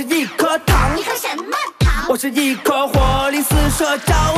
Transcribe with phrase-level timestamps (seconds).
[0.00, 1.44] 是一颗糖，你颗什么
[1.78, 2.06] 糖？
[2.08, 4.34] 我是一颗活力四射、朝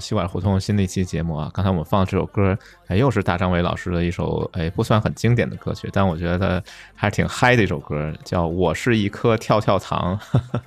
[0.00, 1.50] 西管胡同新的一期节目啊！
[1.52, 2.56] 刚才我们放的这首歌，
[2.86, 6.62] 哎，又是大张伟老师的一首，哎，不算很经典的歌曲，但我觉得
[6.94, 10.18] 还是挺嗨的一首歌，叫《我是一颗跳跳糖》。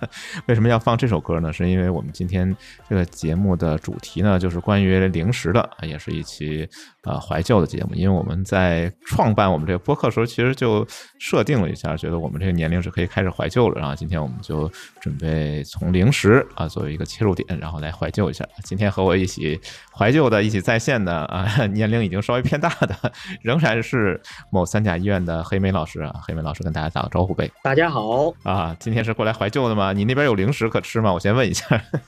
[0.47, 1.51] 为什么要放这首歌呢？
[1.51, 2.55] 是因为我们今天
[2.89, 6.67] 这个节目的主题呢，就是关于零食的，也是一期
[7.03, 7.95] 呃怀旧的节目。
[7.95, 10.85] 因为我们在创办我们这个播客的时候，其实就
[11.19, 13.79] 设定了一下，觉得我们这个年龄是可以开始怀旧了。
[13.79, 18.47] 然后今天我们就准备从零食啊作为一个切入点，然后来怀旧一下。
[18.63, 19.59] 今天和我一起
[19.93, 22.95] 怀旧的、一起在线的 啊，年龄已经稍微偏大的，
[23.41, 24.19] 仍然是
[24.49, 26.13] 某三甲医院的黑莓老师啊。
[26.21, 27.49] 黑莓老师跟大家打个招呼呗。
[27.63, 29.93] 大家好，啊，今天是过来怀旧的吗？
[29.93, 31.13] 你那边有零食可吃吗？
[31.13, 31.65] 我先问一下。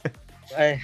[0.58, 0.80] 哎，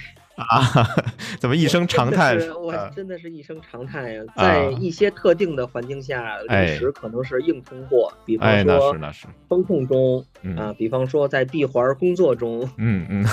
[0.48, 0.86] 啊，
[1.38, 2.38] 怎么一声长叹？
[2.38, 4.22] 真我真的是一声长叹呀！
[4.36, 13.24] 在一些特定的环境下，哎零食可能是硬通货，比哎，方说那是那是，风控中嗯啊，比方说在闭环工作中，嗯嗯，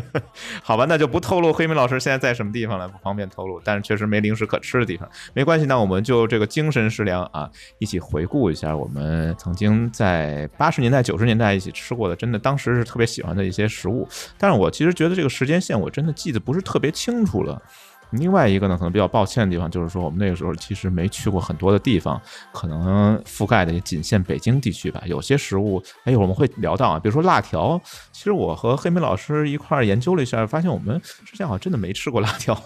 [0.62, 3.60] 好吧，那就不透露黑明老师现在在什么地方了，不方便透露。
[3.64, 5.66] 但是确实没零食可吃的地方，没关系。
[5.66, 14.06] 那我们就这个精神食粮啊，一起回顾一下我们曾经在八十年代、九十年代一起吃过的，真的当时是特别喜欢的一些食物。
[14.38, 17.60] 但是我其实觉得这个时间线我真的记得不是特别清楚了。
[18.10, 22.20] 另外一个呢，可能比较抱歉的地方就是说，我们那个时候其实没去过很多的地方，
[22.52, 25.02] 可能覆盖的也仅限北京地区吧。
[25.06, 27.80] 有些食物，哎，我们会聊到啊，比如说辣条。
[28.12, 32.58] 其实我和黑莓老师一块儿研究了一下，发现我们之前好像真的没吃过辣条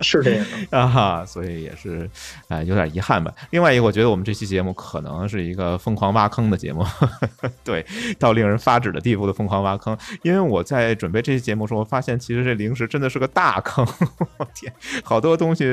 [0.00, 0.46] 是这样。
[0.70, 2.08] 啊哈，所以也是，
[2.48, 3.32] 哎、有点遗憾吧。
[3.50, 6.84] 另外一个，我觉得我们这期节目可能是一个疯狂挖坑的节目，
[7.62, 7.84] 对，
[8.18, 9.96] 到令人发指的地步的疯狂挖坑。
[10.22, 13.86] 因为我在准备这期节目的时候，我发现其实这零食真的是个大坑，
[14.38, 14.67] 我天，
[15.04, 15.64] 好多东西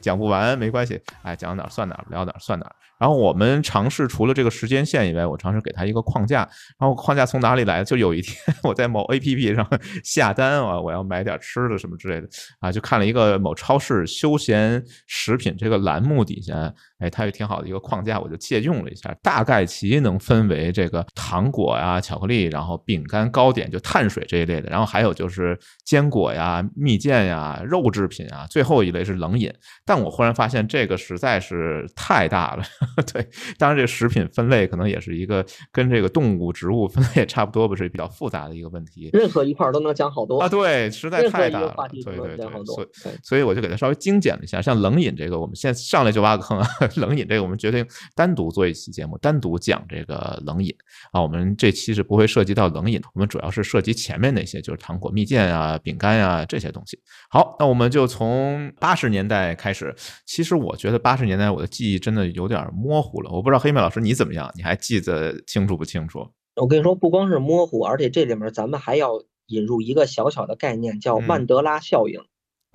[0.00, 2.70] 讲不完，没关系，哎，讲哪算哪儿，聊哪算哪。
[3.00, 6.46] 然后我们尝试除了这个时间线以外，我尝试给它一个框架。
[6.78, 7.82] 然后框架从哪里来？
[7.82, 9.66] 就有一天 我在某 APP 上
[10.04, 12.28] 下单啊，我要买点吃的什么之类的
[12.60, 29.50] 啊，就看了一个某超市休闲食品这个栏目底下，哎，它有挺好的一个框架，我就借用了一下，大概其能分为这个糖果呀、巧克力，然后饼干、糕点，就碳水这一类的，然后还有就是坚果呀、蜜饯呀、肉制品啊，最后一类是冷饮。
[29.86, 32.62] 但我忽然发现这个实在是太大了，
[33.12, 33.26] 对，
[33.58, 42.86] 当然这食品分类可能也是一个跟这个动物、植物分类差不多，不是比较复杂的一个问题任何一块儿都能讲好多啊，对，实在太大了，对对对，所以。
[43.22, 50.74] 所以我就给它稍微精简了一下，像冷饮这个，我们现在上来就挖个坑啊， 冷饮这个我们决定单独做一期节目，单独讲这个冷饮
[51.12, 51.22] 啊。
[51.22, 56.98] 我们这期是不会涉及到冷饮，我们主要是涉及前面那些，就是糖果、蜜饯啊、饼干啊这些东西。
[57.30, 59.94] 好，那我们就从八十年代开始。
[60.26, 66.26] 其实我觉得八十年代我的记忆真的有点模糊了，我不知道黑妹老师你怎么样，你还记得清楚不清楚？
[66.56, 72.20] 我跟你说，不光是模糊，而且这里面咱们还要引入一个小小的概念，叫嗯曼德拉效应。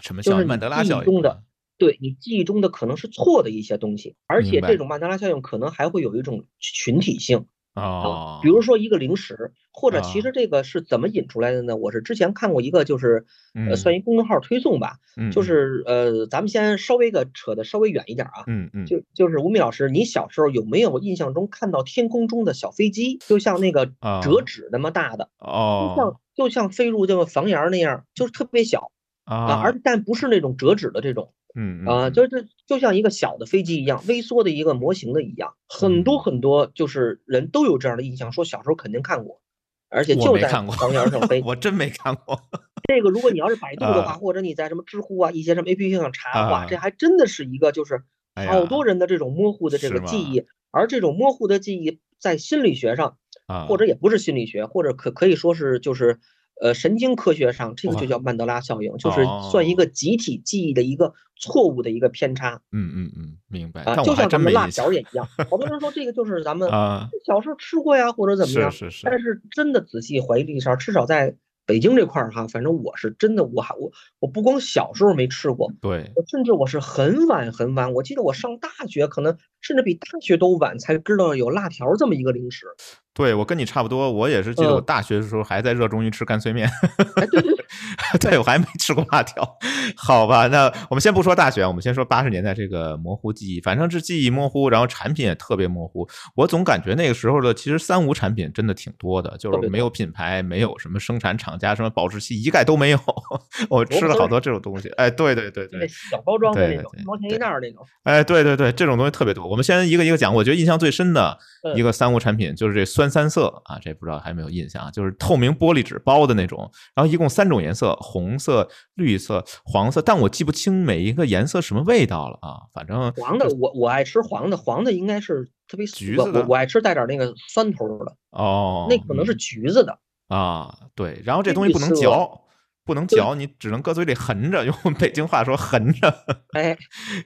[0.03, 1.05] 什么叫就是曼德拉效应？
[1.05, 1.43] 中的
[1.77, 10.01] 对你记忆中的可能是错的一些东西，而且这种曼德拉效应可能还会有一种群体性哦啊，，比如说一个零食，或者啊。
[10.01, 11.75] 其实这个是怎么引出来的呢？
[11.75, 24.21] 我是之前看过一个，就是嗯呃，算一公众号推送吧，嗯就是呃，咱们先稍微个扯的稍微远一点啊，嗯嗯，就就是吴敏老师，你小时候有没有印象中看到天空中的小飞机，就像那个啊。
[24.21, 28.91] 折纸那么大的，就哦像就像飞入这个房檐儿那样，就是特别小
[29.25, 31.33] 啊，啊，而但不是那种折纸的这种。
[31.55, 32.13] 嗯啊，嗯。
[32.13, 36.23] 就是就像一个小的飞机一样，微缩的一个模型的一样，很多嗯。
[36.23, 39.41] 很多就是人都有这样的印象，说小时候肯定看过，
[39.89, 41.41] 而且就在房檐上飞。
[41.45, 42.39] 我真没看过。
[42.87, 44.17] 这个如果你要是百 度的话，啊。
[44.17, 46.67] 或者你在什么知乎啊一些什么 APP 上查的话，啊。
[46.69, 48.03] 这还真的是一个就是
[48.35, 53.17] 好多人的这种模糊的这个记忆，而这种模糊的记忆在心理学上，
[53.47, 56.19] 啊，或者也不是心理学，或者可可以说是就是
[56.61, 62.61] 呃神经科学上，这个就叫曼德拉效应，就是哦算一个集体记忆的一个错误的一个偏差。
[62.71, 63.83] 嗯嗯嗯，明白。
[63.83, 68.71] 啊，就像咱们辣条也一样，好多人说这个就是咱们 啊，小时候吃过呀，或者怎么样。
[68.71, 71.35] 是是是但是真的仔细回忆一下，至少在
[71.67, 82.67] 北京这块儿哈，反正我是真的，我还我我不光小时候没吃过，对，我甚至我是很晚很晚，我记得我上大学，可能甚至比大学都晚才知道有辣条这么一个零食。
[83.15, 86.69] 对，我跟你差不多，我也是记得我嗯大学的时候还在热衷于吃干脆面，
[87.15, 89.57] 哎，对对 对，对我还没吃过辣条。
[89.95, 96.05] 好吧，那我们先不说大学，我们先说八十年代这个模糊记忆，反正是记忆模糊，然后产品也特别模糊。
[96.35, 102.99] 我总感觉那个时候的其实三无产品真的挺多的，就是没有品牌，没有什么生产厂家，什么保质期一概都没有。
[103.69, 107.81] 我吃了好多这种东西，哎，对对对对，小包装的那种，一毛钱一袋儿那种。
[108.03, 109.54] 哎，对对对，这种东西特别多。
[109.55, 110.35] 我们先一个一个讲。
[110.35, 114.91] 我觉得印象最深的嗯一个三无产品就是这酸三色啊，这不知道还有没有印象啊？
[114.91, 120.01] 就是透明玻璃纸包的那种，然后一共三种颜色：红色、绿色、黄色。
[120.01, 122.67] 但我记不清每一个颜色什么味道了啊。
[122.73, 129.97] 反正黄的，我我爱吃黄的，黄的应该是特别我橘子的我我爱吃带点那个酸头儿的，哦，那可能是橘子的。
[130.27, 131.21] 啊，对。
[131.23, 132.41] 然后这东西不能嚼，
[132.83, 136.13] 不能嚼，你只能搁嘴里含着， 用北京话说含着。
[136.51, 136.77] 哎，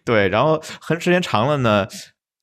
[0.05, 1.87] 对，然后含时间长了呢，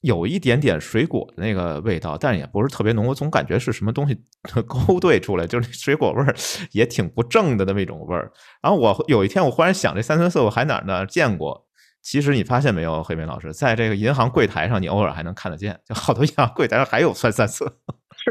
[0.07, 3.07] 有一点点水果的那个味道，但也不是特别浓。
[3.07, 4.17] 我总感觉是什么东西
[4.67, 6.35] 勾兑出来，就是那水果味儿
[6.71, 8.33] 也挺不正的那么一种味儿。
[8.63, 11.67] 然后我有一天我忽然想，这三酸色我还哪儿呢见过？
[12.03, 17.81] 其实你发现没有，黑莓老师，在这个银行柜台上，你偶尔还能看得见，就好多银行柜台上还有酸三色。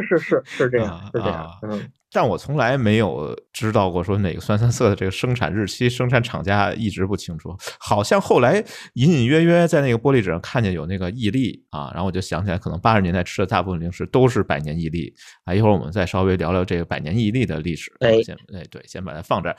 [0.01, 1.51] 是是是是这样啊，是这样啊。
[1.63, 7.55] 嗯，但我从来没有知道过说哪个酸三色的这个生产日期、生产厂家一直不清楚。
[7.79, 8.63] 好像后来
[8.93, 15.13] 隐隐约约在那个玻璃纸上看见有那个毅力啊，然后我就想起来，可能八十年代吃的大部分零食都是百年毅力
[15.45, 15.53] 啊。
[15.53, 17.91] 一会儿我们再稍微聊聊这个百年毅力的历史。
[17.99, 19.55] 哎先哎对，先把它放这儿。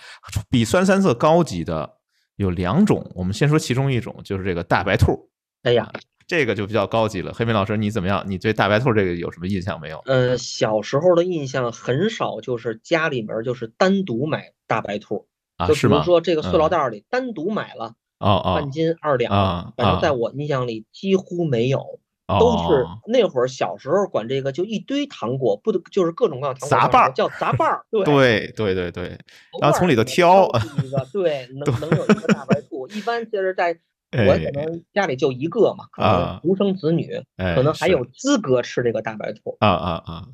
[0.51, 1.91] 比酸三色高级的
[2.37, 5.31] 有两种，我们先说其中一种，就是这个大白兔。
[5.63, 5.91] 哎呀，
[6.27, 7.33] 这个就比较高级了。
[7.33, 8.25] 黑莓老师，你怎么样？
[8.27, 10.03] 你对大白兔这个有什么印象没有？
[10.07, 15.27] 呃，小时候的印象很少，就是家里面就是单独买大白兔，
[15.57, 16.03] 啊，就是比如？
[16.03, 22.01] 说这个塑料嗯袋儿里单独买了哦哦半斤二两反正啊在我印象里几乎没有。
[22.29, 29.19] 哦，都是那会儿小时候管这个就一堆糖果，不就是各种各样的糖果杂瓣儿叫杂瓣儿， 对对对对对，
[29.61, 30.45] 然后从里头挑
[30.83, 32.89] 一个，对， 能能有一个大白兔。
[32.89, 33.79] 一般就是在
[34.25, 40.25] 我哎可能家里就一个嘛，可啊能独生子女，哎可能还有资格吃这个大白兔啊啊啊！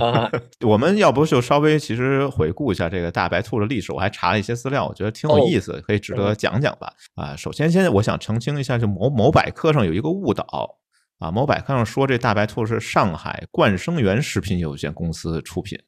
[0.00, 0.32] 啊。
[0.66, 6.92] 我们要不就稍微其实回顾一下这个大白兔的历史，我还查了一些资料，我觉得挺有哦意思，可以值得讲讲吧。
[7.14, 10.44] 啊，首先现在我想澄清一下，就某某百科上有一个误导
[11.18, 15.78] 啊，某百科上说这大白兔是上海冠生园食品有限公司出品。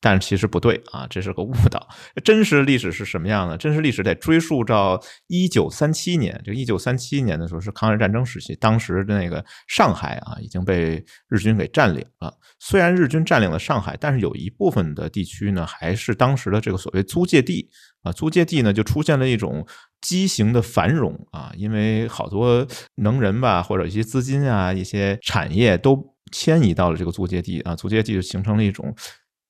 [0.00, 1.88] 但其实不对啊，这是个误导。
[2.22, 3.56] 真实历史是什么样呢？
[3.56, 6.40] 真实历史得追溯到一九三七年。
[6.44, 12.32] 就一九三七年的时候是抗日战争时期，当时的那个上海啊已经被日军给占领了。
[12.60, 17.68] 虽然日军占领了上海，但是有一部分的地区呢还是当时的这个所谓租界地
[18.02, 18.12] 啊。
[18.12, 19.66] 租界地呢就出现了一种
[20.02, 22.66] 畸形的繁荣啊，因为好多
[22.96, 28.94] 能人吧或者一些资金啊、一些产业都迁移到了这个租界地啊，租界地就形成了一种。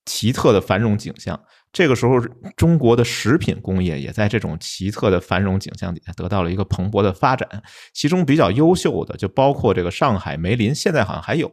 [0.07, 1.39] 奇特的繁荣景象。
[1.73, 2.19] 这个时候，
[2.57, 7.47] 中国的食品工业也在这种奇特的繁荣景象底下得到了一个蓬勃的发展。
[7.93, 11.51] 其中比较优秀的就包括这个上海梅林，现在好像还有，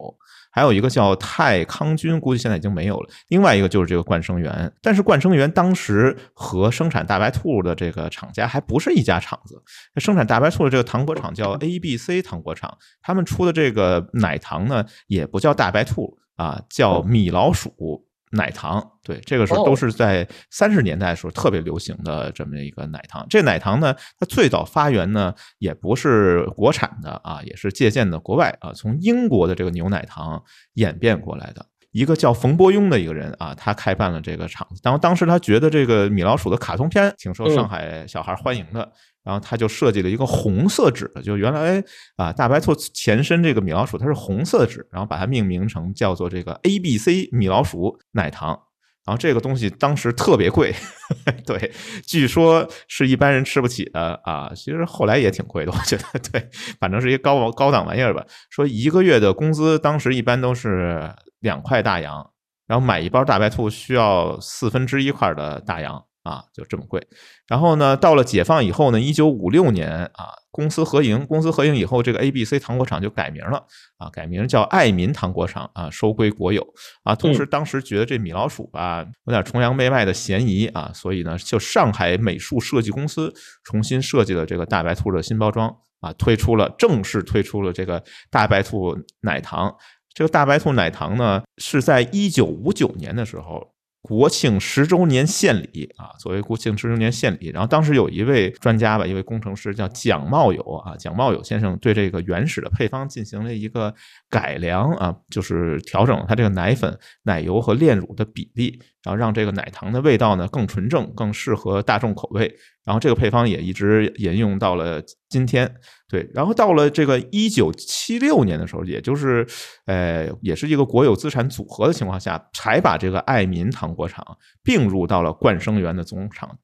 [0.49, 3.09] 还有一个叫泰康君，估计现在已经没有了。
[3.27, 9.61] 另外一个就是这个冠生园，但是冠生园当时和生产大白兔的这个厂家还不是一家厂子。
[9.97, 18.05] 生产大白兔的这个糖果厂叫 A B C 糖果厂，他们出的这个奶糖呢，也不叫大白兔啊，叫米老鼠。
[18.33, 23.25] 奶糖，对，这个时候都是在三十年代的时候特别流行的这么一个奶糖。
[23.29, 31.65] 这奶糖呢，它最早发源呢也不是国产的啊，也是借鉴的国外啊，从英国的这个牛奶糖演变过来的。
[31.93, 34.81] 一个叫冯伯庸的一个人啊，他开办了这个厂子。
[34.83, 38.91] 然后当时他觉得这个米老鼠的卡通片挺受上海小孩欢迎的，
[39.23, 41.81] 然后他就设计了一个红色纸的，就原来
[42.17, 48.59] 啊大白兔前身这个米老鼠它是红色纸，然后把它命名成叫做这个 A B C 米老鼠奶糖。
[49.05, 50.73] 然后这个东西当时特别贵，
[51.45, 51.73] 对，
[52.07, 54.49] 据说是一般人吃不起的啊。
[54.55, 58.25] 其实后来也挺贵的，我觉得，对，反正是一个高高档玩意儿吧。
[58.49, 62.31] 说一个月的工资当时一般都是两块大洋，
[62.65, 67.05] 然后买一包大白兔需要四分之一块的大洋啊，就这么贵。
[67.47, 73.65] 然后呢，到了解放以后呢，一九五六年啊，公私合营，公私合营以后，这个 A B C 糖果厂就改名了
[73.97, 76.65] 啊，改名叫爱民糖果厂啊，收归国有
[77.03, 77.13] 啊。
[77.13, 83.33] 同时，当时觉得这米老鼠吧有点崇洋媚外的嫌疑啊，所以呢，就上海美术设计公司
[83.65, 89.75] 重新设计了这个大白兔的新包装啊，推出了正式推出了这个大白兔奶糖。
[90.13, 97.47] 这个大白兔奶糖呢，是在一九五九年的时候国庆十周年献礼啊，作为国庆十周年献礼。
[97.49, 103.95] 然后当时有一位专家吧，一位工程师叫蒋茂友啊，蒋茂友先生对这个原始的配方进行了一个
[104.29, 112.53] 改良啊，就是调整了它这个奶粉、奶油和炼乳的比例，然后让这个奶糖的味道呢更纯正，更适合大众口味。
[112.85, 115.73] 然后这个配方也一直沿用到了今天。
[116.09, 119.45] 对，然后到了这个一九七六年的时候，也就是
[119.85, 124.25] 呃，也是一个国有资产组合的情况下，才把这个爱民糖果厂
[124.63, 126.57] 并入到了冠生园的总厂。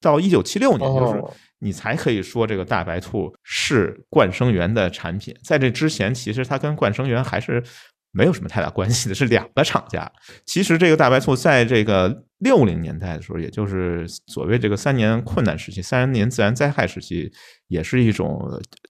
[0.00, 1.22] 到一九七六年，就是
[1.60, 5.34] 你才可以说这个大白兔是冠生园的产品。
[5.44, 7.62] 在这之前，其实它跟冠生园还是。
[8.16, 10.10] 没有什么太大关系的，是两个厂家。
[10.46, 17.30] 其实这个大白兔在这个六零年代的时候，也就是所谓这个三年困难时期、三十年自然灾害时期，
[17.68, 18.40] 也是一种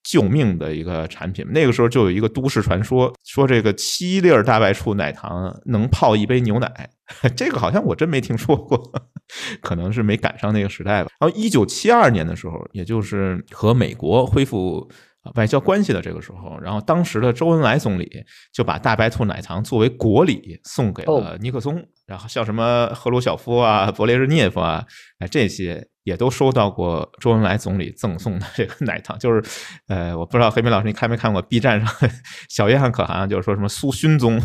[0.05, 1.45] 救命的一个产品。
[1.51, 6.89] 那个时候就有一个都市传说，说这个七粒大白兔奶糖能泡一杯牛奶。
[7.37, 8.81] 这个好像我真没听说过，
[9.61, 11.11] 可能是没赶上那个时代吧。
[11.19, 14.89] 然后一九七二年的时候，也就是和美国恢复。
[15.35, 18.11] 外交关系的这个时候，然后当时的周恩来总理
[18.53, 24.85] 就把大白兔奶糖作为国礼送给了尼克松，然后像什么赫鲁晓夫啊、勃列日涅夫啊，
[25.19, 29.19] 哎，这些也都收到过周恩来总理赠送的这个奶糖。
[29.19, 29.43] 就是，
[29.89, 32.11] 呃，我不知道黑明老师你看没看过 B 站上
[32.49, 34.41] 小约翰可汗就是说什么苏勋宗，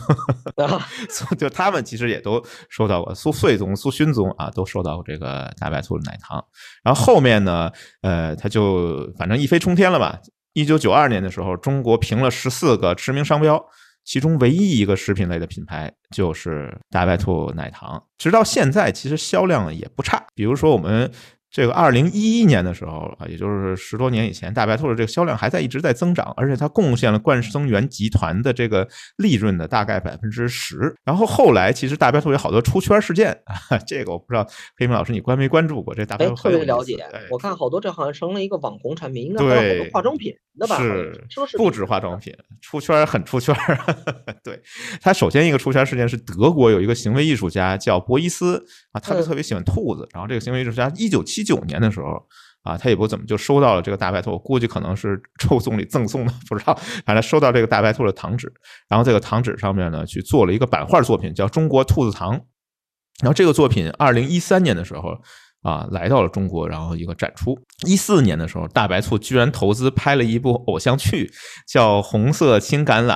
[1.37, 6.43] 就他们其实也都收到过苏穗宗、苏勋宗啊，都收到过这个大白兔的奶糖。
[6.83, 7.71] 然后后面呢，
[8.01, 10.19] 呃，他就反正一飞冲天了吧。
[10.53, 13.63] 一九九二年的时候，中国评了十四个驰名商标，
[14.03, 18.03] 其中唯一一个食品类的品牌就是大白兔奶糖。
[18.17, 20.25] 直到现在，其实销量也不差。
[20.35, 21.11] 比如说我们。
[21.51, 30.95] 这个二零一一年的时候啊，也就是十多年以前，大白兔的这个销量还在一直在增长，而且它贡献了冠生园集团的这个利润的大概百分之十。
[31.03, 33.37] 然后后来其实大白兔有好多出圈事件，
[33.85, 35.93] 这个我不知道黑明老师你关没关注过？
[35.93, 40.77] 这大白兔特别了解，我看好多这好像成了一个网红产品，应该还有好多化妆品的吧？
[40.77, 41.27] 是，
[41.57, 43.53] 不止化妆品，出圈很出圈。
[44.41, 44.57] 对，
[45.01, 51.40] 它首先一个出圈事件是德国有一个行为艺术家叫博伊斯啊，他就特别喜欢兔子，然后这个行为艺术家一九七。
[51.41, 52.25] 一九年的时候
[52.61, 56.73] 啊，他也不怎么就收到了这个大白兔，我估计可能是周总理赠送的，不知道。
[57.05, 58.53] 反正收到这个大白兔的糖纸，
[58.87, 62.37] 然后这个糖纸上面呢，去做了一个版画作品，叫《中国兔子糖》。
[63.21, 65.19] 然后这个作品，二零一三年的时候。
[65.61, 67.57] 啊，来到了中国，然后一个展出。
[67.87, 71.31] 一四年的时候，大白兔居然投资拍了一部偶像剧，
[71.67, 73.15] 叫《红色青橄榄》。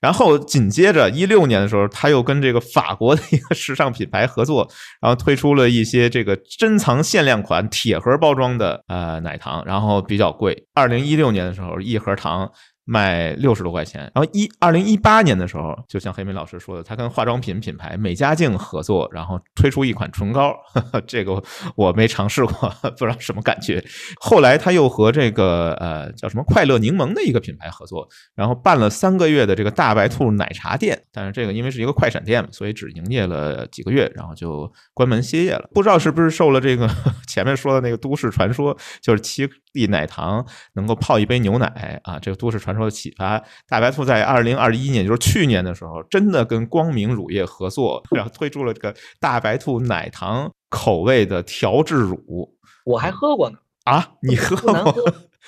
[0.00, 4.68] 然后紧接着一六年的时候，他又跟这个法国的一个时尚品牌合作，
[5.00, 10.66] 然后推出了一些这个珍藏限量款铁盒包装的呃奶糖，然后比较贵。
[10.74, 12.50] 二零一六年的时候，一盒糖。
[12.90, 20.56] 卖六十多块钱，然后一二零一八年的时候，就像黑莓老师说的，他跟化妆品品牌美加净合作，然后推出一款唇膏，
[21.06, 21.42] 这个
[21.76, 23.84] 我没尝试过，不知道什么感觉。
[24.18, 35.68] 后来他又和这个呃叫什么快乐柠檬的一个品牌合作，然后办了三个月的这个大白兔奶茶店，但是这个因为是一个快闪店嘛，所以只营业了几个月，然后就关门歇业了。
[35.74, 36.88] 不知道是不是受了这个
[37.28, 40.42] 前面说的那个都市传说，就是七粒奶糖
[40.72, 42.77] 能够泡一杯牛奶啊，这个都市传说。
[42.84, 52.56] 的启发，大白兔在二零二一年，就是去年的时候，真的跟光明乳业合作，然后推出了这个大白兔奶糖口味的调制乳。
[52.84, 54.92] 我还喝过呢啊，你喝过？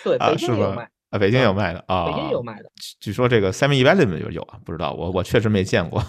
[0.04, 2.70] 对，北京有卖啊，北京有卖的啊，北京有卖的。
[3.00, 6.02] 据说这个 Seven Eleven 有有啊，不知道，我我确实没见过，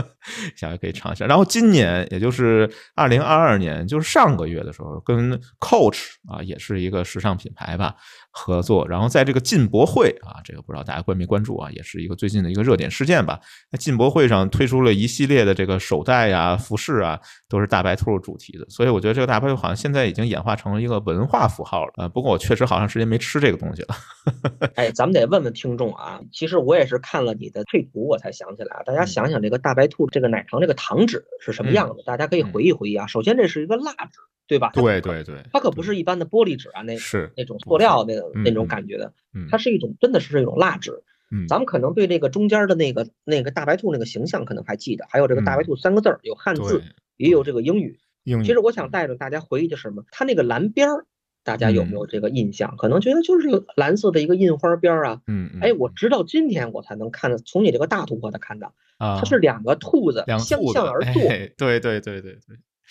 [0.56, 1.26] 下回可以尝一下。
[1.26, 7.94] 然后今年，也就是二零二二年，就是上个月的时候，跟 Coach 啊，也是一个时尚品牌吧。
[8.38, 13.40] 合作，然后在这个进博会啊，这个不知道大家关没关注啊，也是一个最近的一个热点事件吧。
[13.72, 18.66] 在进博会上推出了一系列的这个手袋啊、服饰啊，都是大白兔主题的。
[18.68, 22.08] 所以我觉得这个大白兔好像现在已经演化成了一个文化符号了啊。
[22.08, 23.96] 不过我确实好长时间没吃这个东西了。
[24.76, 28.82] 哎，咱们得问问听众啊，其实我也是看了你的配图我才想起来啊。
[28.84, 33.06] 大家想想这个大白兔这个奶糖这个糖纸是什么样子，大家可以回忆回忆啊。
[33.06, 34.20] 首先这是一个蜡纸。
[34.46, 34.70] 对吧？
[34.72, 39.12] 对对对，它可不是一般的玻璃纸啊，那是那种塑料那那种感觉的，
[39.50, 41.02] 它是一种真的是这种蜡纸。
[41.32, 46.82] 嗯，咱们可能对这个中间的那个那个大白兔那个形象可能还记得，还有这个大白兔三个字儿有汉字，
[47.16, 47.98] 也有这个英语。
[48.22, 48.44] 英语。
[48.44, 50.04] 其实我想带着大家回忆的是什么？
[50.12, 51.04] 它那个蓝边儿，
[51.42, 52.76] 大家有没有这个印象？
[52.76, 55.22] 可能觉得就是个蓝色的一个印花边儿啊。
[55.26, 58.72] 嗯哎，我直到今天我才能看到，从你这个大图我才看到，
[59.18, 61.12] 它是两个兔子相向而坐。
[61.12, 62.38] 对对对对对。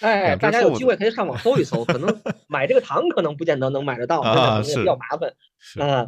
[0.01, 4.21] 哎，大家有机会可以上网搜一搜，可能 买这个糖可能不见得能买得到，
[4.63, 5.33] 真的比较麻烦。
[5.87, 6.07] 啊，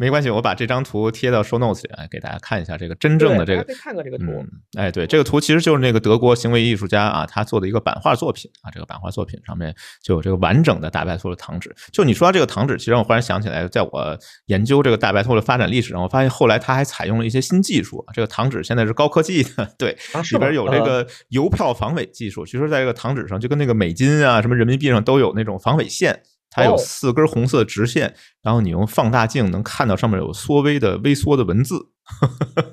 [0.00, 3.62] 没关系，我把这张图贴到 show notes 里来给大家看一下这个真正的这个。
[3.74, 4.24] 看看这个图。
[4.30, 8.70] 嗯，哎，对，这个图其实就是那个德国行为艺术家啊，他做的一个版画作品啊。
[8.70, 11.70] 这个版画作品上面就有这个完整的大白兔的糖纸。
[11.92, 18.02] 就你说到这个糖纸，其实我忽然想起来，在我研究这个大白兔的发展历史上，我发现后来他还采用了一些新技术。
[18.14, 19.90] 这个糖纸现在是高科技的，对，
[20.32, 22.46] 里边有这个邮票防伪技术。
[22.46, 26.22] 其实，在这个糖纸上，就跟那个美金啊、什么人民币上都有那种防伪线。
[26.50, 31.76] 它有四根红色直线，然后你用放大镜能看到上面有缩微的微缩的文字，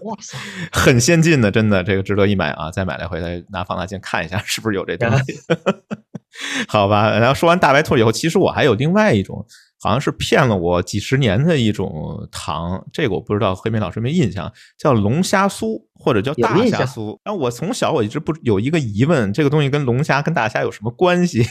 [0.01, 0.37] 哇塞，
[0.71, 2.71] 很先进的，真的这个值得一买啊！
[2.71, 5.39] 再买来回来拿放大镜看一下，是不是有这东西？
[6.67, 9.45] 好吧，然后说完大白兔以后，其实我还有另外一种。
[9.79, 17.17] 好像是骗了我几十年的一种糖，这个我不知道黑妹老师没印象，叫龙虾酥或者叫大虾酥。
[17.23, 21.43] 然后我从小我一直不有一个疑问，这个东西跟龙虾跟大虾有什么关系？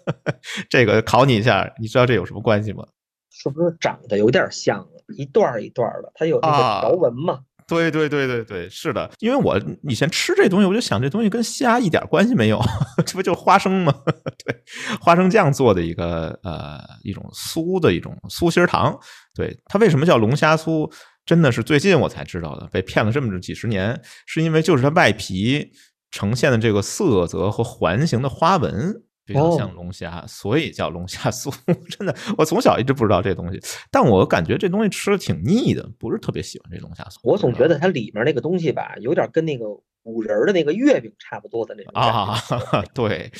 [0.70, 2.84] 这个考你一下，你知道这有什么关系吗？
[3.30, 4.84] 是不是长得有点像，
[5.16, 7.40] 一段一段的，它有那个条纹嘛？
[7.68, 12.58] 对对对对对，是的，因为我以前吃这东西，我就想这东西跟虾一点关系没有，
[13.04, 13.94] 这不就是花生吗？
[14.44, 14.56] 对，
[15.00, 18.98] 花生酱做的一个呃一种酥的一种酥心糖。
[19.34, 20.90] 对它为什么叫龙虾酥？
[21.26, 25.70] 真的是最近我才知道的，被骗了这么几十年，是因为就是它外皮
[26.10, 29.02] 呈现的这个色泽和环形的花纹。
[29.28, 31.54] 比较像龙虾，所以叫龙虾酥。
[31.90, 37.18] 真的，我从小一直不知道这东西，但我感觉这东西吃的挺腻的，不是特别喜欢这龙虾酥。
[37.22, 39.66] 我总觉得它里面那个东西吧，有点跟那个
[40.04, 42.34] 五仁的那个月饼差不多的那种啊。
[42.94, 43.30] 对，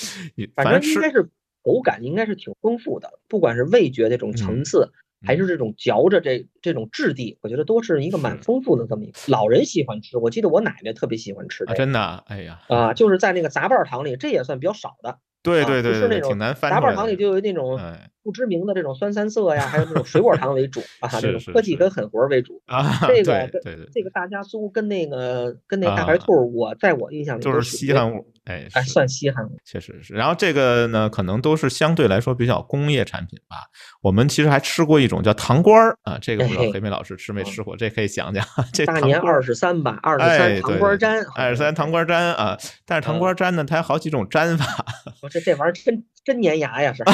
[0.54, 1.22] 反正应该是
[1.64, 4.92] 口感应该是挺丰富的，不管是味觉这种层次，
[5.26, 9.18] 还是这种嚼着这这种质地，我觉得都是一个蛮丰富的这么一个。
[9.28, 11.64] 老人喜欢吃，我记得我奶奶特别喜欢吃。
[11.74, 15.18] 真的，哎呀，啊，就是在那个杂拌糖里，这也算比较少的。
[15.48, 16.70] 对对对，是那种挺难翻。
[16.70, 17.78] 杂拌糖里就有那种
[18.22, 22.98] 不知名的这种酸三色呀，还有那种水果糖为主 啊，这种科技跟狠活为主啊。
[23.06, 28.26] 这个对对，这个大家酥跟那个跟那大白兔，我在我印象里就是稀罕物。
[28.48, 30.14] 哎，还算稀罕，确实是。
[30.14, 33.56] 然后这个呢，可能都是相对来说比较工业产品吧。
[34.00, 38.44] 我们其实还吃过一种叫糖瓜儿啊，这个不知道黑妹老师吃没吃过，这可以讲讲。
[38.72, 42.58] 这大年二十三吧，二十三糖瓜粘，二十三糖瓜粘啊。
[42.86, 44.84] 但是糖瓜粘呢，它有好几种粘法。
[45.20, 47.02] 我这这玩意儿真真粘牙呀，是。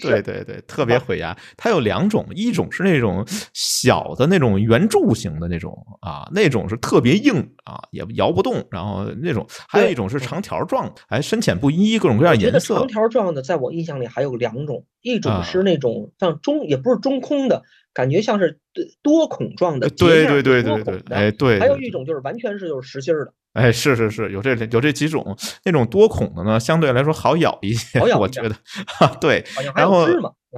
[0.00, 1.36] 对对对，特别毁牙。
[1.56, 8.64] 它有两种，一种是那种小的那种圆柱形的那种啊，那种是特别硬啊，也摇不动。
[8.70, 12.76] 然后那种还有一种是长条状，还深浅不一，各种各样颜色。
[12.76, 17.64] 长条状的，在我印象里还有两种，一种是那种像中，也不是中空的。
[17.92, 18.60] 感觉像是
[19.02, 28.54] 多孔状的，对对对对对，哎对，还有一种就是完全是就是实心的，哎是是是有这有这几种，那种多孔的呢相对来说好咬一些，我觉得，
[29.20, 29.44] 对，
[29.74, 30.06] 然后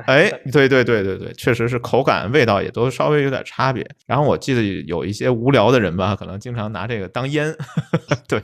[0.07, 3.85] 哎对对对对对，确实是口感味道也都稍微有点差别。
[4.07, 7.55] 然后我记得有一些无聊的人吧，可能经常拿这个当烟，
[8.29, 8.43] 对。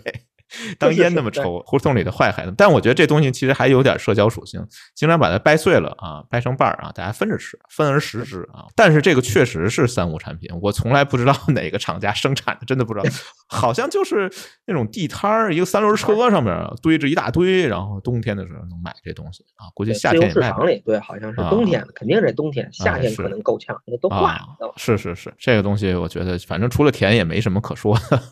[0.79, 2.55] 当烟那么抽，胡同里的坏孩子。
[2.57, 4.65] 但我觉得这东西其实还有点社交属性，
[4.95, 8.67] 经常把它掰碎了啊，掰成瓣儿啊，大家分着吃，分而食之啊。
[8.75, 13.09] 但是这个确实是三无产品，我从来不知道 哪个厂家生产的，真的不知道，
[13.49, 14.31] 好像就是
[14.67, 19.67] 那种地摊儿，一个三轮车上面堆着一大堆，然后冬天的时候能买这东西啊。
[19.75, 24.75] 估计夏天市场里对，好像是冬天，肯定是冬天，夏天可能够呛，都挂了。
[24.77, 28.23] 是是是，这个东西我觉得反正除了甜也没什么可说的。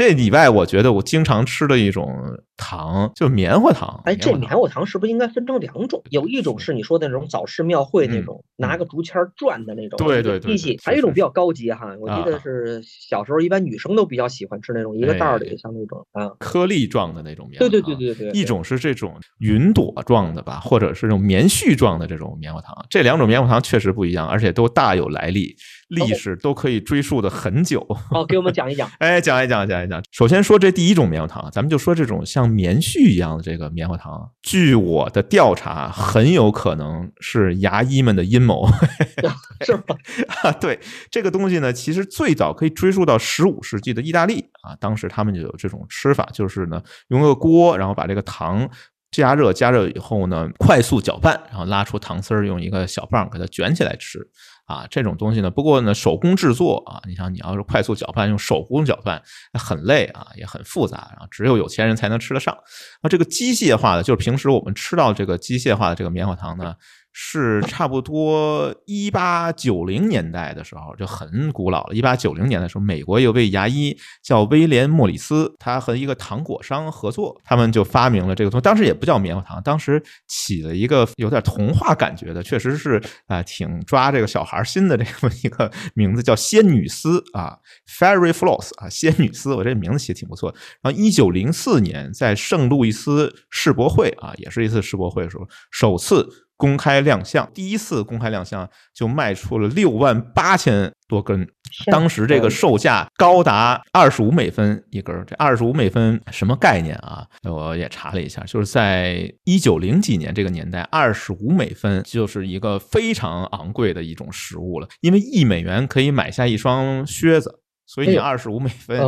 [0.00, 2.10] 对，这里外我觉得我经常吃的一种
[2.56, 4.00] 糖，就棉花糖。
[4.06, 6.02] 哎，这棉花糖是不是应该分成两种？
[6.10, 10.56] 有一种是你说的那种早市庙会那种拿个竹签转的那种，对对对。
[10.82, 17.70] 还有一种比较高级哈，我记得是小时候一般女生都比较喜欢吃那种一个袋儿里像那种啊颗粒状的那种棉花糖。
[17.70, 18.40] 对对对对对。
[18.40, 22.74] 一种是这种云朵状的吧，或者是这种棉絮状的这种棉花糖。
[22.88, 25.54] 这两种棉花糖确实不一样，而且都大有来历。
[25.90, 27.84] 历史都可以追溯的很久。
[28.10, 28.90] 哦，给我们讲一讲。
[28.98, 30.02] 哎，讲一讲，讲一讲。
[30.10, 34.30] 首先说这第一种棉花糖，咱们就说这种像棉絮一样的这个棉花糖。
[34.42, 38.66] 据我的调查，很有可能是牙医们的阴谋。
[39.66, 39.82] 是吗？
[40.60, 40.78] 对，
[41.10, 44.74] 这个东西呢，其实最早可以追溯到十五世纪的意大利啊。
[44.80, 48.68] 当时他们就有这种吃法，就是呢，用个锅，然后把这个糖
[49.10, 54.26] 加热，加热以后呢，快速搅拌，然后拉出糖丝儿，用一个小棒给它卷起来吃。
[54.70, 59.20] 啊，这种东西呢，不过呢，手工制作啊，你想，你要是快速搅拌，用手工搅拌，
[59.54, 62.56] 很累啊，也很复杂，然后只有有钱人才能吃得上。
[63.02, 66.72] 那这个机械化的，就是平时我们吃到这个机械化的这个棉花糖呢，
[67.12, 71.94] 是差不多一八九零年代的时候，就很古老了。
[71.94, 78.62] 一八九零年的时候，美国有位牙医叫威廉·莫里斯，他和一个糖果商合作，他们就发明了这个东西。
[78.62, 89.54] 当时也不叫棉花糖，当时起了一个有点童话感觉的，确实是啊，挺抓这个小孩心的这么一个 名字，叫仙女丝啊，Fairy Floss 啊，仙女丝。
[89.54, 90.54] 我这名字起的挺不错。
[90.80, 96.46] 然后一九零四年在圣路易斯世博会啊，也是一次世博会的时候，首次。
[96.60, 101.48] 公开亮相，第一次公开亮相就卖出了六万八千多根，
[101.90, 105.24] 当时这个售价高达二十五美分一根。
[105.26, 107.26] 这二十五美分什么概念啊？
[107.44, 119.00] 我也查了一下，就是在一九零几年这个年代，二十五美分就是一个非常昂贵的一种食物了，因为一美元可以买下一双靴子，所以你二十五美分。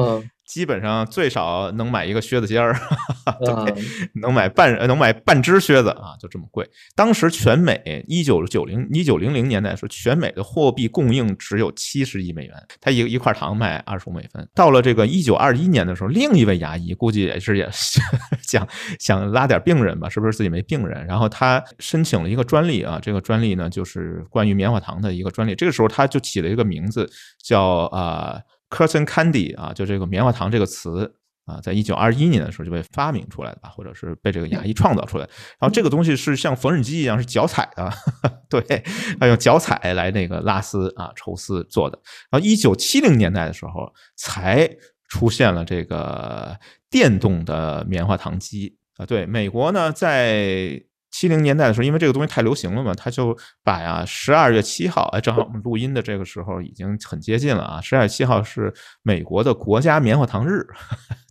[0.44, 2.76] 基本上最少能买一个靴子尖儿，
[3.44, 3.74] 对，
[4.20, 6.68] 能买半能买半只靴子啊，就这么贵。
[6.94, 14.46] 当时全美一九九零一九零零年代的时候，全美的货币供应只有七十亿美元，他一一块糖卖二十五美分。
[14.54, 17.68] 到了这个一九二一年的时候，另一位牙医估计也是也
[18.42, 18.66] 想
[18.98, 21.06] 想拉点病人吧，是不是自己没病人？
[21.06, 25.54] 然后他申请了一个专利啊，这个专利呢就是关于棉花糖的一个专利。
[25.54, 27.08] 这个时候他就起了一个名字
[27.42, 28.38] 叫啊。
[28.72, 35.24] Cotton candy 啊，就这个棉花糖这个词啊，在一九二一年的时候就被发明出来的吧，或者是被这个牙医创造出来。
[35.60, 37.92] 然后这个东西是像缝纫机一样是脚踩的，
[38.48, 38.82] 对，
[39.20, 41.98] 要用脚踩来那个拉丝啊、抽丝做的。
[42.30, 44.68] 然后一九七零年代的时候才
[45.08, 46.58] 出现了这个
[46.88, 49.04] 电动的棉花糖机啊。
[49.04, 50.82] 对，美国呢在。
[51.12, 60.66] 七零年代的时候，因为这个东西太流行了嘛，他就把呀十二月七号，哎，正好我们录音的这个时候已经很接近了啊，十二月七号是美国的国家棉花糖日。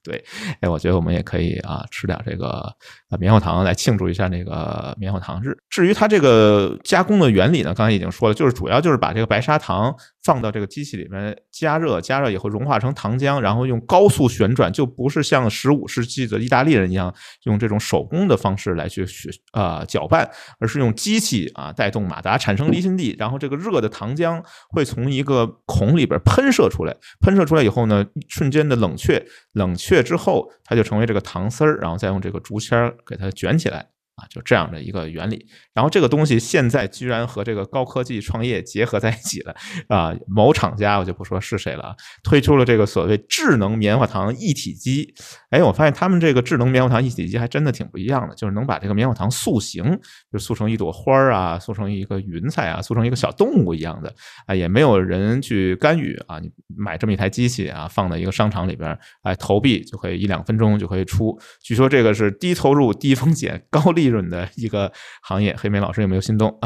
[0.03, 0.23] 对，
[0.61, 2.73] 哎，我觉得我们也可以啊，吃点这个
[3.19, 5.55] 棉花糖来庆祝一下那个棉花糖日。
[5.69, 20.27] 至于它这个加工的原理呢，刚才已经说了，就是主要就是把这个白砂糖放到这个机器里面加热，加热以后融化成糖浆，然后用高速旋转，就不是像十五世纪的意大利人一样用这种手工的方式来去学啊搅拌，
[20.59, 29.90] 而是用机器啊带动马达产生离心力，然后这个热的糖浆会从一个孔里边喷射出来，喷射出来以后呢，瞬间的冷却，冷却。
[29.95, 33.89] 血之后，它就成为这个糖丝儿，然后再用这个竹签儿给它卷起来。
[34.15, 35.45] 啊，就这样的一个原理。
[35.73, 39.55] 然后这个东西现在居然和这个高科技创业结合在一起了
[39.87, 40.13] 啊！
[40.27, 45.13] 某厂家我就不说是谁了，推出了这个所谓智能棉花糖一体机。
[45.49, 49.97] 哎，我发现他们这个智能棉花糖一体机还真的挺不一样的，就是能把这个棉花糖塑形，
[50.31, 54.13] 就塑成一朵花儿啊，塑成一个云彩啊，塑成一个小动物一样的
[54.45, 56.37] 啊，也没有人去干预啊。
[56.39, 61.39] 你买这么一台机器啊，放在一个商场里边，哎，投币就可以一两分钟就可以出。
[61.63, 64.10] 据说这个是低投入、低风险、高利。
[64.11, 64.91] 利润的一个
[65.23, 66.59] 行业，黑莓老师有没有心动？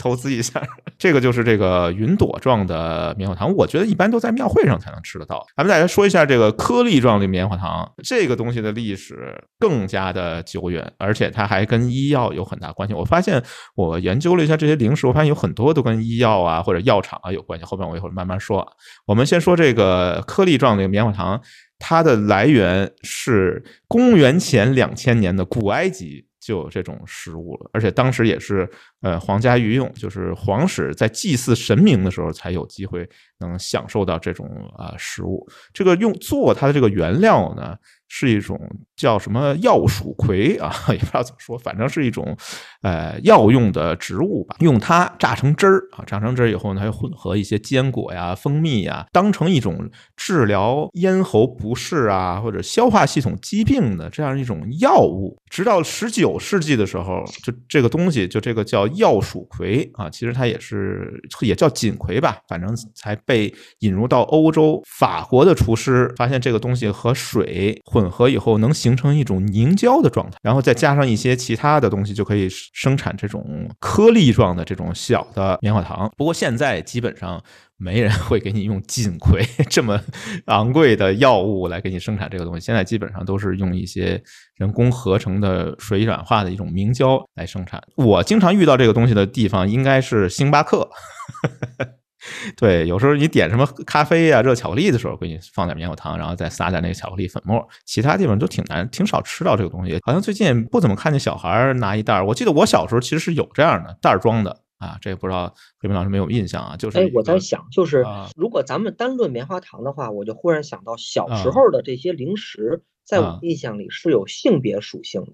[0.00, 0.60] 投资一下，
[0.98, 5.46] 这个就是这个云朵状的棉花糖，我觉得一般都在庙会上才能吃得到。
[5.56, 12.94] 咱们再来说一下这个颗粒状的棉花糖，这个东西的历史更加的久远，而且它还跟医药有很大关系。
[12.94, 13.40] 我发现
[13.76, 17.64] 我研究了一下这些零食，我发现有很多都跟医药啊或者药厂啊有关系。
[17.64, 18.66] 后边我一会儿慢慢说。
[19.06, 21.40] 我们先说这个颗粒状的棉花糖。
[21.78, 28.68] 它的来源是公元前两千年的古埃及就有这种食物了，而且当时也是
[29.02, 33.08] 呃皇家御用，就是皇室在祭祀神明的时候才有机会
[33.40, 35.46] 能享受到这种啊食物。
[35.72, 37.76] 这个用做它的这个原料呢？
[38.08, 38.58] 是一种
[38.96, 42.36] 叫什么药属葵啊， 也不知道怎么说，反正是一种，
[42.82, 44.56] 呃，药用的植物吧。
[44.60, 55.36] 用它榨成汁儿啊，榨成汁儿以后呢，还混合一些坚果呀、蜂蜜呀，当成一种治疗咽喉不适啊或者消化系统疾病的这样一种药物。
[55.50, 64.80] 直到十九世纪的时候，就这个东西，就这个叫药属葵啊，其实它也是也叫锦葵吧，反正才被引入到欧洲。
[64.86, 67.80] 法国的厨师发现这个东西和水。
[67.96, 73.42] 混合以后能形成一种凝胶的状态，然后再加上一些其他的东西，就可以生产这种
[73.80, 76.12] 颗粒状的这种小的棉花糖。
[76.14, 77.42] 不过现在基本上
[77.78, 79.98] 没人会给你用锦葵 这么
[80.46, 84.22] 昂贵的药物来给你生产这个东西，现在基本上都是用一些
[84.56, 87.82] 人工合成的水软化的一种明胶来生产。
[87.96, 90.88] 我经常遇到这个东西的地方应该是星巴克。
[92.56, 97.66] 对，有时候你点什么咖啡呀、热巧克力的时候，给你放点棉花糖，然后再撒点那个巧克力粉末。
[97.84, 99.98] 其他地方都挺难，挺少吃到这个东西。
[100.02, 102.26] 好像最近不怎么看见小孩拿一袋儿。
[102.26, 106.76] 我记得我小时候其实是有这样的袋装的啊，这也不知道黑明老师没有印象啊？
[106.76, 108.04] 就是，哎，我在想，就是
[108.36, 115.32] 如果咱们单论棉花糖的话，我就忽然想到小时候的这些零食，在我印象里是有性别属性的。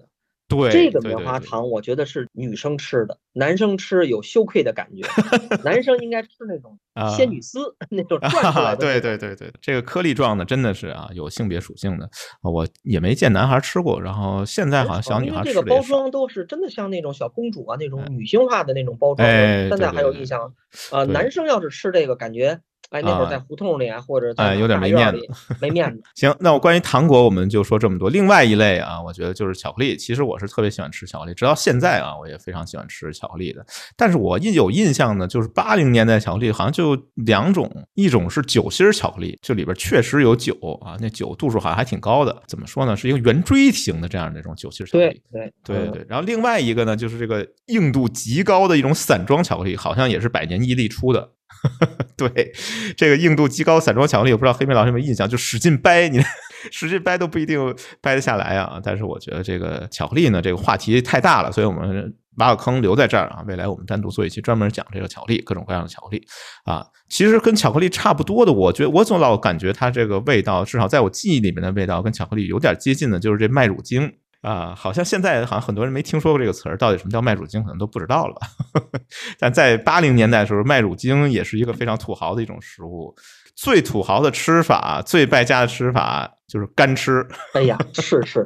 [0.53, 5.07] 对，这个棉花糖，我觉得是女生吃的，男生吃有羞愧的感觉。
[5.63, 8.77] 男生应该吃那种啊仙女丝那种 转出来的。
[8.77, 9.13] 对对。
[9.23, 12.05] 对对，这个颗粒状的真的是啊，有性别属性的，
[12.41, 15.79] 啊我也没见男孩吃过，然后现在好像小女孩因为这个包。
[15.81, 20.53] 装都是真的像那种小公主啊那种女性化的那种包装，哎现在还有印象。
[20.91, 25.19] 呃，男生要是吃这个，感觉哎那会儿啊在胡同里啊，或者在哎有点没面子
[25.59, 26.01] 没面子。
[26.15, 28.09] 行，那我关于糖果我们就说这么多。
[28.09, 29.97] 另外一类啊，我觉得就是巧克力。
[29.97, 33.65] 其实我是特别喜欢吃巧克力，直到现在啊，我也非常喜欢吃巧克力的。
[33.97, 40.53] 但是我印有印象呢，就是八零年代巧克力好像就两种，一种是酒心儿巧克力，就里边确实有酒
[40.85, 42.43] 啊，那酒度数好像还挺高的。
[42.47, 42.95] 怎么说呢？
[42.95, 45.21] 是一个圆锥形的这样的这种酒心儿巧克力。
[45.31, 51.31] 对嗯对对对，然后另外一个呢，就是这个硬度极高的一种散装巧克力，好像也是百年伊利出的。
[52.17, 52.53] 对，
[52.95, 56.21] 这个硬度极高散装巧克力，我不知道黑妹老师有没有印象，就使劲掰，你
[56.71, 57.59] 使劲掰都不一定
[58.01, 58.79] 掰得下来啊。
[58.83, 63.43] 但是我觉得这个巧克力呢，这个话题太大了，所以我们挖个坑留在这儿啊。
[63.47, 66.25] 未来我们单独做一期专门讲这个巧克力，各种各样的巧克力
[66.65, 66.85] 啊。
[67.09, 74.11] 其实跟巧克力差不多的，我觉得我总老感觉它这个味道，至少在我记忆里面的味道跟巧克力有点接近的，就是这麦乳精。
[74.43, 78.47] 啊，好像现在好像很多人没听说过这个词儿，到底什么叫麦乳精，可能都不知道了吧。
[79.39, 83.15] 但在八零年代的时候，麦乳精也是一个非常土豪的一种食物。
[83.55, 87.25] 最土豪的吃法，最败家的吃法就是干吃。
[87.53, 88.45] 哎呀，是是，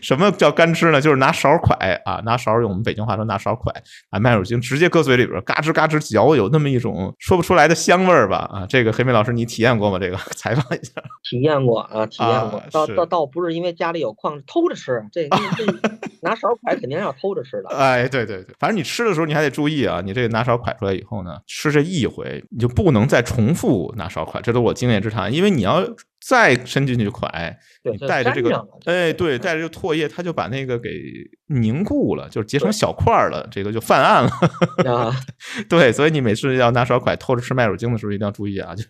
[0.00, 1.00] 什么叫干吃呢？
[1.00, 3.70] 就是拿勺蒯啊，拿勺用我们北京话说拿勺蒯，
[4.10, 8.48] 啊麦乳精直接搁嘴里边，嘎吱嘎吱嚼，有那么一种说不出来的香味儿吧？
[8.52, 9.98] 啊，这个黑妹老师你体验过吗？
[9.98, 10.92] 这个采访一下。
[11.28, 12.64] 体验过啊，体验过啊。
[12.70, 15.02] 倒倒倒不是因为家里有矿，偷着吃。
[15.12, 15.72] 这这这
[16.20, 17.70] 拿勺蒯肯定要偷着吃的。
[17.76, 25.82] 哎，对对对，反正你吃的时候你还得注意啊，你这个拿勺蒯出来以后呢，吃这一回你就不能再重复拿勺蒯，这都是我经验之谈，因为你要
[26.26, 28.50] 再伸进去蒯，你对带着这个
[28.84, 30.90] 哎，对，带着这个唾液，它就把那个给
[31.48, 34.30] 凝固了，就是结成小块儿了，这个就犯案了。
[34.92, 35.12] 啊，
[35.68, 38.84] 对，所以你每次要拿勺筷偷着吃麦乳精的时候，一定要注意啊，就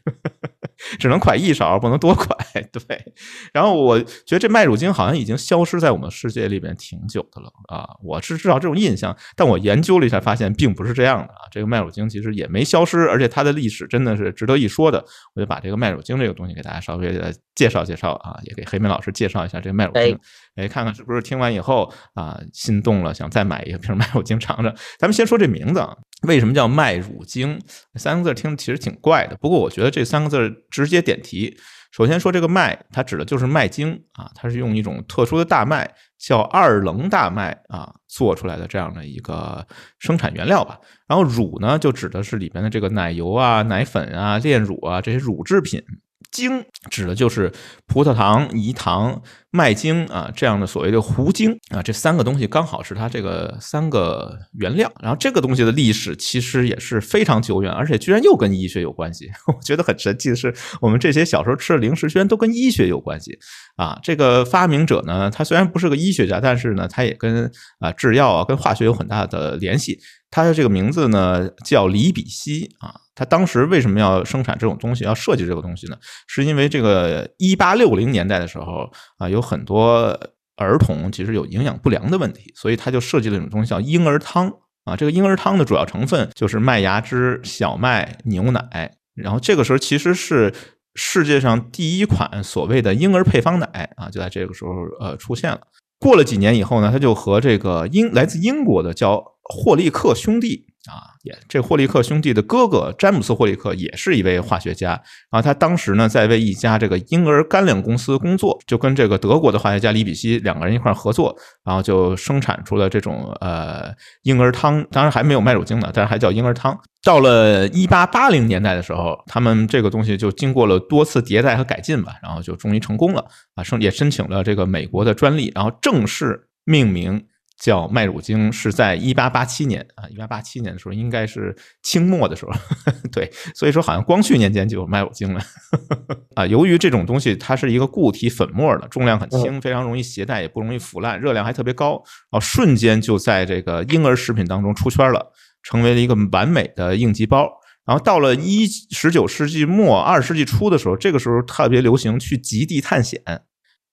[0.98, 2.28] 只能蒯一勺，不能多蒯。
[2.72, 3.12] 对，
[3.52, 11.40] 然后我觉得这麦乳精好像已经消失在我们世界里边挺久的了啊，我是至少这种印象，但我研究了一下，发现并不是这样的啊。
[11.50, 15.04] 这个麦乳精其实也没消失，而且它的历史真的是值得一说的。
[15.34, 20.18] 我就把这个麦乳精这个东西给大家稍微的介绍介绍啊，也给黑妹老师介绍一下这个麦乳精
[20.56, 20.64] 哎。
[20.64, 24.74] 哎，看看是不是听完以后啊，心动了，想再买一个瓶麦乳精尝尝。
[24.98, 27.60] 咱们先说这名字啊，为什么叫麦乳精？
[27.96, 31.56] 三个字听着其实挺怪的，不过我觉得这三个字直接点题。
[31.90, 39.66] 首先说这个麦，它指的就是麦精啊，它是用一种特殊的大麦叫二棱大麦啊做出来的这样的一个
[39.98, 40.78] 生产原料吧。
[41.06, 45.82] 然后乳呢，就指的是里边的这个奶油啊、奶粉啊、炼乳啊这些乳制品。
[46.30, 47.52] 精指的就是
[47.86, 49.20] 葡萄糖、饴糖、
[49.54, 54.90] 麦精啊这样的所谓的糊精啊，这三个东西刚好是它这个三个原料。
[55.00, 59.30] 然后这个东西的历史其实也是非常久远，而且居然又跟医学有关系。
[59.46, 63.38] 我觉得很神奇的是，我们这些小时候吃的零食居然都跟医学有关系
[63.76, 63.98] 啊！
[64.02, 70.00] 这个发明者呢，他虽然不是个医学家，但是呢，他也跟啊制药啊、跟化学有很大的联系。
[70.30, 72.94] 他的这个名字呢叫李比希啊。
[73.14, 75.96] 他当时为什么要生产这种东西，要设计这个东西呢？
[76.26, 80.18] 是因为这个一八六零年代的时候啊，有很多
[80.56, 84.50] 儿童其实有营养不良的问题，所以他就设计了一种东西叫婴儿汤
[84.84, 84.96] 啊。
[84.96, 90.54] 这个婴儿汤的主要成分就是麦芽汁、小麦、牛奶，然后这个时候其实是
[90.94, 95.60] 世界上第一款所谓的婴儿配方奶啊，就在这个时候呃出现了。
[95.98, 104.90] 过了几年以后呢，他就和这个英来自英国的叫霍利克兄弟啊，也这霍利克兄弟的哥哥詹姆斯霍利克也是一位化学家，
[105.30, 113.92] 然后他当时呢在为一家这个婴儿干粮公司工作，就跟这个德国的化学家李比希两个人一块合作，然后就生产出了这种呃
[114.22, 116.78] 婴儿汤，当然还没有麦乳精呢，但是还叫婴儿汤。
[117.04, 127.24] 到了一八八零年代的时候，他们这个东西就经过了多次迭代和改进吧，然后就终于成功了啊，申也申请了这个美国的专利，然后正式命名
[127.62, 132.52] 叫麦乳精，是在一八八七年啊，一八八七年的时候应该是清末的时候，
[133.12, 135.40] 对，所以说好像光绪年间就有麦乳精了
[136.34, 136.44] 啊。
[136.44, 145.32] 由于这种东西它是一个固体粉末的，重量很轻，非常容易携带，也不容易腐烂，热量还特别高，啊，瞬间就在这个婴儿食品当中出圈了。
[145.64, 147.48] 成为了一个完美的应急包。
[147.84, 153.22] 然后到了一十九世纪末二十世纪初的时候，这个时候特别流行去极地探险，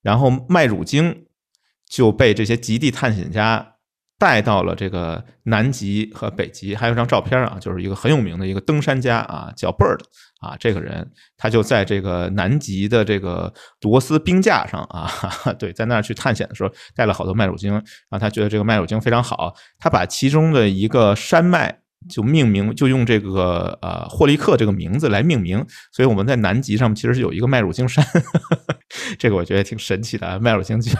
[0.01, 1.25] 然后麦乳精
[1.89, 3.75] 就被这些极地探险家
[4.19, 9.99] 带到了这个南极和北极，还有一张照片啊，就是一个很有名的一个登山家啊，叫 Bird
[10.39, 15.11] 啊，这个人他就在这个南极的这个罗斯冰架上啊，
[15.57, 21.78] 对，在那儿去探险的时候带了好多麦乳精，然后他觉得这个麦乳精非常好，他把其中的一个山脉。
[22.07, 28.05] 就命名就用这个呃霍利克这个名字来命名，所以我们在南极上面其实是有一个麦乳精山，
[29.19, 30.39] 这个我觉得挺神奇的。
[30.39, 30.95] 麦乳精居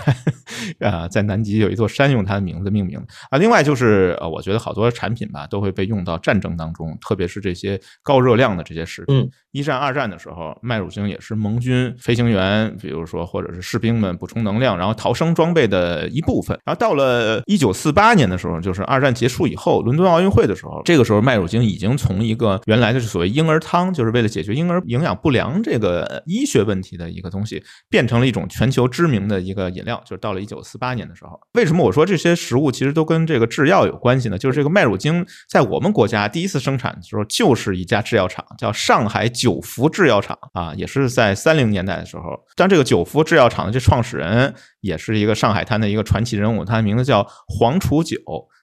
[0.77, 3.38] 然啊在南极有一座山用它的名字命名啊。
[3.38, 9.31] 另外就是呃，我觉得好多产品吧都会被用到战争当中，特别是这些高热量的这些食品。
[9.51, 16.55] 一战、二战的时候，麦乳精也是盟军飞行员，比如说或者是士兵们补充能量，然后逃生装备的一部分。
[16.65, 29.99] 然后到了一九四八年的时候，就是二战结束以后，伦敦奥运会的时候，这个时候麦乳精已经从一个原来就是所谓婴儿汤，就是为了解决婴儿营养不良这个医学问题的一个东西，变成了一种全球知名的一个饮料。
[30.05, 34.38] 就是到了一九四八年的时候，为什么我说这些食物其实都跟这个制药有关系呢？
[34.38, 39.27] 就是这个麦乳精在我们国家第一次生产的时候，就是一家制药厂，叫上海。
[39.39, 48.17] 九福制药厂啊，也是在三零年代的时候，但这个九福制药厂的这创始人也是一个上海滩的一个传奇人物，他的名字叫黄楚九。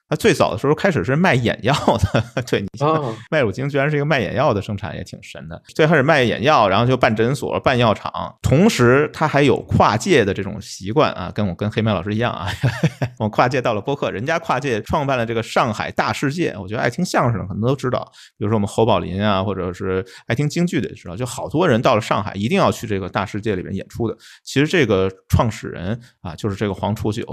[0.09, 1.73] 他最早的时候开始是卖眼药
[2.13, 5.61] 的， 对你像麦乳精居然是一个卖眼药的生产，也挺神的。
[5.75, 12.47] 最开始卖眼药，然后就办诊所、办药厂，同时他还有跨界的这种习惯啊，跟我跟黑麦老师一样啊，
[13.19, 16.55] 我跨界到了播客，人家跨界创办了这个上海大世界。
[16.57, 24.15] 我觉得爱听相声的可能都知道，比如说我们侯宝林啊，或者是爱听京剧的也知道，就好多人到了上海一定要去这个大世界里面演出的。
[24.43, 27.23] 其实这个创始人啊，就是这个黄楚九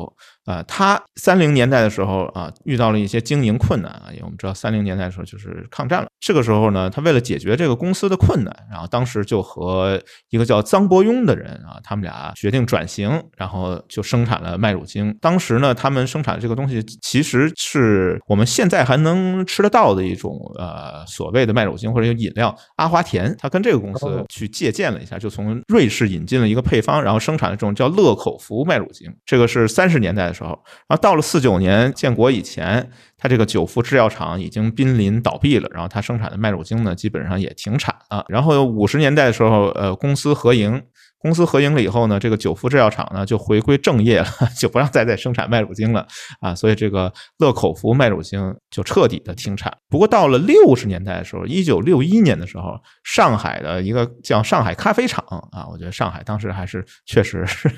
[0.44, 2.50] 啊，他三零年代的时候啊。
[2.64, 6.07] 遇到了一些经营困难啊，因为我们知道三零年代的时候就是抗战了。
[6.20, 15.14] 这个时候呢，他为了解决这个公司的困难，然后当时就和一个叫臧伯庸的人啊，他们俩决定转型，然后就生产了麦乳精。
[15.20, 29.12] 当时呢，他们生产的这个东西其实是我们现在还能吃得到的一种呃所谓的麦乳精或者饮料阿华田，他跟这个公司去借鉴了一下，就从瑞士引进了一个配方，然后生产了这种叫乐口福麦乳精。
[29.26, 30.49] 这个是三十年代的时候，
[30.88, 32.55] 然后到了四九年建国以前。
[32.55, 38.25] 前，他这个九福制药厂已经濒临倒闭了，然后他生产的麦乳精呢，基本上也停产了。
[38.29, 40.81] 然后五十年代的时候，呃，公私合营。
[41.24, 44.26] 公司合营了以后呢，这个九福制药厂呢就回归正业了，
[44.60, 46.06] 就不让再再生产麦乳精了
[46.38, 49.74] 啊，所以这个乐口福麦乳精就彻底的停产。
[49.88, 57.70] 不过到了六十年代的时候，一九六一年的时候，上海的一个叫上海咖啡厂啊，我觉得上海当时还是确实是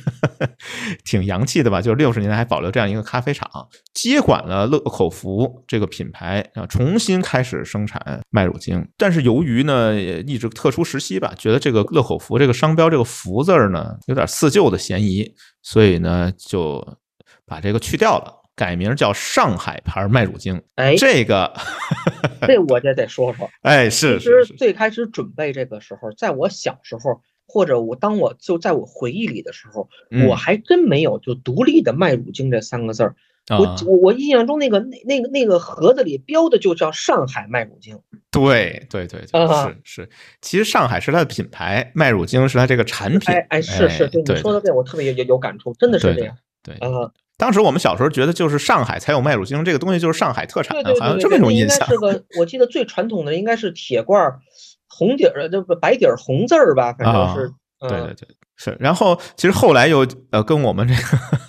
[1.07, 3.49] 挺洋气的吧，就是六十年代还保留这样一个咖啡厂，
[3.95, 8.85] 接管了乐口福这个品牌啊，重新开始生产麦乳精。
[8.99, 13.36] 但是由于呢也，一直特殊时期吧，觉得这个乐口福这个商标这个福。
[13.37, 16.83] 福字儿呢，有点四旧的嫌疑，所以呢就
[17.45, 20.63] 把这个去掉了，改名叫上海牌麦乳精。
[20.77, 21.53] 哎，这个
[22.49, 23.51] 这我也得说说。
[23.61, 24.19] 哎，是。
[24.19, 29.87] 其实最开始准备这个时候，在我小时候，或者我当我就在我回忆里的时候，
[30.27, 33.15] 我还真没有就独立的麦乳精这三个字儿。
[33.49, 37.97] 我我我印象中那个那那个那个盒子里标的就叫上海麦乳精。
[38.33, 40.09] 对对对，是是，
[40.41, 43.33] 其实上海是它的品牌，麦乳精是它这个产品。
[43.33, 46.37] 哎哎，是是，对你说的这我特别有有感触，真的是这样。
[46.63, 51.89] 对，呃，当时我们小时候觉得就是上海才有麦乳精这个东西，就是上海特产的，好像这么一种印象。
[51.89, 54.39] 是个，我记得最传统的应该是铁罐
[54.89, 57.53] 红底儿，就白底儿红字儿吧，反正是。
[57.79, 58.29] 对对对。
[58.59, 61.01] 是，然后其实后来又呃跟我们这个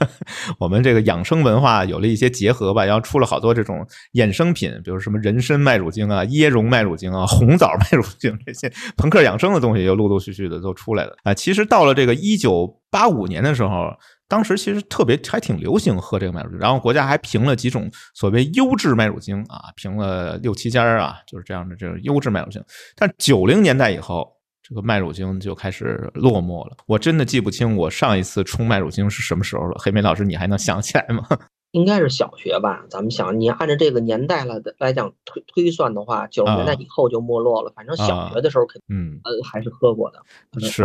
[0.59, 11.33] 我们这个养生文化有了一些结合吧，然后出了好多这种衍生品，比如什么人参麦乳精啊、椰蓉麦乳精啊、红枣麦乳精这些朋克养生的东西，又陆陆续续的都出来了啊。
[11.33, 13.89] 其实到了这个一九八五年的时候，
[14.27, 22.61] 当时其实特别还挺流行喝这个麦乳精，然后国家还评了几种所谓优质麦乳精啊，评了六七家啊，就是这样的这种优质麦乳精。
[22.97, 24.36] 但九零年代以后。
[24.67, 26.75] 这个麦乳精就开始落寞了。
[26.87, 29.77] 我真的记不清我上一次冲麦乳精是什么时候了。
[29.79, 31.25] 黑莓老师，你还能想起来吗？
[31.71, 32.85] 应该是小学吧。
[32.89, 37.71] 咱们想，你按照这个年代了的来讲推推算的话，九十年代以后就没落了。
[37.75, 40.21] 反正小学的时候肯嗯呃还是喝过的。
[40.59, 40.83] 是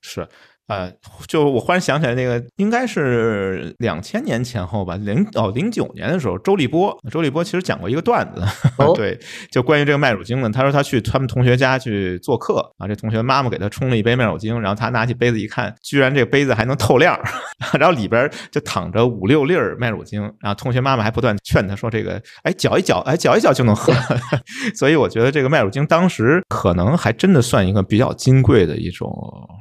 [0.00, 0.26] 是。
[0.68, 0.90] 呃，
[1.26, 8.42] 就我忽然想起来，那个应该是两千年前后吧，零哦零九年的时候，周立波，周立波其实讲过一个段子，
[8.94, 9.18] 对，
[9.50, 10.48] 就关于这个麦乳精呢。
[10.48, 17.18] 他说他去他们同学家去做客啊，这同学妈妈给他冲了一杯麦乳精，然后他拿起杯子一看，居然这个杯子还能透亮，
[17.78, 23.92] 然后里边就躺着五六粒儿麦乳精，然后同学妈妈还不断劝他说这个，哎搅一搅，哎搅一搅就能喝。
[24.74, 29.12] 所以我觉得这个麦乳精当时可能还真的算一个比较金贵的一种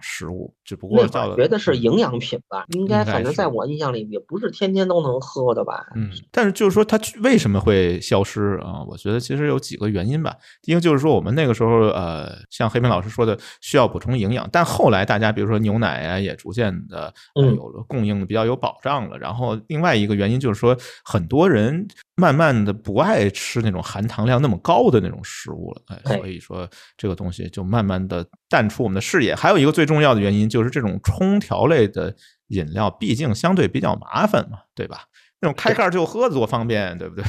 [0.01, 0.90] 食物，只不过。
[0.95, 5.87] 过到了，觉得是营养品吧，应该反正在我印象里也不是天天都能喝的吧。
[5.95, 8.83] 嗯，但是就是说它为什么会消失啊？
[8.87, 10.35] 我觉得其实有几个原因吧。
[10.61, 19.17] 第一个就是说我们那个时候呃，像黑平老师说的，需要补充营养，但后来大家比如说牛奶啊，也逐渐的、有了供应的比较有保障了。
[19.17, 26.67] 然后另外一个原因就是说，很多人慢慢的不爱吃那种含糖量那么高的那种食物了，哎，哎所以说
[26.97, 29.33] 这个东西就慢慢的淡出我们的视野。
[29.33, 32.15] 还有一个最重要的原因就是这种冲调类的
[32.49, 35.05] 饮料，毕竟相对比较麻烦嘛，对吧？
[35.39, 37.23] 那种开盖儿就喝多方便，对不对？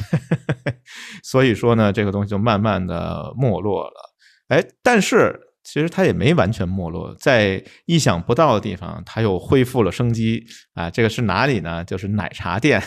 [1.23, 4.13] 所以说呢，这个东西就慢慢的没落了。
[4.49, 10.89] 哎，但是其实它也没完全没落，在意想不到的地方，它又恢复了生机啊！
[10.91, 11.83] 这个是哪里呢？
[11.85, 12.83] 就是奶茶店，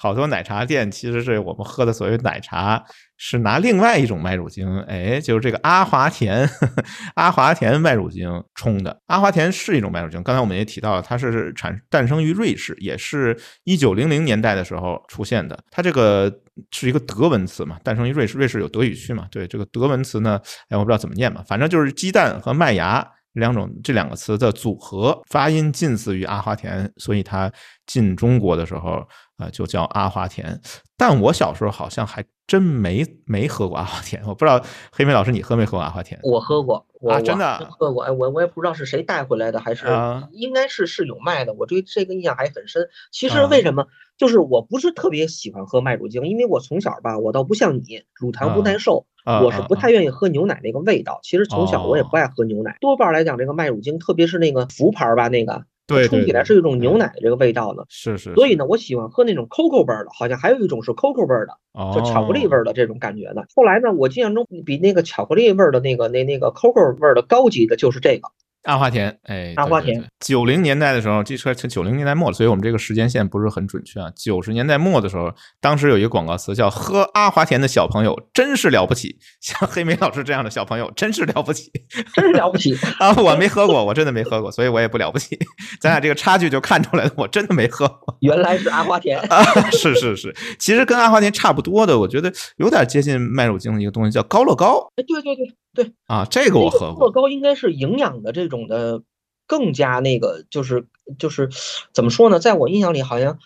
[0.00, 2.80] 好多奶茶店其实是我们喝的所谓奶茶，
[3.16, 6.48] 是拿另外一种麦乳精，哎，就是这个阿华田，
[7.16, 8.96] 阿华田麦乳精冲的。
[9.06, 15.58] 阿华田是一种麦乳精，刚才我们也提到了，它是产诞生于瑞士，也是一九零零年代的时候出现的。
[15.68, 16.32] 它这个
[16.70, 23.04] 是一个德文词嘛，诞生于瑞士，瑞士有德语区嘛，对这个德文词呢，哎，我不知道怎么念嘛，反正就是鸡蛋和麦芽。
[23.34, 27.52] 两种这两个词的组合发音近似于阿华田，所以它
[27.86, 29.06] 进中国的时候，
[29.38, 30.60] 呃，就叫阿华田。
[30.96, 34.60] 但我小时候好像还真没没喝过阿华田，我不知道
[34.90, 36.18] 黑妹老师你喝没喝过阿华田？
[36.24, 42.88] 我喝过，我真的啊喝过，哎，我我也不知道是谁带回来的，还是啊应该是是有卖的，我对这个印象还很深。
[43.12, 43.86] 其实啊为什么？
[44.16, 51.20] 就是我不是特别喜欢喝麦乳精，因为我从小吧，我倒不像你，乳糖不耐受，啊我是不太愿意喝牛奶那个味道。
[51.22, 55.64] 其实从小我也哦不爱喝牛奶，多半来讲，这个麦乳精，特别是那个福牌吧，那个
[56.06, 57.82] 冲起来是有一种牛嗯奶的这个味道呢。
[57.88, 61.54] 是是，所以呢，我喜欢喝那种 COCO 味儿的，好像还有一种是 COCO 味儿的，
[61.94, 63.46] 就巧克力味儿儿的这种感觉的。
[63.54, 68.28] 后来呢，我印象中比那个巧克力味儿的那个那那个 COCO 味儿的高级的就是这个。
[68.68, 70.04] 阿华田，哎，阿华田。
[70.20, 74.12] 九零年代的时候，这车九零年代末了，所以我们这个时间线不是很准确啊。
[74.14, 81.72] 九十年代末的时候，当时有一个广告词叫“喝阿华田的小朋友真是了不起”，像黑莓老师这样的小朋友真是了不起
[82.14, 82.76] 真是了不起。
[82.98, 83.14] 啊！
[83.16, 85.38] 我没喝过，我真的没喝过，所以我也不了不起。
[85.80, 88.18] 咱俩这个差距就看出来了，我真的没喝过。
[88.20, 89.18] 原来是阿华田。
[89.30, 89.42] 啊，
[89.72, 95.46] 是是是，其实跟阿华田差不多的，我觉得有点接近麦乳精的一个东西叫高乐高哎，对对对
[95.78, 97.12] 对，啊，这个我喝过乐。
[97.12, 99.00] 高应该是营养的这种的
[99.46, 100.88] 更加那个，就是
[101.20, 101.48] 就是
[101.92, 102.40] 怎么说呢？
[102.40, 103.38] 在我印象里，好像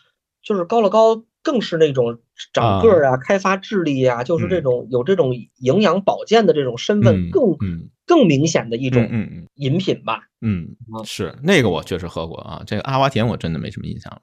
[0.42, 2.20] 就是高乐高更是那种
[2.54, 10.22] 长个儿啊、开发智力啊，就是这嗯种有这种营养保健的这种身份嗯更嗯更明显的一嗯种饮品吧。
[10.40, 14.22] 嗯啊，是那个我确实喝过啊，这个阿华田我真的没什么印象了。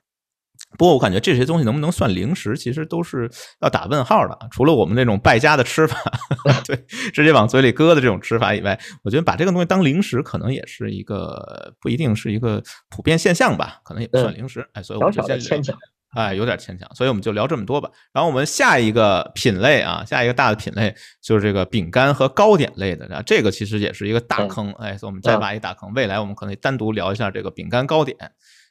[0.78, 4.47] 不过我感觉这些东西能不能算零食，其实都是要打问号的啊。
[4.51, 5.97] 除了我们那种败家的吃法，
[6.65, 6.76] 对，
[7.11, 14.65] 直接往嘴里搁的这种吃法以外，我觉得把这个东西当零食，可能也是一个不一定是一个普遍现象吧，可能也不算嗯零食。
[14.74, 15.76] 哎，所以我小们就先牵强。
[16.15, 17.88] 哎，有点牵强，所以我们就聊这么多吧。
[18.11, 24.72] 然后我们下一个品类啊，下一个大的品类就是这个饼干和糕点类的，啊，这个其实也是一个大嗯坑。
[24.80, 25.91] 哎，所以我们再嗯挖一大坑。
[25.93, 28.17] 未来我们可能单独聊一下这个饼干糕点。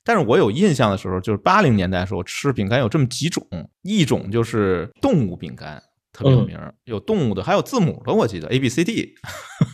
[0.04, 3.46] 但是我有印象的时候，就是八零年代的时候吃饼干有这么几种，
[3.82, 5.82] 一种就是动物饼干，
[6.12, 9.14] 特别有嗯名儿，有动物的，还有字母的，我记得 A B C D。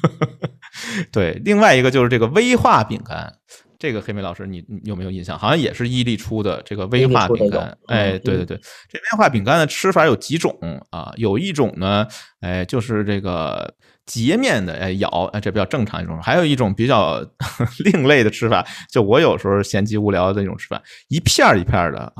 [1.13, 3.33] 对，另外一个就是这个威化饼干，
[3.79, 5.39] 这个黑莓老师你你有没有印象？
[5.39, 7.77] 好像也是伊利出的这个威化饼干。
[7.87, 8.57] 哎，对对对，
[8.89, 10.57] 这威化饼干的吃法有几种
[10.91, 11.13] 啊？
[11.17, 12.07] 有一种呢，
[12.41, 13.73] 哎，就是这个
[14.07, 17.25] 截面的，哎，咬，哎，这比较正常一种；还有一种比较
[17.85, 22.13] 另类的吃法，就我有时候闲极无聊的那种吃法，一片儿一片儿的，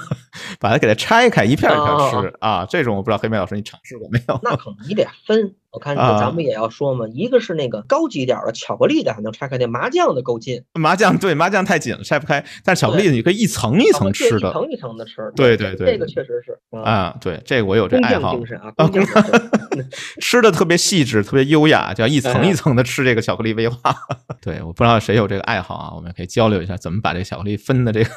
[0.60, 2.66] 把它给它拆开，一片儿一片儿哦吃啊。
[2.68, 4.38] 这种我不知道黑妹老师你尝试过没有？
[4.42, 15.32] 那可能你得分，我看这啊咱们也要说嘛，一个是那个高级点儿的巧克力的还能拆开，那麻酱的够劲，麻酱对麻酱太紧了，拆不开，但是巧克力你可以一层一层吃的一层一层的吃。
[15.36, 17.16] 对对对这个确实是啊，啊。
[17.20, 19.22] 对，这个我有这爱好精，神啊，精神。
[20.20, 23.94] 吃的特别细致，特别优雅，叫一层哎一层的吃这个巧克力威化。
[24.42, 28.10] 对，我不知道谁有这个爱好啊，我们可以交流一下，怎么把这巧克力分的这个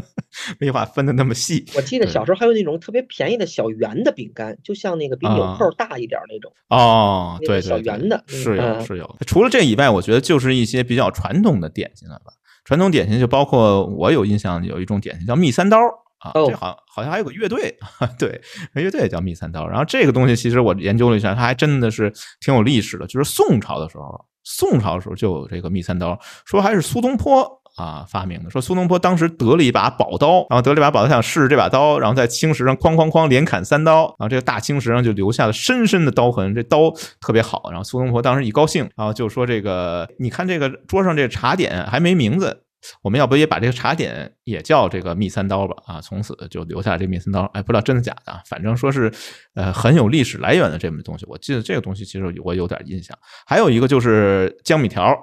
[0.60, 1.64] 威化分的那么细。
[1.74, 6.52] 我记得小时候还有那种特别便宜的小圆的饼干，就像那个比纽啊扣大一点儿那种。
[6.68, 6.97] 哦，
[7.40, 9.16] 那个小对对对圆的嗯是有嗯是有。
[9.26, 12.32] 除了这以外，我觉得就是一些比较传统的点心了吧。
[12.64, 15.78] 传统点心就包括我有印象有一种点心叫蜜三刀
[16.18, 17.76] 啊，哦这好像好像还有个乐队，
[18.18, 18.40] 对，
[18.74, 19.66] 乐队也叫蜜三刀。
[19.66, 22.12] 然后这个东西其实我研究了一下，它还真的是
[22.44, 24.24] 挺有历史的，就是宋朝的时候。
[24.50, 27.46] 宋朝的时候就有这个蜜三刀，说还是苏东坡
[27.84, 28.50] 啊发明的。
[28.50, 37.68] 说苏东坡当时得了一把宝刀，然后得了一把宝刀，想试试这把刀，然后在青石上哐哐哐连砍三刀，然后这个大青石上就留下了深深的刀痕，这刀特别好。
[37.70, 42.64] 然后苏东坡当时一高兴，然后就说这个，你看这个桌上这茶点还没名字。
[43.02, 45.74] 我们要不也把这个茶点也叫这个蜜三刀吧？
[45.86, 47.42] 啊，从此就留下这蜜三刀。
[47.54, 49.12] 哎，不知道真的假的，反正说是
[49.54, 51.26] 呃很有历史来源的这么东西。
[51.28, 53.18] 我记得这个东西其实我有点印象。
[53.46, 55.14] 还有一个就是江米条，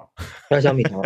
[0.62, 1.02] 江米条，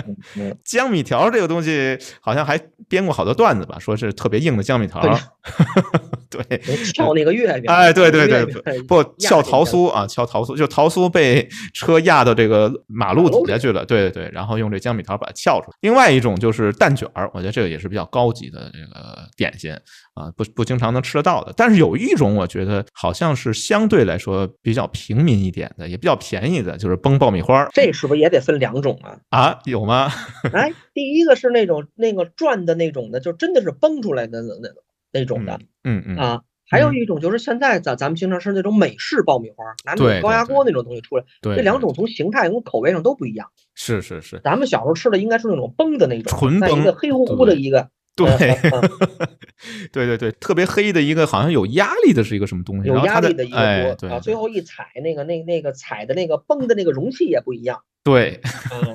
[0.65, 5.01] 江米条这个东西好像还编过好多段子吧，说是特别硬的江米条。
[6.31, 6.59] 对，
[6.93, 7.65] 撬那个月饼。
[7.71, 8.45] 哎，对对对，
[8.83, 13.85] 不撬桃酥啊，撬桃酥，就桃酥被车压到这个马路底下去了。
[13.85, 15.77] 对对对，然后用这江米条把它撬出来。
[15.81, 19.73] 另外一种就是蛋卷儿，我觉得这个也是比较高级的这个点心
[20.15, 21.53] 啊，不不经常能吃得到的。
[21.57, 27.69] 但是有一种我觉得好像是相对来说比较平民一点的，也比较便宜的，就是崩爆米花。
[27.73, 29.19] 这是不是也得分两种啊？
[29.31, 30.11] 啊，有吗？
[30.55, 34.69] 哎，第一个是那种那个转的那种的，就真的是崩出来的那那
[35.13, 35.59] 那种的。
[35.85, 41.25] 嗯嗯啊，还有一种就是现在咱咱们经常吃那种美式爆米花，拿那种高压锅那种东西出来。
[41.41, 43.49] 对，这两种从形态跟口味上都不一样。
[43.75, 47.89] 是是是，咱们小时候吃的应该是那种崩的那种，纯崩，一个黑乎乎的一个。
[48.17, 48.27] 对，
[49.93, 52.89] 对对对，特别黑的一个，好像有压力的是一个什么东西？
[52.89, 57.81] 有压力的一个锅啊，最后一踩那个那那个踩的那个崩的那个容器也不一样。
[58.03, 58.41] 对，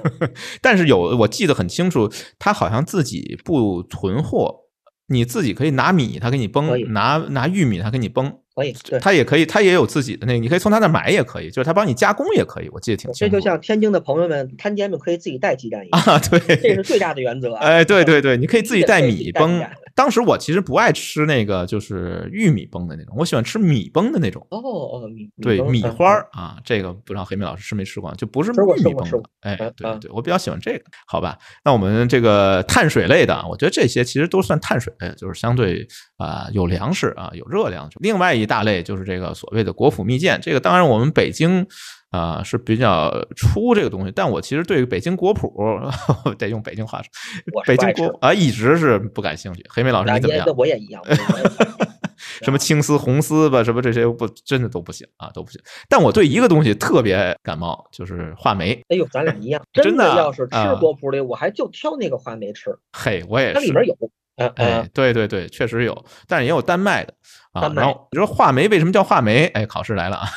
[0.61, 4.64] 但是有我记得很清楚，他好像自己不囤货，
[5.07, 8.33] 你自己可以拿米，他给你崩；拿拿玉米，他给你崩。
[8.55, 12.69] 可以，他也可以，他也有自己的那个，你可以从他那买也可以，就是他帮你加工也可以。
[12.71, 13.31] 我记得挺清楚。
[13.33, 17.53] 这就像天津的朋友们摊煎饼可以自己带鸡蛋一样啊，对，这是最大的原则。
[17.55, 19.61] 哎，对对对，你可以自己带米崩。
[19.95, 24.45] 当时我其实不爱吃那个，就是玉米崩的那种，我喜欢吃米崩的那种。
[24.51, 29.23] 哦哦，米对米花儿啊，这个不知道黑米老师吃没吃过，就不是玉米崩的。
[29.39, 30.83] 哎，对对，我比较喜欢这个。
[31.07, 35.87] 好吧，那我们这个碳水类的，我觉得这些其实都算碳水，就是相对
[36.17, 37.89] 啊有粮食啊有热量。
[38.01, 41.65] 另外一大类就是这个所谓的国府蜜饯，这个当然我们北京。
[42.15, 45.91] 啊，是比较出这个东西，但我其实对北京果脯
[46.37, 47.09] 得用北京话说，
[47.65, 49.63] 北京果啊一直是不感兴趣。
[49.69, 50.47] 黑妹老师你怎么样？
[50.55, 51.03] 我也一样
[52.41, 55.61] 什么青丝、红丝吧，什么这些不真的都不行啊，都不行。
[55.89, 58.73] 但我对一个东西特别感冒，就是话梅。
[58.87, 60.05] 哎呦，咱俩一样，真的。
[60.15, 62.73] 要是吃果脯里，我还就挑那个话梅吃。
[62.93, 63.53] 嘿，我也是。
[63.55, 63.97] 它里面有，
[64.55, 67.13] 哎，对对对，确实有，但是也有丹麦的
[67.51, 67.71] 啊。
[67.75, 69.47] 然后你说话梅为什么叫话梅？
[69.47, 70.27] 哎，考试来了啊。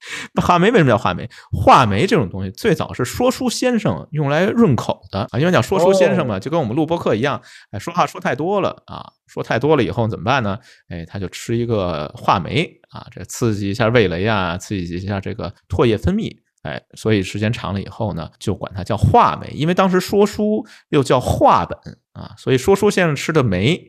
[0.42, 1.28] 话梅为什么叫话梅？
[1.52, 7.40] 话梅这种东西最早是说书先生用来润口的啊，因为讲说书先生嘛，就跟我们录播课一样，
[7.70, 10.58] 哎，说话说太多了啊，说太多了以后怎么办呢？
[10.88, 21.78] 哎，他就吃一个话梅啊，这刺激一下味蕾啊，刺激一下这个唾液分泌，哎，所以时间长了以后呢，就管它叫话梅，因为当时说书又叫话本
[22.12, 23.80] 啊，所以说书先生吃的梅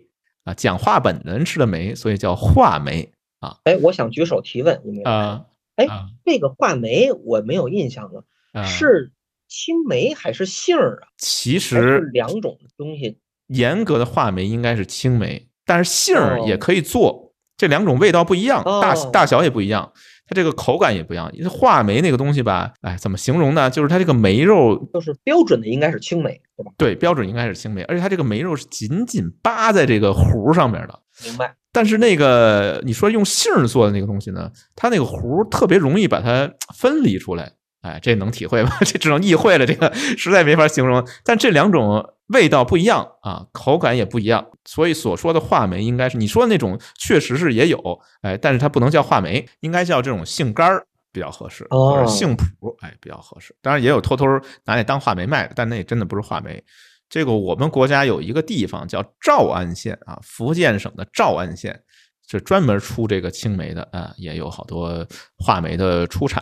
[0.43, 3.57] 啊，讲话本的人吃的梅，所以叫话梅啊。
[3.63, 5.45] 哎，我想举手提问，啊。
[5.85, 8.23] 哎，这个话梅我没有印象了，
[8.65, 9.11] 是
[9.47, 11.07] 青梅还是杏儿啊？
[11.17, 13.19] 其实两种东西。
[13.47, 17.33] 严格的话梅应该是青梅，但是杏儿也可以做。
[17.57, 19.91] 这两种味道不一样，大大小也不一样，
[20.25, 21.31] 它这个口感也不一样。
[21.47, 23.69] 话梅那个东西吧，哎，怎么形容呢？
[23.69, 26.71] 就是它这个梅肉，就是标准的应该是青梅，对吧？
[26.77, 30.99] 对，标准应该是青梅，而且它这个梅肉是紧紧扒在这个核上面的。
[31.23, 31.53] 明白。
[31.71, 38.77] 但是那个你说用杏儿做的那个东西呢，它那个核特别容易把它分离出来，哎，这能体会吧？
[38.85, 41.05] 这只能意会了，这个实在没法形容。
[41.23, 53.55] 但这两种味道不一样啊，口感也不一样，所以所说的话梅应该是你说的那种，确实是也有，哎，但是它不能叫话梅，应该叫这种杏干儿比较合适，或者杏脯，哎，比较合适。
[53.61, 54.25] 当然也有偷偷
[54.65, 56.61] 拿那当话梅卖的，但那真的不是话梅。
[57.11, 61.83] 这个我们国家有一个地方叫诏安县啊，福建省的诏安县，
[62.25, 65.05] 是专门出这个青梅的啊，也有好多
[65.37, 66.41] 画梅的出产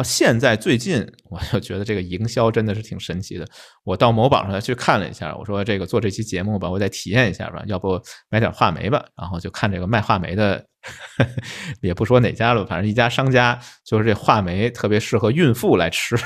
[0.00, 0.02] 啊。
[0.02, 3.46] 现在最近我就觉得这个营销真的是挺神奇的，
[3.84, 9.04] 我到某宝上去看了一下，我说这个做这期节目吧，我再体验一下吧，要不买点话梅吧。
[9.16, 10.66] 然后就看这个卖话梅的。
[11.82, 16.16] 也不说哪家了，反正一家商家就是这话梅特别适合孕妇来吃。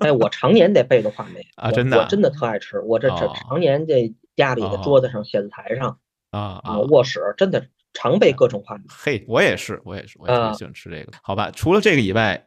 [0.00, 2.78] 哎，我常年得备着话梅 啊，真的，我真的特爱吃。
[2.80, 5.98] 我这这常年这家里的桌子上、写字台上
[6.30, 8.82] 啊啊，卧室真的常备各种话梅。
[8.90, 11.12] 嘿，我也是，我也是，我也喜欢吃这个。
[11.22, 12.44] 好吧，除了这个以外，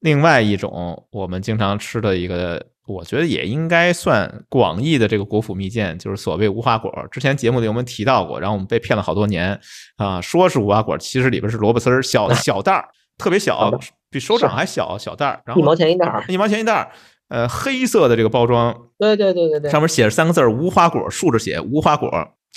[0.00, 2.66] 另外一种我们经常吃的一个。
[2.88, 6.88] 我觉得也应该算广义的这个国府蜜饯，就是所谓无花果。
[7.10, 9.60] 之前节目里我们提到过，然后我们被骗了好多年
[9.96, 12.88] 啊，说是无花果，其实里边是萝卜丝儿，小 小袋儿，
[13.18, 13.76] 特别小，
[14.08, 16.92] 比手掌还小，小袋儿，然后一毛钱一袋儿，一毛钱一袋儿。
[17.26, 22.08] 呃黑色的这个包装，对对对对对，上面写着三个字儿“无花果”，竖着写“无花果”。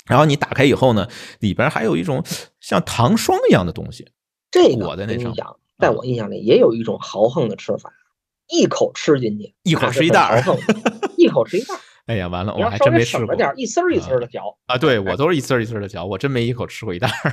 [0.06, 1.08] 然后你打开以后呢，
[1.40, 2.22] 里边还有一种
[2.60, 4.06] 像糖霜一样的东西，
[4.48, 5.34] 这个裹在那上。
[5.80, 7.90] 讲，在我印象里也有一种豪横的吃法，
[8.48, 10.42] 一口吃进去， 一口吃一袋儿，
[11.16, 11.78] 一口吃一袋儿。
[12.06, 13.36] 哎呀，完了，我还真没吃过。
[13.36, 17.32] 点一丝儿一丝儿的嚼啊，对 我都是一丝儿一丝儿的嚼，我真没一口吃过一袋儿。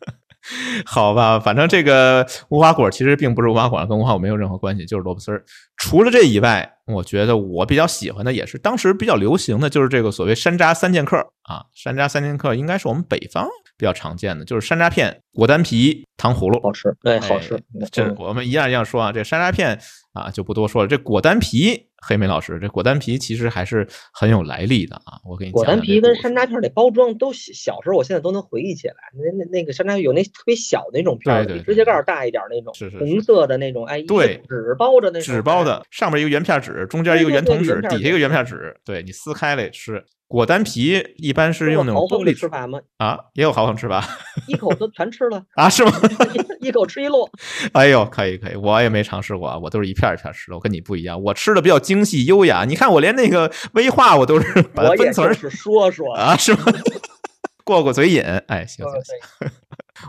[0.86, 5.44] 好吧，反正这个无花果其实并不是无花果，跟无花果没有任何关系，就是萝卜丝儿。
[5.76, 17.58] 除了这以外，我觉得我比较喜欢的也是当时比较流行的就是这个所谓山楂三剑客啊，山楂三剑客应该是我们北方比较常见的，就是山楂片、果丹皮、糖葫芦，好吃，对，好吃。
[17.90, 19.80] 这我们一样一样说啊，这山楂片
[20.12, 21.86] 啊就不多说了，这果丹皮。
[22.00, 25.18] 黑莓老师，这果丹皮其实还是很有来历的啊！
[25.24, 28.94] 我给你果丹皮跟山楂片的包装都小时候，我现在都能回忆起来。
[29.14, 40.04] 那那那个山楂有那特别小的那种片，比指甲盖大一点那种，是是红色的那种，哎，对，纸包着那种纸包的，上面一个圆片纸，中间一个圆筒纸，底下一个圆片纸，对你撕开了吃。
[40.28, 42.78] 果丹皮一般是用那种玻璃吃法吗？
[42.98, 44.04] 啊，也有豪横吃法，
[44.46, 45.68] 一口都全吃了啊？
[45.70, 45.90] 是吗？
[46.60, 47.28] 一口吃一摞。
[47.72, 50.54] 哎呦，可以可以，我也没尝试过啊，我都是一片一片吃的。
[50.56, 52.64] 我跟你不一样，我吃的比较精细优雅。
[52.66, 56.64] 你看我连那个威化我都是把它分层说说啊，是吗？
[57.64, 59.50] 过过嘴瘾，哎，行行行。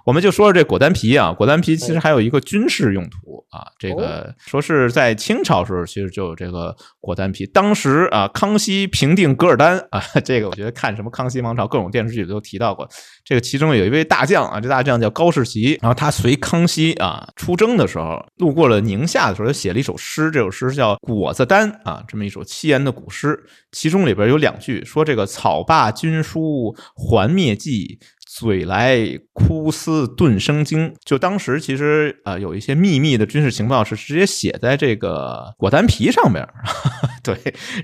[0.06, 3.68] 我们就说说这果丹皮啊，果丹皮其实还有一个军事用途啊。
[3.78, 7.46] 这个说是在清朝时候，其实就有这个果丹皮。
[7.46, 12.88] 当时啊，康熙平定噶尔丹啊，这个我觉得看什么康熙王朝各种电视剧都提到过。
[13.24, 23.38] 这个其中有一位大将啊，这大将叫高士奇，然后他随康熙啊出征的时候，路过了宁夏的时候，他写了一首诗，这首诗叫《果子丹》啊，这么一首七言的古诗，
[23.72, 28.00] 其中里边有两句说这个草罢军书还灭迹。
[28.38, 29.00] 嘴来
[29.34, 36.48] 枯丝顿生惊，就当时其实呃有一些秘密的军事情报是直接写在这个果丹皮上面，
[37.24, 37.36] 对，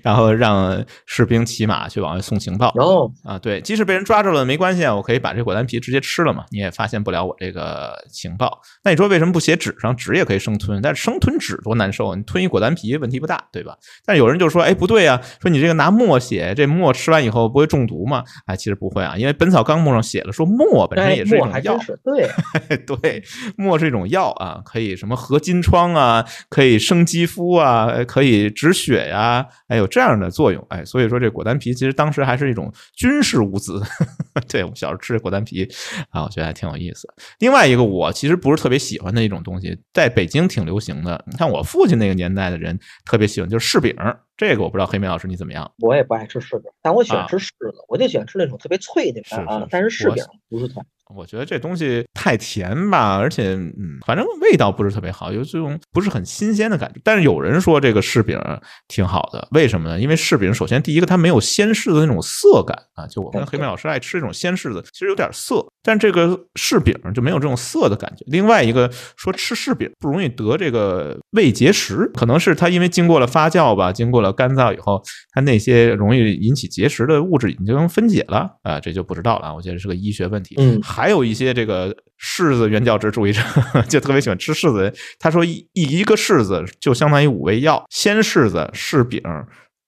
[0.04, 2.72] 然后让士兵骑马去往外送情报。
[2.76, 8.62] 哦，啊，对，即使被人抓住了没关系啊，我可以把这果丹皮直接吃了嘛，你也发现不了我这个情报。
[8.84, 9.96] 那你说为什么不写纸上？
[9.96, 12.16] 纸也可以生吞，但是生吞纸多难受啊！
[12.16, 13.76] 你吞一果丹皮问题不大，对吧？
[14.06, 18.24] 但有人就说，哎，不对啊，说你这个拿墨写，这墨吃完以后不会中毒吗？
[18.46, 20.34] 哎，其实不会啊，因为《本草纲目》上写了。
[20.36, 23.23] 说墨本身也是一种药，对 对，
[23.57, 33.81] 墨是一种药啊，可以什么合金疮啊，可以生肌肤啊，可以止血呀，哎有这样的作用，哎，所以说这果丹皮其实当时还是一种军事物资。
[34.49, 35.67] 对我们小时候吃果丹皮
[36.09, 37.07] 啊，我觉得还挺有意思。
[37.39, 43.95] 另外一个我其实不是特别喜欢的一种东西，在北京挺流行的，你看我父亲那个年代的人特别喜欢，就是柿饼。
[44.38, 45.71] 这个我不知道黑妹老师你怎么样？
[45.79, 49.65] 我也不爱吃柿饼，但我喜欢吃柿子，我就喜欢吃那种特别脆的啊。
[49.69, 50.81] 但是柿饼不是太。
[51.14, 56.99] 我觉得这东西太甜吧，而且嗯，反正味道不是特别好，有这种不是很新鲜的感觉。
[57.03, 58.39] 但是有人说这个柿饼
[58.88, 59.99] 挺好的，为什么呢？
[59.99, 68.26] 因为柿饼首先第一个它没有鲜柿子那种涩感啊，就我跟黑妹老师爱吃这种鲜柿子，其实有点涩，但这个柿饼就没有这种涩的感觉。
[68.28, 74.99] 另外一个说吃柿饼不容易得这个胃结石，可能是它因为经过了发酵吧，经过了干燥以后，
[75.34, 79.53] 它那些容易引起结石的物质已经分解了啊，这就不知道了。
[79.53, 80.56] 我觉得是个医学问题。
[80.58, 80.82] 嗯。
[80.96, 83.41] 还有一些这个柿子原教旨主义者
[83.89, 84.93] 就特别喜欢吃柿子。
[85.20, 89.22] 他说一一个柿子就相当于五味药：鲜柿子、柿饼、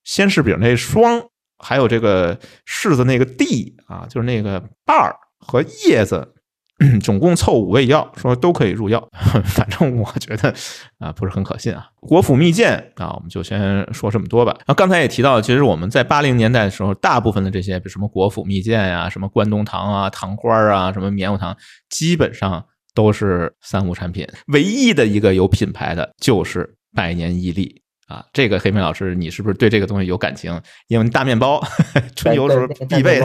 [0.04, 1.22] 鲜柿饼那霜，
[1.64, 6.34] 还有这个柿子那个蒂啊，就是那个瓣儿和叶子。
[7.02, 9.08] 总共凑五味药，说都可以入药，
[9.44, 10.54] 反正我觉得
[10.98, 11.88] 啊不是很可信啊。
[12.00, 14.52] 国府蜜饯啊，我们就先说这么多吧。
[14.58, 21.56] 然后刚才也提到，其实我们在八零年代的时候，大部分的这些，比如什么国府蜜饯呀、什么关东糖啊、糖花啊、什么棉花糖，
[21.90, 22.64] 基本上
[22.94, 24.24] 都是三无产品。
[24.52, 27.82] 唯一的一个有品牌的就是百年伊利。
[28.08, 30.60] 啊，这个黑妹老师，你是不是对这个东西有感情？
[30.88, 31.62] 因为大面包，
[32.16, 33.20] 春游时候必备。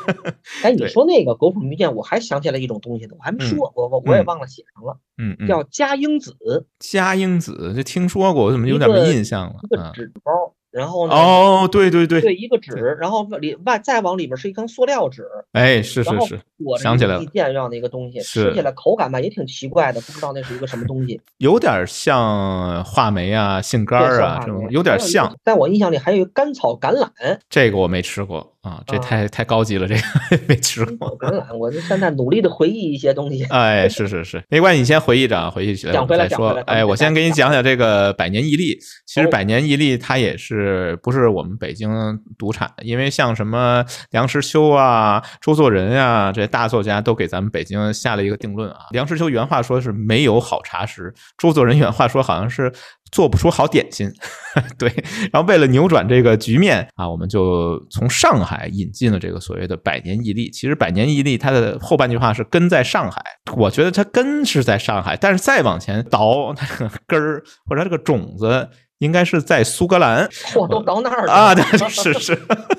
[0.62, 4.98] 哎，你说那个狗屎蜜饯，我还想起来一种东西呢，我还没说，我我我也忘了写上了。
[5.16, 6.36] 嗯嗯，叫佳英子。
[6.78, 9.56] 佳英子，这听说过，我怎么有点没印象了？
[9.62, 10.54] 一个纸包。
[10.70, 11.14] 然后呢？
[11.14, 25.34] 哦，对对对，对一个纸，然后里外再往里边是一根塑料纸，哎，是是是，我想起来了，这样的一个东西，吃起来口感吧也挺奇怪的，不知道那是一个什么东西，有点像话梅啊、杏干啊这种，有点像。
[25.42, 27.08] 在我印象里还有一个甘草橄榄，
[27.48, 28.54] 这个我没吃过。
[28.68, 30.00] 啊，这太太高级了，这个
[30.46, 31.18] 没吃过。
[31.18, 33.44] 橄榄，我就现在努力的回忆一些东西。
[33.50, 36.50] 哎，是是是，没关系，你先回忆着，回忆起来再说。
[36.66, 38.78] 哎，我先给你讲讲这个百年伊利。
[39.06, 41.90] 其实百年伊利它也是不是我们北京
[42.38, 48.80] 独产的，因为像什么梁实秋啊、周作人啊这些大作家都给咱们北京下了一个定论啊。
[48.90, 52.70] 梁实秋原话说是没有好茶食，周作人原话说好像是
[53.10, 54.10] 做不出好点心，
[54.78, 54.88] 对。
[55.32, 60.50] 然后为了扭转这个局面啊，我们就从上海引进了这个所谓的百年毅力。
[60.50, 63.22] 其实百年毅力它的后半句话是根在上海，
[63.56, 70.28] 我觉得它根是在上海，但是再往前倒，它这个根儿或者这个种子应该是在苏格兰。
[70.28, 71.54] 嚯，都倒那儿了啊！
[71.54, 72.38] 对，是是，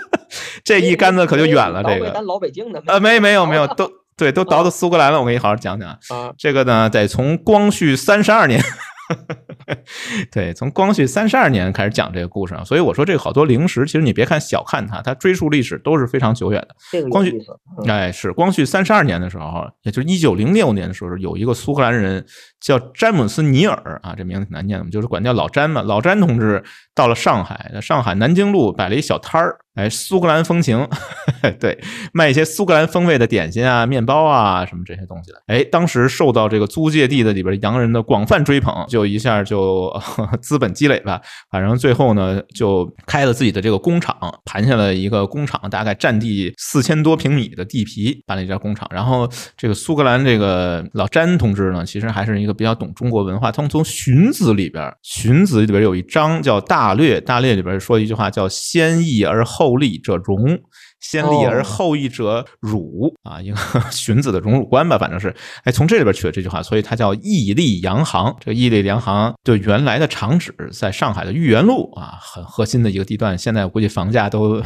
[0.63, 1.83] 这一竿子可就远了。
[1.83, 3.89] 这个咱老北京的呃，没没有没有都。
[4.19, 5.21] 对，都倒到苏格兰了。
[5.21, 6.33] 我给你好好讲讲啊。
[6.37, 8.61] 这个呢，得从光绪三十二年，
[10.31, 12.63] 对，从光绪三十二年开始讲这个故事啊。
[12.63, 17.09] 所以我说，这个好多零食，其实你别看小看它，它追溯历史都是非常久远的。
[17.09, 17.39] 光绪，
[17.87, 22.25] 哎，是光绪三十二年的时候，也就是一九零六年的时候，有一个苏格兰人
[22.59, 25.81] 叫詹姆斯·尼尔啊，这名字挺难念的，就是管叫老詹嘛。
[25.81, 26.63] 老詹同志
[26.93, 29.57] 到了上海，在上海南京路摆了一小摊儿。
[29.79, 30.85] 哎，苏格兰风情，
[31.57, 31.79] 对，
[32.11, 35.41] 卖一些苏格兰风味的点心啊、面包啊什么这些东西的。
[35.47, 39.89] 哎，当时受到这个租界地的里边洋人的广泛追捧，就一下就
[40.41, 41.21] 资本积累吧。
[41.49, 48.85] 反正最后呢，就开了自己的这个工厂，盘下了一个工厂，大概占地四千多平米的地皮，办了一家工厂。
[48.93, 53.49] 然后这个苏格兰这个老詹同志呢，其实还是一个比较懂中国文化。
[53.49, 59.68] 他们从《荀子》里边，《荀子》里边有一章叫《大略》，《大略》里边说一句话叫“先易而后”。
[59.69, 60.59] 后立者荣。
[60.99, 63.57] 先立而后义者辱啊，一个
[63.89, 68.35] 荀子的荣辱观吧，反正是，哎，从这里边取的这句话，所以它叫义利洋行。
[68.41, 73.37] 这个义利洋行就原来的厂址在上海的豫园路啊，很核心的一个地段。
[73.37, 74.61] 现在我估计房价都，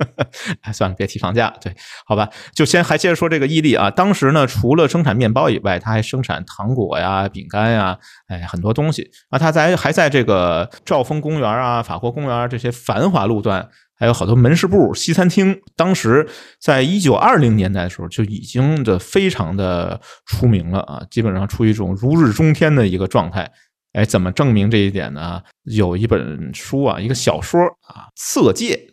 [0.62, 1.52] 哎，算了，别提房价。
[1.60, 1.74] 对，
[2.06, 3.90] 好吧，就先还接着说这个义利啊。
[3.90, 7.98] 当时呢，除了生产面包以外，它还生产糖果呀、饼干呀，
[8.28, 9.38] 哎，很多东西啊。
[9.38, 13.68] 它在还在这个兆丰公园啊、法国公园这些繁华路段。
[13.96, 16.28] 还有好多门市部、西餐厅，当时
[16.60, 23.50] 在一九二零年代的时候就已经的非常的出名了啊，基本上处于一种如日中天的一个状态。
[23.92, 25.40] 哎，怎么证明这一点呢？
[25.62, 28.92] 有一本书啊，一个小说啊，《色戒》，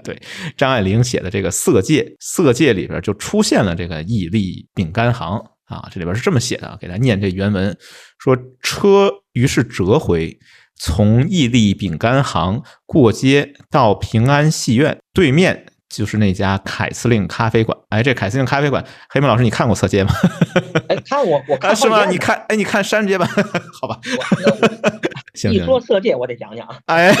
[0.02, 0.18] 对，
[0.56, 7.76] 张爱玲写的这个《色戒》，《色戒》里边就出现了这个义利饼干行啊，这里边是这么写的，给大家念这原文，
[8.18, 10.38] 说车于是折回。
[10.76, 17.76] 从义利饼干行过街到平安戏院对面，就是那家凯司令咖啡馆。
[17.90, 20.12] 哎，这凯司令咖啡馆，黑门老师，你看过《色戒》吗？
[20.88, 22.06] 哎，看我我看是吗？
[22.10, 23.26] 你看，哎，你看山街吧？
[23.80, 24.00] 好吧。
[25.34, 26.68] 一说《色戒》，我得讲讲。
[26.86, 27.12] 哎，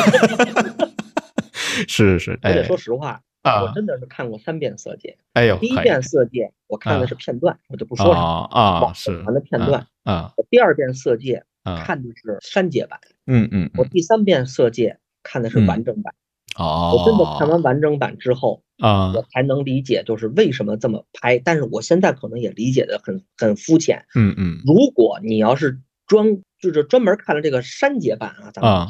[1.88, 5.16] 是是是，我得说实话啊，我真的是看过三遍《色戒》。
[5.32, 10.32] 哎呦，第一遍《色戒》，我看的是片段，我就不说了啊啊，是传的片段啊。
[10.50, 11.42] 第二遍《色戒》
[11.84, 12.98] 看的是删节版。
[13.26, 14.90] 嗯嗯，我第三遍《色戒》
[15.22, 16.14] 看的是完整版，
[16.56, 21.38] 哦，我真的看完完整版之后啊，我才能理解就是为什么这么拍。
[21.38, 24.04] 但是我现在可能也理解的很很肤浅。
[24.14, 28.88] 嗯嗯，如果你要是专就是专门看了这个删节版啊，咱们啊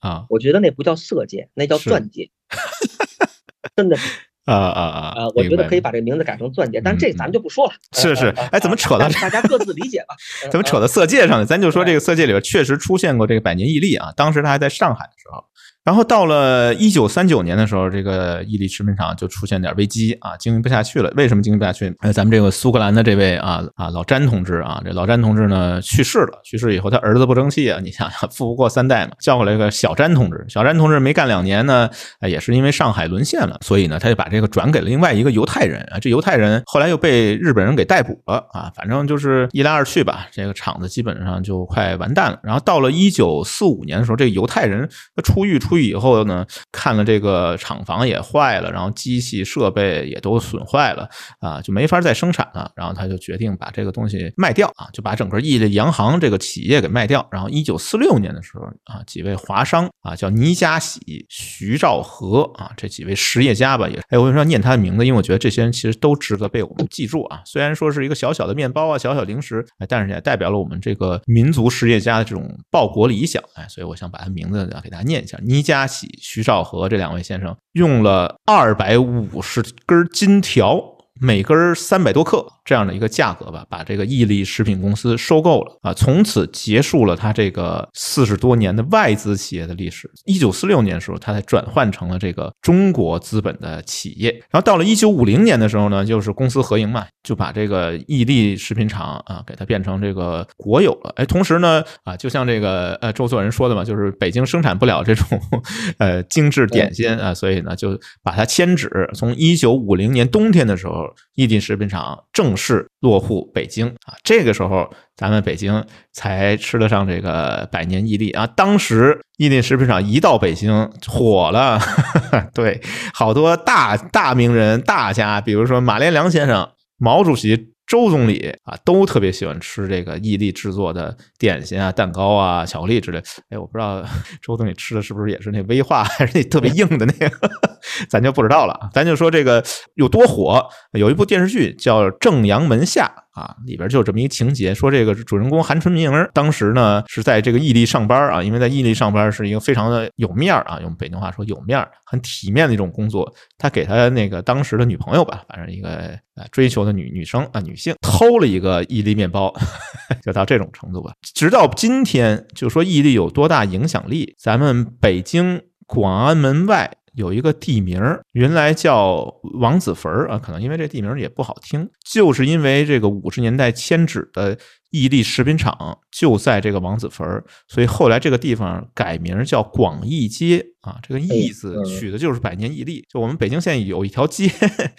[0.00, 2.30] 啊，我觉得那不叫色戒，那叫钻戒，
[3.76, 4.20] 真的是。
[4.44, 5.14] 啊啊啊！
[5.16, 7.72] 呃，我觉得可以把这个名字改成钻戒，但这咱就不说了。
[7.92, 10.14] 是是，哎，怎么扯到大家各自理解吧？
[10.52, 11.46] 怎么扯到色戒上了？
[11.46, 15.44] 咱就说这个色戒里边确实出现过这个百年屹立啊，当时他还在上海的时候。
[15.84, 21.12] 然后到了一九三九年的时候，这个伊利食品厂就出现点危机啊，经营不下去了。
[21.14, 21.94] 为什么经营不下去？
[21.98, 26.40] 哎，咱们这个苏格兰的这位啊啊老詹同志啊，这老詹同志呢去世了。
[26.42, 30.42] 去世以后，他儿子不争气啊，你想想，富不过三代嘛，叫过来一个小詹同志。
[30.48, 31.90] 小詹同志没干两年呢，
[32.22, 35.98] 也是因为上海沦陷了，所以呢，他就把这个转给了另外一个犹太人啊。
[36.00, 38.72] 这犹太人后来又被日本人给逮捕了啊。
[38.74, 42.40] 反正就是一来二去吧，这个厂子基本上就快完蛋了。
[42.42, 45.73] 然后到了一九四五年的时候，这个犹太人他出狱出。
[45.78, 51.08] 以后呢，看了这个厂房也坏了，然后机器设备也都损坏了
[51.40, 52.70] 啊，就没法再生产了。
[52.74, 57.26] 然后他就决定把这个东西卖掉啊，就把整个义利洋行这个企业给卖掉。
[57.30, 65.04] 然后一九四六年的时候啊，几位华商啊，叫倪家喜、徐兆和啊，这几位实业家吧，也哎，我为什么要念他的名字？
[65.04, 67.40] 因为我觉得这些人其实都值得被我们记住啊。
[67.44, 73.42] 虽然说是一个小小的面包啊，小小零食，但是也代表了我们这个民族实业家的这种报国理想。
[73.54, 80.94] 哎，所以我想把他名字给大家念一下：倪嘉喜、徐少和这两位先生用了二百五十根金条。
[81.20, 90.10] 每根三百多克这样的一个价格吧，把这个毅力食品公司收购了啊，从此结束了他这个四十多年的外资企业的历史。
[90.24, 94.30] 一九四六年的时候，他才转换成了这个中国资本的企业。
[94.50, 101.12] 然后到了一九五零年的时候呢，就是公私合营嘛，就把这个毅力食品厂啊，给它变成这个国有了。
[101.16, 105.26] 哎，同时呢，啊，就像这个呃周作人说的嘛，就是北京生产不了这种
[105.98, 111.14] 呃精致点心啊，所以呢，就把它迁址，从一九五零年冬天的时候。
[111.36, 114.14] 伊利食品厂正是落户北京啊。
[114.22, 118.46] 这个时候，咱们北京才吃得上这个百年伊利啊。
[118.46, 121.80] 当时伊利食品厂一到北京火了，
[122.54, 122.80] 对，
[123.12, 127.73] 好多大大名人、大家，比如说马连良先生、毛主席。
[127.86, 133.18] 周总理啊，都特别喜欢吃这个伊利制作的点心啊、蛋糕啊、巧克力之类。
[133.50, 134.02] 哎，我不知道
[134.42, 137.50] 周总理吃的是不是也是那威化， 还是那特别硬的那个，
[138.08, 138.90] 咱就不知道了。
[138.92, 139.62] 咱就说这个
[139.94, 143.12] 有多火，有一部电视剧叫《正阳门下》。
[143.34, 153.30] 啊，里边就有这么一个情节，说这个主人公韩春明当时呢是在这个伊利上班啊，因为在伊利上班是一个非常的有面儿啊，用北京话说有面儿很体面的一种工作。
[153.58, 156.16] 他给他那个当时的女朋友吧，反正一个
[156.52, 159.52] 追求的女女生啊，女性偷了一个伊利面包，
[160.22, 161.12] 就到这种程度吧。
[161.34, 166.90] 直到今天，就说伊利有多大影响力，咱们北京广安门外。
[167.14, 168.00] 有一个地名
[168.32, 169.24] 原来叫
[169.60, 174.58] 王子坟儿啊，可能因为这地名也不好听，就是因为这个五十年代迁址的。
[174.94, 177.26] 伊利食品厂就在这个王子坟
[177.66, 181.00] 所以后来这个地方改名叫广义街啊。
[181.02, 183.04] 这个“义”字取的就是百年伊利。
[183.12, 184.48] 就我们北京现在有一条街，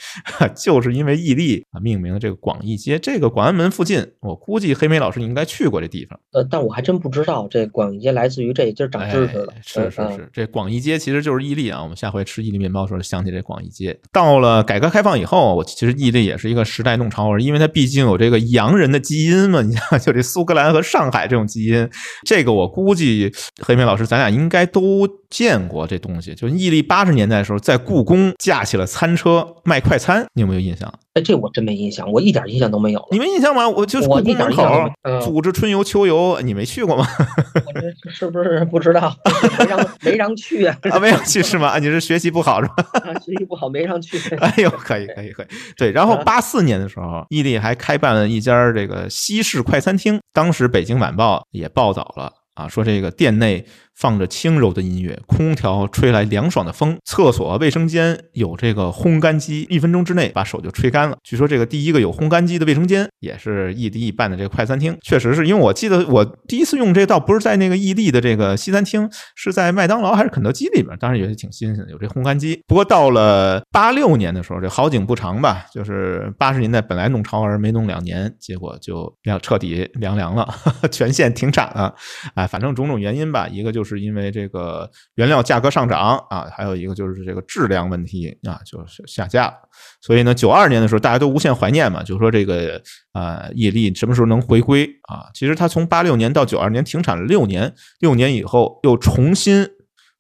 [0.53, 2.99] 就是因为伊利啊命名的这个广义街。
[2.99, 6.19] 这个广安门附近，我估计黑莓老师你应该去过这地方。
[6.33, 9.53] 呃，但我还真不知道这广义街来自于这，今儿长知识了。
[9.61, 11.81] 是是是，这广义街其实就是伊利啊。
[11.81, 13.97] 我们下回吃伊利面包的时候想起这广义街。
[14.11, 19.61] 到了改革开放以后，我其实伊利也是一个时代弄潮儿，因为它毕竟有这个洋人的基因嘛。
[19.61, 19.84] 你像。
[20.01, 21.89] 就这苏格兰和上海这种基因，
[22.25, 23.31] 这个我估计
[23.61, 26.33] 黑莓老师咱俩应该都见过这东西。
[26.35, 30.91] 就屹立八十年代的时候，在故宫架起了餐车卖快餐，你有没有印象？
[31.15, 33.07] 哎，这我真没印象，我一点印象都没有。
[33.09, 33.67] 你没印象吗？
[33.69, 34.91] 我就是故宫门口
[35.21, 37.07] 组织春游秋游，你没去过吗？
[37.65, 39.15] 我这是不是不知道？
[39.57, 40.77] 没让没让去啊？
[40.91, 41.69] 啊，没让去是吗？
[41.69, 42.75] 啊，你是学习不好是吧？
[43.25, 44.19] 学习不好没让去。
[44.39, 45.45] 哎呦，可以可以可以。
[45.77, 53.65] 对，然后八四年的时候，伊利还开办了一家这个西式快餐厅，当时《北京晚报》也报道了啊，说这个店内。
[53.95, 61.17] 放着轻柔的音乐，空调吹来凉爽的风，厕所、卫生间有这个烘干机，一分钟之内把手就吹干了。
[61.23, 72.61] 据说这个第一个有烘干机的卫生间也是异地办的这个快餐厅，确实是因为我记得我第一次用这倒不是在那个异地的这个西餐厅，是在麦当劳还是肯德基里面，当然也是挺新鲜的，有这烘干机。
[72.67, 80.53] 不过到了八六年的时候，这好景不长吧，就是八十年代本来弄潮儿没弄两年，结果就要彻底凉凉了，
[80.91, 81.95] 全线停产了。
[82.33, 83.84] 哎，反正种种原因吧，一个就。
[83.85, 89.53] 是因为这个原料价格上涨啊，还有一个就是这个质量问题啊，就是下架。
[90.01, 92.81] 所以呢，九二年的时候大家都无限怀念嘛，就说这个
[93.13, 95.29] 啊，伊利什么时候能回归啊？
[95.33, 99.67] 其实它从八六年到九二年停产了六年，六年以后又重新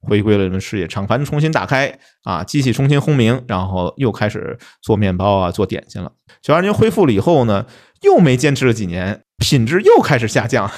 [0.01, 6.11] 回归了人们事业，厂房重新打开啊，机器重新轰鸣，然后又开始做面包啊，做点心了。
[6.41, 7.65] 九二年恢复了以后呢，
[8.01, 10.69] 又没坚持了几年，品质又开始下降。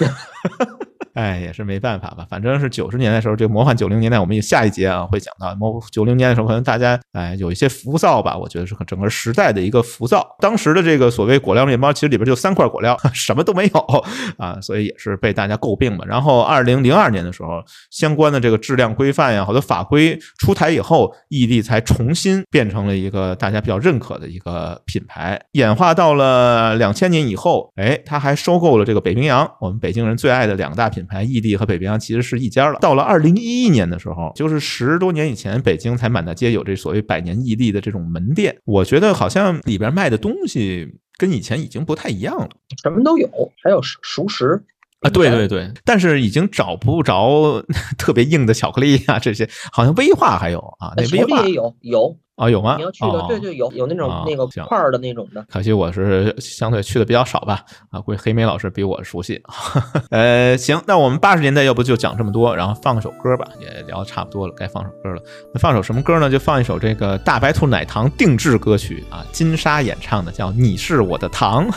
[1.18, 5.56] 哎，也是没办法吧，反正是九十年代的时候，这个魔幻九零年代，我们下一节啊会讲到。
[5.56, 10.36] 魔九零年的时候，可能大家哎有一些浮躁吧，我觉得是整个时代的一个浮躁。
[10.40, 14.04] 当时的这个所谓果料面包，其实里边就三块果料， 什么都没有
[14.38, 16.06] 啊，所以也是被大家诟病嘛。
[16.06, 25.42] 然后二零零二年的时候，相关的这个质量规范呀，好多法规出台以后，伊利才重新变成了一个大家比较认可的一个品牌。
[25.54, 31.07] 演化到了两千年以后，哎，他还收购了这个北冰洋，我们北京人最爱的两大品牌。
[31.08, 32.78] 牌异地和北冰洋其实是一家了。
[32.80, 38.56] 到了二零一一年的时候，就是十多年以前，北京才满大街有这所谓百年异地的这种门店。
[38.66, 40.88] 我觉得好像里边卖的东西
[41.18, 42.50] 跟以前已经不太一样了，
[42.84, 43.28] 什么都有，
[43.64, 44.64] 还有熟熟食
[45.00, 47.64] 啊，对对对，但是已经找不着
[47.98, 52.18] 特别硬的巧克力啊，这些好像威化还有啊，那威化也有有。
[52.38, 52.76] 啊，有吗？
[52.78, 55.44] 你要去的，对对，有有那种那个块儿的那种的。
[55.52, 57.66] 可惜我是相对去的比较少吧。
[57.90, 59.42] 啊，估计黑莓老师比我熟悉。
[60.12, 65.22] 呃，行，那我们八十年代要不就讲这么多，然后放首歌吧，也聊的差不多了，该放首歌了。
[65.52, 66.30] 那放首什么歌呢？
[66.30, 71.68] 就放一首这个大白兔奶糖定制歌曲啊，金莎演唱的，叫《你是我的糖》。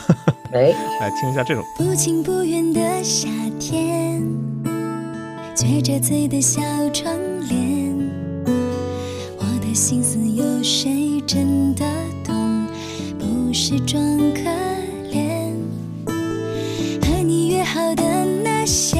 [0.53, 1.63] 哎， 来听一下这首。
[1.75, 3.27] 不情不愿的夏
[3.59, 4.21] 天，
[5.55, 6.61] 撅着嘴的小
[6.93, 7.11] 窗
[7.49, 7.60] 帘。
[9.73, 11.85] 心思有谁真的
[12.25, 12.67] 懂？
[13.17, 14.03] 不是装
[14.33, 14.41] 可
[15.09, 15.53] 怜。
[16.05, 18.03] 和你约好的
[18.43, 18.99] 那些，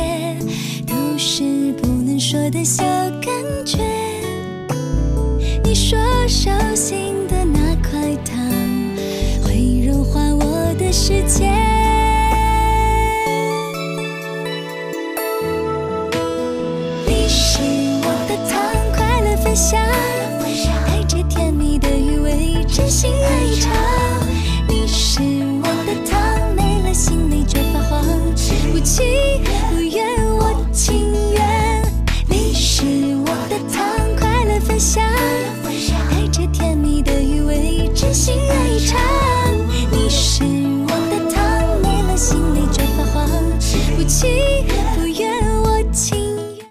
[0.87, 2.83] 都是不能说的小
[3.21, 3.33] 感
[3.65, 3.79] 觉。
[5.63, 8.37] 你说手心的那块糖，
[9.43, 11.51] 会融化我的世界。
[17.05, 17.61] 你是
[18.03, 18.59] 我的糖，
[18.95, 19.79] 快乐分享
[22.91, 23.71] 心爱唱，
[24.67, 28.03] 你是我的糖，没了心里就发慌。
[28.73, 29.05] 不情
[29.69, 31.81] 不愿，我情愿。
[32.27, 32.83] 你是
[33.15, 33.87] 我的糖，
[34.19, 35.01] 快乐分享，
[36.11, 38.99] 带着甜蜜的余味，真心爱唱。
[39.89, 43.25] 你是我的糖，没了心里就发慌。
[43.95, 44.29] 不情
[44.95, 46.19] 不愿，我情
[46.57, 46.65] 愿。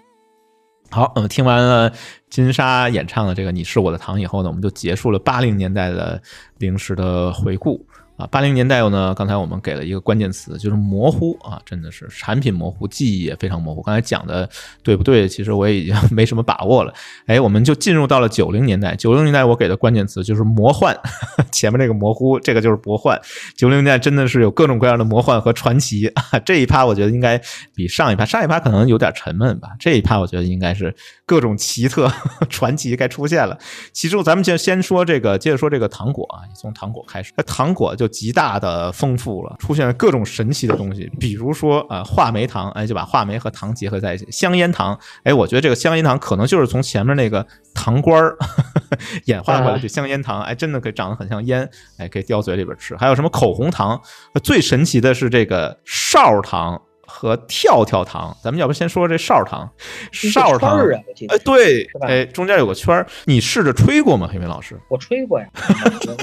[0.91, 1.91] 好，我们听完了。
[2.31, 6.19] 金莎演唱的这个《你是我的糖》以后呢，我们就结束了八零年代的
[6.57, 7.85] 零食的回顾。
[8.17, 13.81] 啊，八零年代呢，刚才我们给了一个关键词，就是模糊啊，真的是产品模糊，记忆也非常模糊。
[13.81, 14.47] 刚才讲的
[14.83, 15.27] 对不对？
[15.27, 16.93] 其实我也已经没什么把握了。
[17.25, 18.95] 哎，我们就进入到了九零年代。
[18.95, 20.95] 九零年代我给的关键词就是魔幻，
[21.51, 23.19] 前面这个模糊，这个就是魔幻。
[23.57, 26.37] 九零年代真的是有各种各样的魔幻和传奇啊！
[26.45, 27.41] 这一趴我觉得应该
[27.73, 29.69] 比上一趴，上一趴可能有点沉闷吧。
[29.79, 30.93] 这一趴我觉得应该是
[31.31, 32.11] 各种奇特
[32.49, 33.57] 传奇该出现了。
[33.91, 38.11] 其中咱们就先说这个，接着说这个糖果啊，从糖果开始，那糖果就。
[38.11, 48.37] 极大的丰富了，出现了各种神奇的东西，比如说啊，话梅糖，哎，就把话梅和糖结合在一起；香烟糖，哎，我觉得这个香烟糖可能就是从前面那个糖官儿
[49.25, 51.67] 演化过来的香烟糖，哎，真的可以长得很像烟，
[51.97, 52.95] 哎，可以叼嘴里边吃。
[52.97, 53.99] 还有什么口红糖？
[54.43, 56.79] 最神奇的是这个哨糖。
[57.21, 59.69] 和跳跳糖，咱们要不先说这哨糖？
[60.11, 60.99] 哨糖啊，
[61.29, 64.27] 哎，对，哎，中间有个圈儿，你试着吹过吗？
[64.27, 65.45] 黑明老师，我吹过呀，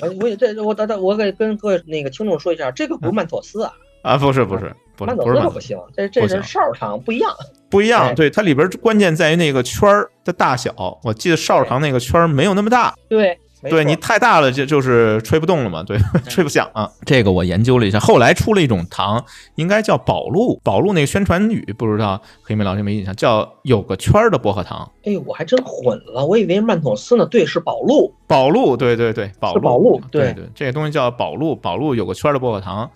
[0.03, 3.73] 我我这我等等，我给跟各位那个听众说一下，这个不是曼妥思啊，
[4.03, 7.31] 啊，不是不是，曼妥思不行，这这是哨糖，不一样，
[7.71, 13.39] 不一样，对，它里边关键在于那个圈儿的大小，我记得哨糖那个圈儿没有那么大，对。
[13.63, 15.99] 对你太大了，就就是吹不动了嘛， 对，
[16.29, 16.89] 吹不响啊。
[17.05, 19.25] 这个我研究了一下，后来出了一种糖，
[19.57, 20.61] 应该叫宝路。
[20.63, 24.91] 宝路那个宣传语不知道黑妹老师没印象，叫有个圈儿的薄荷糖。
[25.05, 27.27] 哎，我还真混了，我以为曼妥思呢。
[27.27, 28.15] 对，是宝路。
[28.27, 29.61] 宝路，对对对，宝路。
[29.61, 31.57] 宝路，对对，这个东西叫宝路。
[31.57, 32.91] 宝路有个圈儿的薄荷糖。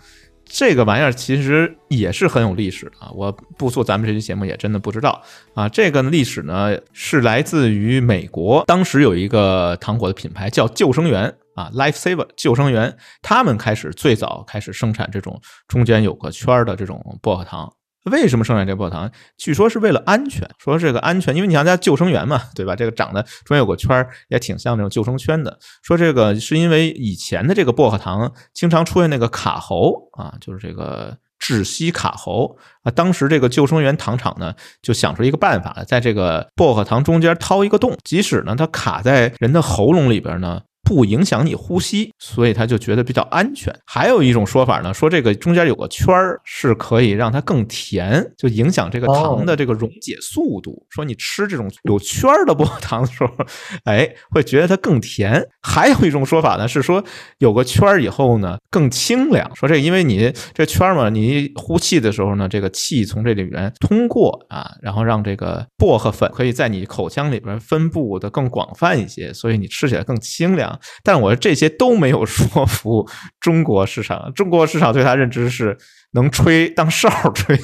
[0.54, 3.10] 这个玩意儿其实也是很有历史啊！
[3.14, 5.22] 我不做咱们这期节目也真的不知道
[5.54, 5.66] 啊。
[5.66, 17.72] 这个历史呢是来自于美国，当时有一个糖果的品牌叫救生员啊，Life Saver 救生员，他们开始最早开始生产这种中间有个圈儿的这种薄荷糖。
[18.10, 19.10] 为什么生产这薄荷糖？
[19.38, 20.48] 据说是为了安全。
[20.58, 22.74] 说这个安全，因为你像家救生员嘛， 对吧？
[22.74, 25.56] 这个长得中间有个圈儿，也挺像那种救生圈的。
[25.82, 32.90] 说这个是因为以前的这个薄荷糖经常出现那个卡喉啊，就是这个窒息卡喉啊。
[32.90, 40.62] 当时这个救生员糖厂呢，就想出一个办法，在这个薄荷糖中间掏一个洞，即使呢它卡在人的喉咙里边呢。
[40.82, 43.74] 不影响你呼吸，所以他就觉得比较安全。
[43.86, 50.84] 还有一种说法呢，说这个中间有个圈儿是可以让它更甜，就影响这个糖的这个溶解速度。
[50.90, 53.32] 说你吃这种有圈儿的薄荷糖的时候，
[53.84, 55.42] 哎，会觉得它更甜。
[55.62, 57.02] 还有一种说法呢，是说
[57.38, 59.48] 有个圈儿以后呢更清凉。
[59.54, 70.71] 说这因为你这圈儿嘛，你呼气的时候呢，这个气从这里边通过啊，然后让这个薄荷粉可以在你口腔里边分布的更广泛一些，所以你吃起来更清凉。
[71.02, 73.08] 但我这些都没有说服
[73.40, 75.76] 中国市场，中国市场对它认知是
[76.12, 77.58] 能吹当哨吹，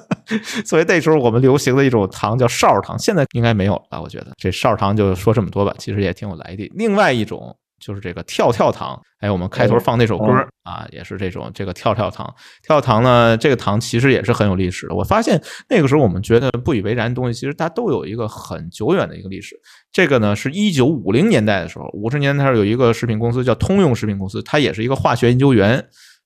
[0.64, 4.00] 所以那时候我们流行的一种糖叫哨糖，现在应该没有了。
[4.00, 6.70] 我觉得这哨糖就说这么多吧，其实也挺有来历。
[6.74, 7.56] 另外一种。
[7.80, 10.24] 就是这个跳跳糖，哎，我们开头放那首歌
[10.62, 12.34] 啊，也是这种这个跳跳糖。
[12.62, 14.94] 跳糖呢，这个糖其实也是很有历史的。
[14.94, 15.38] 我发现
[15.68, 19.54] 那个时候我们觉得不以为然的东西，其实它都有一个很久远的一个历史。
[19.94, 25.78] 这个呢，是一九五零年代的时候，五十年代有一个食品公司叫通用食品公司，它也是一个化学研究员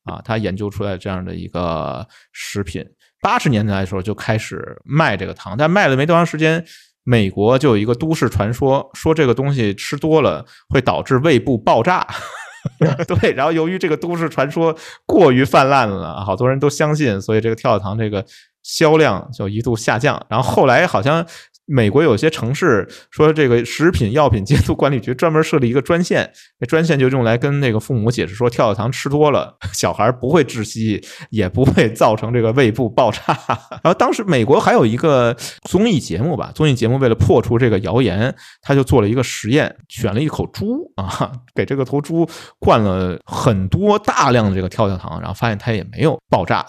[0.05, 2.83] 啊，他研究出来这样的一个食品。
[3.21, 6.65] 八十年代的时候就开始卖这个糖，但卖了没多长时间。
[7.05, 12.07] 美国就有一个都市传说，说这个东西吃多了会导致胃部爆炸。
[13.07, 18.25] 对，然后由于这个都市传说过于泛滥了，好多人都相信，所以这个跳跳糖这个
[18.63, 20.25] 销量就一度下降。
[20.31, 21.27] 然后后来好像。
[21.69, 33.21] 美国有些城市说，这个食品药品监督管理局专门设立一个专线，那专线就用来跟那个父母解释说，跳跳糖吃多了， 小孩不会窒息，也不会造成这个胃部爆炸。
[33.85, 35.37] 然后当时美国还有一个
[35.69, 42.27] 综艺节目吧，综艺节目为了破除这个谣言，他就做了一个实验，选了一口猪 啊，给这个头猪
[42.59, 46.65] 灌了很多大量的这个跳跳糖，然后发现它也没有爆炸。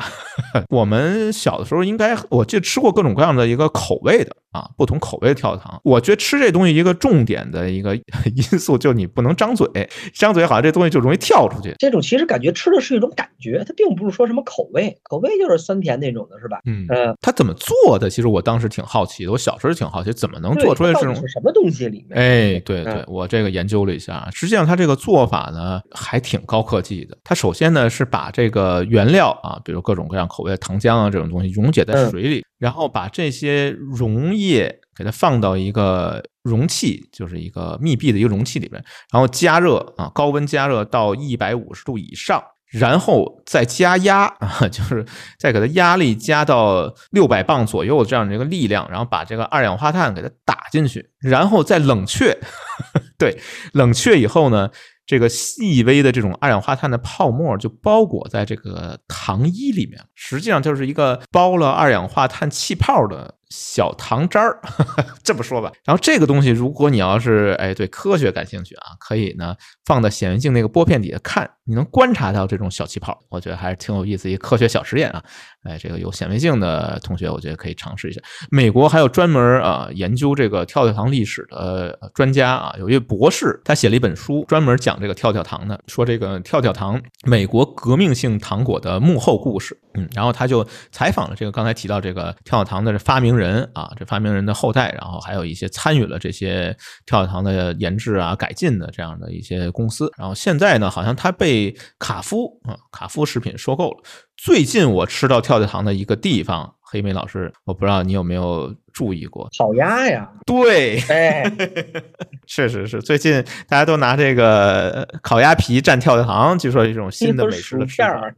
[0.70, 4.36] 我们小的时候应该我记得吃过各种各样的一个口味的。
[4.52, 7.96] 啊，不同口味的跳跳糖，我觉得吃这东西一个重点的一个
[8.36, 9.68] 因素就是你不能张嘴，
[10.14, 11.76] 张嘴好像这东西就容易跳出去。
[11.78, 16.60] 这种其实感觉吃的是一种感觉，它并不是说什么口味，口味就是酸甜那种的，是吧？
[16.66, 18.10] 嗯呃，它怎么做的？
[18.10, 22.20] 其实我当时挺好奇的，我小时候挺好奇，怎么能做出来这种什么东西里面？
[22.20, 27.18] 哎，对对，我这个研究了一下，实际上它这个做法呢还挺高科技的。
[27.24, 32.44] 它首先呢是把这个原料啊，比如各种各样口味的糖浆啊这种东西溶解在水里。
[32.60, 38.84] 然后把这些溶液给它放到一个容器，就是一个密闭的一个容器里边，
[39.14, 45.06] 然后加热啊，高温加热到一百五十度以上，然后再加压啊， 就是
[45.40, 52.38] 再给它压力加到六百磅左右这样的一个力量，然后把这个二氧化碳给它打进去，然后再冷却。
[53.18, 53.40] 对，
[53.72, 54.70] 冷却以后呢，
[55.06, 63.39] 这个细微的这种二氧化碳的泡沫就包裹在这个糖衣里面，实际上就是一个包了二氧化碳气泡的。
[63.50, 64.60] 小糖渣儿，
[65.24, 65.72] 这么说吧。
[65.84, 75.24] 然后这个东西，如果你要是哎对科学感兴趣啊，可以呢放在显微镜那个玻片底下看，你能观察到这种小气泡，我觉得还是挺有意思一科学小实验啊。
[75.64, 78.22] 哎，这个有显微镜的同学，我觉得可以尝试一下。
[78.50, 89.78] 美国还有专门啊研究这个跳跳糖历史的专家啊，有一位博士，他写了一本书，专门讲这个跳跳糖的，说这个跳跳糖美国革命性糖果的幕后故事。
[89.96, 96.76] 嗯，然后他就采访了这个刚才提到这个跳跳糖的发明人人啊，这发明人的后代，然后还有一些参与了这些
[97.06, 100.12] 跳跳糖的研制啊、改进的这样的一些公司。
[100.18, 104.04] 然后现在呢，好像它被卡夫啊卡夫食品收购了。
[104.42, 109.50] 最近我吃到跳跳糖的一个地方，黑莓老师，我不知道你有没有注意过？
[109.58, 111.44] 烤鸭呀，对，哎，
[112.48, 113.02] 确实是。
[113.02, 118.34] 最近大家都拿这个烤鸭皮蘸跳跳糖，据说是一种新的美食的片儿，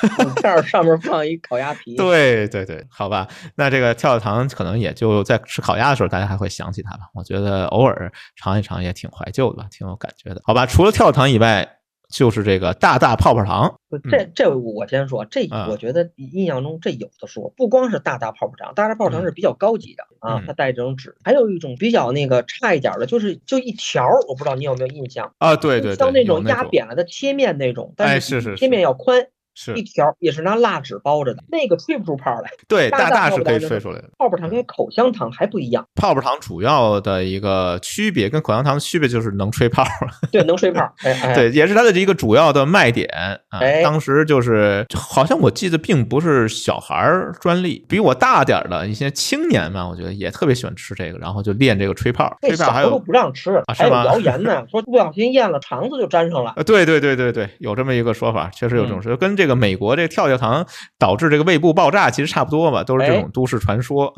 [0.00, 1.94] 薯片上面放一烤鸭皮。
[1.94, 7.04] 对对对，好吧，那这个跳跳糖可能也就在吃烤鸭的时候，大家还会想起它吧。
[7.14, 10.42] 我觉得偶尔尝一尝也挺怀旧的吧，挺有感觉的。
[10.44, 11.76] 好吧，除了跳跳糖以外。
[12.14, 13.74] 就是这个大大泡泡糖，
[14.08, 25.56] 这这我先说，这我觉得印象中这有的说，不光是大大泡泡糖，大大泡泡糖是比较高级的啊，它带这种纸，还有一种比较那个差一点的，就是就一条，我不知道你有没有印象啊？
[25.56, 29.26] 对对，像那种压扁了的切面那种，但是切面要宽。
[29.54, 32.50] 是一条，也是拿蜡纸包着的，那个吹不出泡来。
[32.68, 34.10] 对，大大是可以吹出来的。
[34.18, 35.86] 泡泡糖跟口香糖还不一样。
[35.94, 39.84] 泡泡糖主要的一个区别跟口香糖的区别就是能吹泡。
[40.30, 40.92] 对，能吹泡。
[41.34, 43.08] 对，也是它的一个主要的卖点
[43.50, 43.60] 啊。
[43.82, 52.36] 当时就是，好像我记得并不是小孩儿专利，比我大点的一些青年嘛，我觉得也特别喜欢吃这个，然后就练这个吹泡。
[52.40, 56.54] 吹泡还有不让吃，还有谣言呢，说不小心咽了肠子就粘上了。
[56.64, 60.24] 对对对对对，有这么一个说法，确实有这种说，跟这个美国这个跳。
[60.24, 60.66] 跳跳糖
[60.98, 64.10] 导致这个胃部爆炸，其实差不多吧，都是这种都市传说。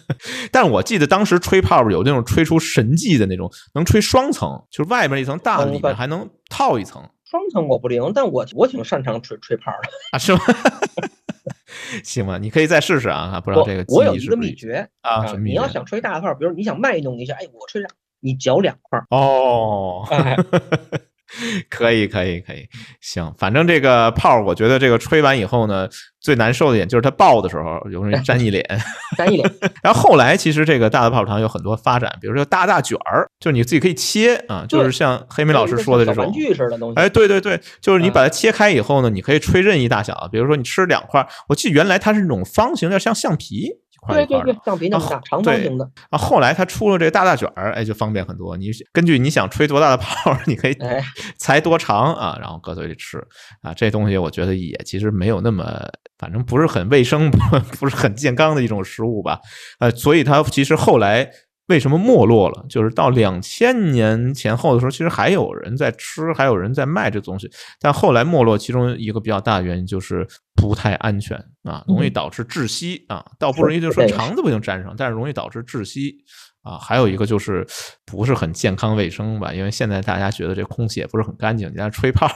[0.52, 7.02] 但我记得当时吹泡泡有那种吹出神迹的那种，能吹双层，就是外面一层大，里面还能套一层。
[7.24, 10.40] 双层我不灵，但我我挺擅长吹吹泡的啊，是吗？
[12.04, 13.40] 行吧，你可以再试试啊。
[13.42, 20.06] 不知道这个我有一个秘诀啊，你要想吹大泡，比如你想卖弄一下，哎，我吹上，你嚼两块哦。
[21.70, 22.66] 可以可以可以，
[23.00, 25.88] 行，反正这个泡，我觉得这个吹完以后呢，
[26.20, 28.64] 最难受的点就是它爆的时候容易粘一脸，
[29.16, 29.50] 粘一脸。
[29.82, 37.00] 然后后来其实这个大的泡泡糖有很多发展，比如说大大卷儿，就是你自己可以切啊，就是像黑莓老师说的这种玩具似的东西。
[37.00, 43.70] 哎，对对对，就是你把它切开以后呢，你可以吹任意大小，比如说你吃两块，我记得原来它是那种方形，的像橡皮。
[44.08, 45.88] 对对对，橡皮那么大，长方形的。
[46.10, 48.56] 啊，后来它出了这个大大卷儿，哎，就方便很多。
[48.56, 50.76] 你根据你想吹多大的泡， 你可以
[51.38, 53.18] 裁多长啊，然后搁嘴里吃
[53.62, 53.72] 啊。
[53.74, 55.64] 这东西我觉得也其实没有那么，
[56.18, 57.30] 反正不是很卫生，
[57.78, 59.38] 不是很健康的一种食物吧。
[59.78, 61.30] 呃，所以它其实后来。
[61.68, 62.66] 为什么没落了？
[62.68, 67.50] 就是到两千年前后的时候，其实还有人在吃，还有人在卖这东西。
[67.80, 73.24] 但后来没落，其中一个比较大的原因就是不太安全啊，容易导致窒息啊。
[73.38, 76.14] 倒不容易，就是说肠子不行粘上，但是容易导致窒息
[76.62, 76.76] 啊。
[76.76, 77.66] 还有一个就是
[78.04, 82.28] 不是很健康卫生吧，因为现在大家觉得这空气也不是很干净，你在吹泡。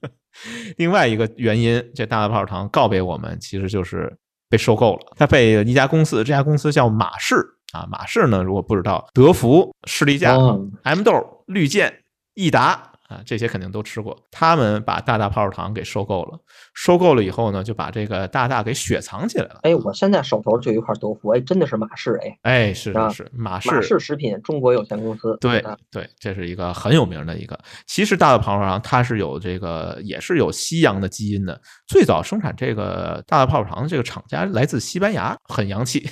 [0.76, 4.14] 另外一个原因，这大大泡糖告别我们，其实就是
[4.50, 5.14] 被收购了。
[5.16, 7.54] 它被一家公司，这家公司叫马氏。
[7.72, 8.42] 啊，马氏呢？
[8.42, 10.36] 如果不知道，德芙、士力架、
[10.82, 12.02] M 豆、绿箭、
[12.34, 12.92] 益达。
[13.08, 14.14] 啊，这些肯定都吃过。
[14.30, 16.38] 他们把大大泡泡糖给收购了，
[16.74, 19.60] 收购了以后呢，就把这个大大给雪藏起来了。
[19.62, 25.34] 哎，我现在手头就有一块豆腐，哎，真的是马氏，哎，哎，是是是，马氏马氏食品中国有限公司。
[25.40, 27.58] 对对，这是一个很有名的一个。
[27.86, 31.58] 其实大大泡泡糖它是有这个，也是有西洋的基因的。
[31.86, 36.06] 最早生产这个大大泡泡糖的这个厂家来自西班牙，很洋气。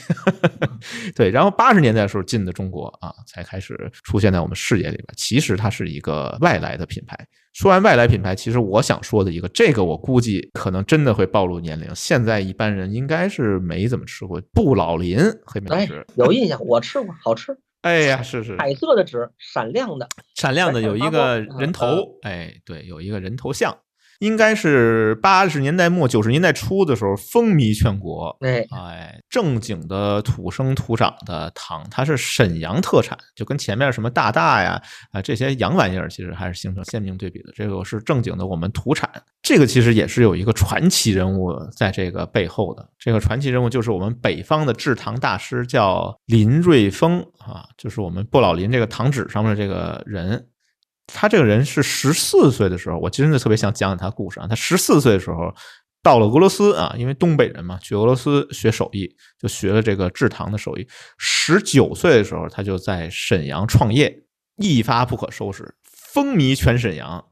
[1.15, 5.07] 对，然后八十年代的时候进的中国啊，才开始出现在我们视野里边。
[5.15, 6.86] 其实它是一个外来的。
[6.87, 7.15] 品牌
[7.53, 11.95] 说完外来品牌，其实我想说的一个，这个我估计可能真的会暴露年龄。
[11.95, 17.57] 现在一般人应该是没怎么吃过布老林黑莓老师，有印象，我吃过，好吃。
[17.83, 23.77] 哎呀，是是，彩色的纸，闪亮的，闪亮的有一个人头，哎，对，有一个人头像。
[24.21, 28.37] 应该是八十年代末九十年代初的时候风靡全国。
[28.41, 34.81] 哎，哎，正经的土生土长的糖，它是沈阳特产，就跟前面什么大大呀
[35.13, 37.53] 啊这些洋玩意儿，其实还是形成鲜明对比的。
[37.55, 39.11] 这个是正经的我们土产，
[39.43, 42.89] 这个其实也是有一个传奇人物在这个背后的。
[42.99, 50.47] 这个传奇人物就是我们北方的制糖大师，叫林瑞峰啊，就是我们不老林这个糖纸上面的这个人。
[51.07, 54.47] 他这个人是十四岁的时候，我真的特别想讲讲他故事啊。
[54.49, 55.55] 他十四岁的时候
[56.03, 59.09] 到了俄罗斯啊，因为东北人嘛，去俄罗斯学手艺，
[59.41, 60.87] 就学了这个制糖的手艺。
[61.19, 64.25] 十九岁的时候，他就在沈阳创业，
[64.57, 67.25] 一发不可收拾，风靡全沈阳。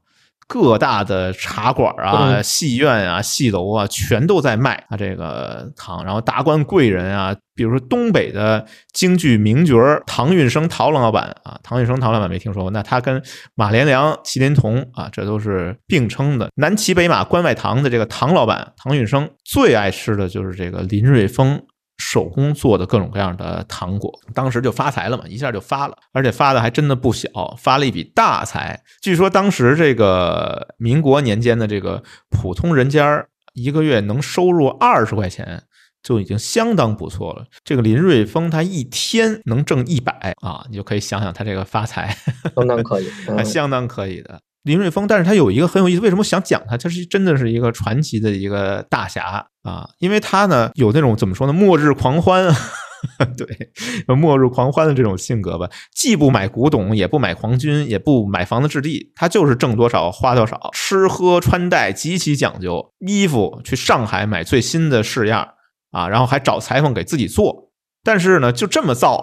[0.47, 6.05] 各大的茶馆啊、戏院啊、戏楼啊，全都在卖他这个糖。
[6.05, 13.21] 然后达官贵人啊，比如说东北的京剧名角唐运生陶老板啊，唐运生陶老板没听说过，那他跟
[13.55, 16.49] 马连良、麒麟童啊，这都是并称的。
[16.55, 21.61] 南骑北马关外堂的这个唐老板唐运生最爱吃的就是这个林瑞丰。
[21.97, 28.81] 手工做的各种各样的糖果，当时就发财了嘛，一下就发了，而且发的还真的不小，发了一笔大财。
[29.01, 35.63] 据说当时这个民国年间的这个普通人家一个月能收入二十块钱，
[36.03, 37.45] 就已经相当不错了。
[37.63, 42.17] 这个林瑞峰他一天能挣一百啊，你就可以想想他这个发财，
[42.55, 43.09] 相当可以，
[43.45, 44.41] 相当可以的。
[44.65, 46.75] 林瑞丰，但是他有一个很有意思，为什么想讲他？
[46.75, 52.51] 他是真的是一个传奇的一个大侠啊，因为他呢有那种怎么说呢，末日狂欢，
[53.37, 65.47] 对，末日狂欢的这种性格吧，既不买古董，也不买皇军，也不买房子置地，他就是挣多少花多少，吃喝穿戴极其讲究，衣服去上海买最新的式样
[65.91, 67.71] 啊，然后还找裁缝给自己做。
[68.03, 69.19] 但是呢，就这么造，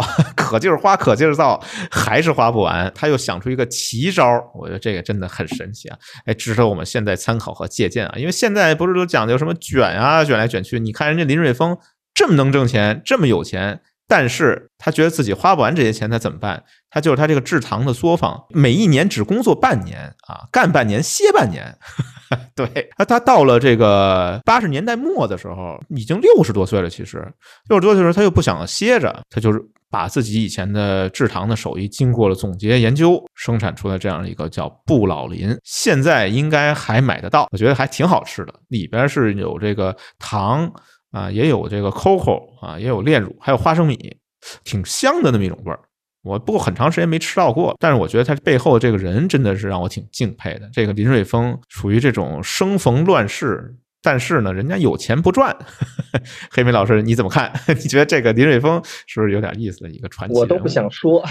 [0.53, 1.59] 可劲儿花，可劲儿造，
[1.91, 2.93] 还是花不完。
[2.95, 5.99] 他又想出一个奇招，我觉得这个真的很神奇啊！
[6.27, 8.15] 哎，值得我们现在参考和借鉴啊！
[8.19, 10.79] 因为现在不是都讲究什么卷啊，卷来卷去。
[10.79, 11.79] 你看人家林瑞峰
[12.12, 13.81] 这么能挣钱，这么有钱。
[14.13, 16.63] 但是他觉得自己花不完这些钱，他怎么办？
[16.91, 21.75] 他就是他这个制糖的作坊，每一年只工作半年啊，干半年歇半年。
[22.55, 26.91] 对，他他到了这个八十年代末的时候，已经六十多岁了。
[26.91, 27.27] 其实
[27.71, 29.59] 六十多岁的时候，他又不想歇着，他就是
[29.91, 35.57] 把自己以前的制糖的手艺经过了总结研究，生产出了这样一个叫不老林。
[35.65, 40.71] 现在应该还买得到，我觉得还挺好吃的，里边是有这个糖。
[41.13, 44.17] 啊，也有这个 coco 啊，也有炼乳，还有花生米，
[44.65, 45.79] 挺香的那么一种味儿。
[46.25, 50.71] 我不过很长时间没吃到过，但是我觉得他背后这个人真的是让我挺敬佩的。
[50.73, 55.57] 这个林瑞峰属于这种生逢乱世，但是呢，人家有钱不赚。
[56.51, 57.53] 黑莓老师你怎么看？
[57.77, 60.39] 你觉得这个林瑞峰是不是有点意思的一个传奇？
[60.39, 61.23] 我都不想说。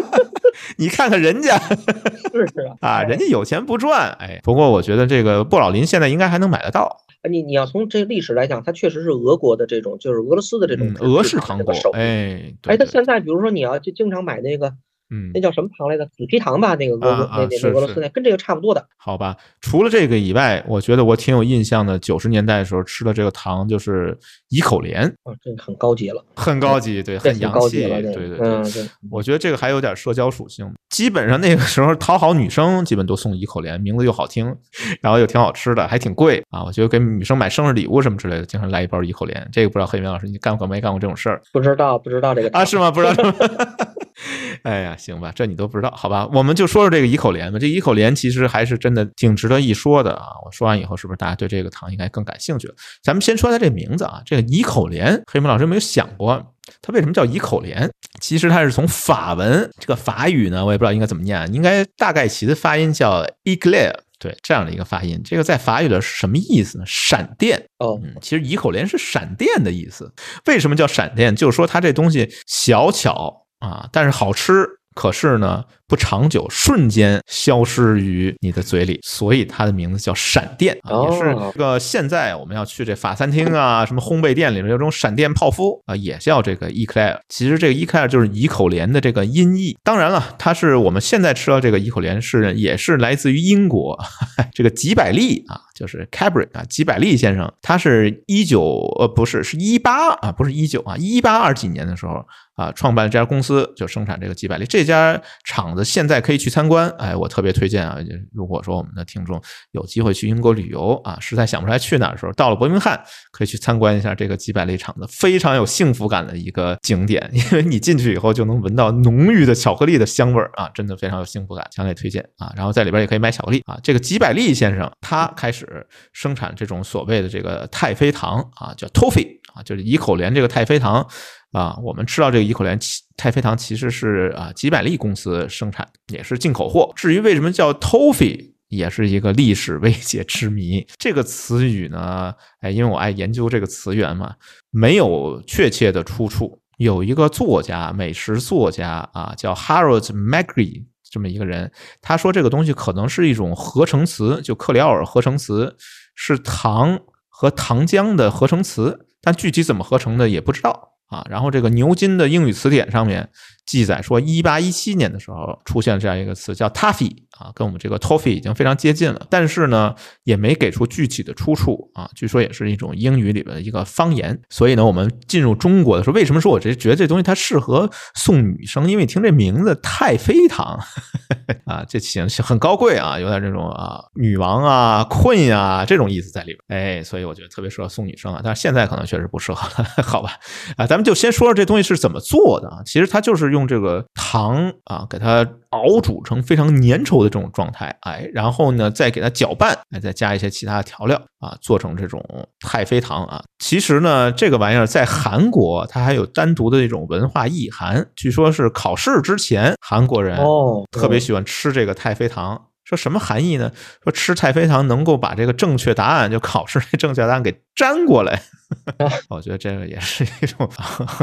[0.78, 2.46] 你看看人家，是
[2.80, 4.10] 啊，啊，人家有钱不赚。
[4.18, 6.96] 哎，不过我觉得这个布老林现在应该还能买得到。
[7.28, 11.74] 你你要从这个历史来讲，它确实是俄国的这种，就是俄罗斯的这种俄式糖果。
[11.92, 14.74] 哎，哎，他现在比如说你要就经常买那个。
[15.12, 16.06] 嗯，那叫什么糖来着？
[16.06, 18.84] 紫皮糖吧，那个俄那那俄罗斯那跟这个差不多的。
[18.96, 21.98] 好吧，除了这个以外，我觉得我挺有印象的。
[21.98, 24.16] 九十年代的时候吃的这个糖就是
[24.48, 28.38] 怡口莲，啊，这个很高级了，很高级，对，很洋气，对对对。
[28.40, 28.82] 嗯，对。
[29.10, 30.68] 我觉得这个还有点社交属性。
[30.88, 34.54] 基本上那个时候讨好女生，基本都送怡口莲，名字又好听，
[35.00, 36.64] 然后又挺好吃的，还挺贵啊。
[36.64, 39.48] 我觉得给女生买生日礼物什么之类的，经常来一包怡口莲。
[39.52, 41.40] 这个不知道黑明老师你干过没干过这种事儿？
[41.52, 42.64] 不知道，不知道这个啊？
[42.64, 42.90] 是吗？
[42.90, 43.14] 不知道。
[44.62, 46.26] 哎呀，行吧，这你都不知道，好吧？
[46.32, 47.58] 我们就说说这个怡口莲吧。
[47.58, 50.26] 这怡口莲其实还是真的挺值得一说的啊。
[50.44, 52.74] 我说完以后，是不是大家对这个糖应该更感兴趣了？
[53.02, 57.90] 咱们先说它这名字啊，这个怡口莲，黑木老师有没有想过它为什么叫怡口莲？
[58.20, 65.20] 其实它是从法文，这个法语呢，我也不知道应该怎么念，应该大概其的发音叫 eclair，对，这样的一个发音。
[65.24, 66.84] 这个在法语的是什么意思呢？
[66.86, 70.12] 闪电哦，其实怡口莲是闪电的意思。
[70.46, 71.34] 为什么叫闪电？
[71.34, 73.41] 就是说它这东西小巧。
[73.62, 87.18] 啊，但是好吃，可是呢不长久，瞬间消失于你的嘴里，所以它的名字叫闪电啊，也是这个现在我们要去这法餐厅啊， 什么烘焙店里面有种闪电泡芙啊，也叫这个 eclair。
[87.28, 89.76] 其实这个 eclair 就是怡口莲的这个音译。
[89.84, 94.02] 当然了，它是我们现在吃到这个怡口莲是也是来自于英国
[94.54, 98.62] 这个吉百利啊，就是 Cadbury 啊，吉百利先生，他是一九
[98.98, 102.24] 呃不是是一八啊，不是一九啊，一八二几年的时候。
[102.54, 107.98] 啊，创办这家公司就生产这个吉百利，这家厂子现在可以去参观，哎，我特别推荐啊！
[108.32, 109.40] 如果说我们的听众
[109.72, 122.52] 有机会去英国旅游啊，实在想不出来去哪儿的时候，到了伯明翰可以去参观一下这个几百利厂子，非常有幸福感的一个景点， 因为你进去以后就能闻到浓郁的巧克力的香味儿啊，真的非常有幸福感，强烈推荐啊！
[122.56, 123.78] 然后在里边也可以买巧克力啊。
[123.82, 131.06] 这个几百利先生他开始生产这种所谓的这个太妃糖啊，叫 toffee 啊，就是怡口莲这个太妃糖。
[131.52, 132.78] 啊，我们吃到这个怡口莲
[133.14, 136.90] 太妃糖其实是啊吉百利公司生产，也是进口货。
[136.96, 140.86] 至于为什么叫 toffee，也是一个历史未解之谜。
[140.96, 144.36] 这个词语呢，哎，因为我爱研究这个词源嘛，
[144.70, 146.58] 没有确切的出处。
[146.78, 151.70] 有一个作家，美食作家啊，叫 Harold Magri 这么一个人，
[152.00, 155.76] 他说这个东西可能是一种合成词，就克里奥尔合成词，
[156.14, 156.98] 是糖
[157.28, 160.90] 和糖浆的合成词，但具体怎么合成的也不知道。
[161.12, 163.28] 啊，然后这个牛津的英语词典上面
[163.72, 167.10] 记载说，一八一七年的时候出现了这样一个词叫 “taffy”。
[167.38, 169.94] 啊，跟我们这个 toffee 已经非常接近了，但是呢，
[170.24, 172.08] 也没给出具体的出处啊。
[172.14, 174.38] 据说也是一种英语里边的一个方言。
[174.50, 178.88] 所以呢，我们进入中国的时候，为什么说我这觉得这东西它适合送女生？
[178.88, 180.78] 因为听这名字太妃糖
[181.64, 186.58] 啊，这起很高贵啊，有点这种啊女王啊、困啊这种意思在里边。
[186.98, 188.40] 哎，所以我觉得特别适合送女生啊。
[188.44, 190.34] 但是现在可能确实不适合了， 好吧？
[190.76, 192.82] 啊，咱们就先说说这东西是怎么做的啊。
[192.84, 195.46] 其实它就是用这个糖啊，给它。
[195.72, 202.22] 熬煮成非常粘稠的这种状态，哎，然后呢，再给它搅拌，哎，再加一些其他的调料啊，做成这种
[202.60, 203.42] 太妃糖啊。
[203.58, 208.06] 其实呢，这个玩意儿在韩国它还有单独的一种文化意涵。
[208.14, 212.66] 据说是考试之前，韩国人哦特别喜欢吃这个太妃糖。
[212.92, 213.72] 说什么含义呢？
[214.04, 218.42] 说吃太妃糖能够把这个正确答案，就考试那正确答案给粘过来。
[219.28, 220.66] 我觉得这个也是一种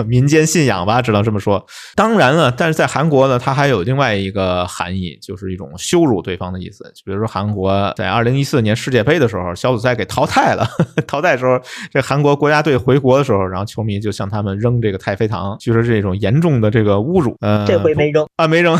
[0.05, 1.63] 民间信仰吧，只能这么说。
[1.95, 6.83] 当然了，但是在韩国呢，它还有另外一个含义，就是一种羞辱对方的意思。
[6.95, 10.67] 就比如说，韩国在二零一四年世界杯的时候，小组赛给淘汰了。
[11.07, 11.59] 淘汰的时候，
[11.91, 17.35] 这韩国国家队回国的时候，然后球迷就向他们扔这个太妃糖，就是一种严重的这个侮辱。
[17.41, 18.77] 呃，这回没扔啊，没扔，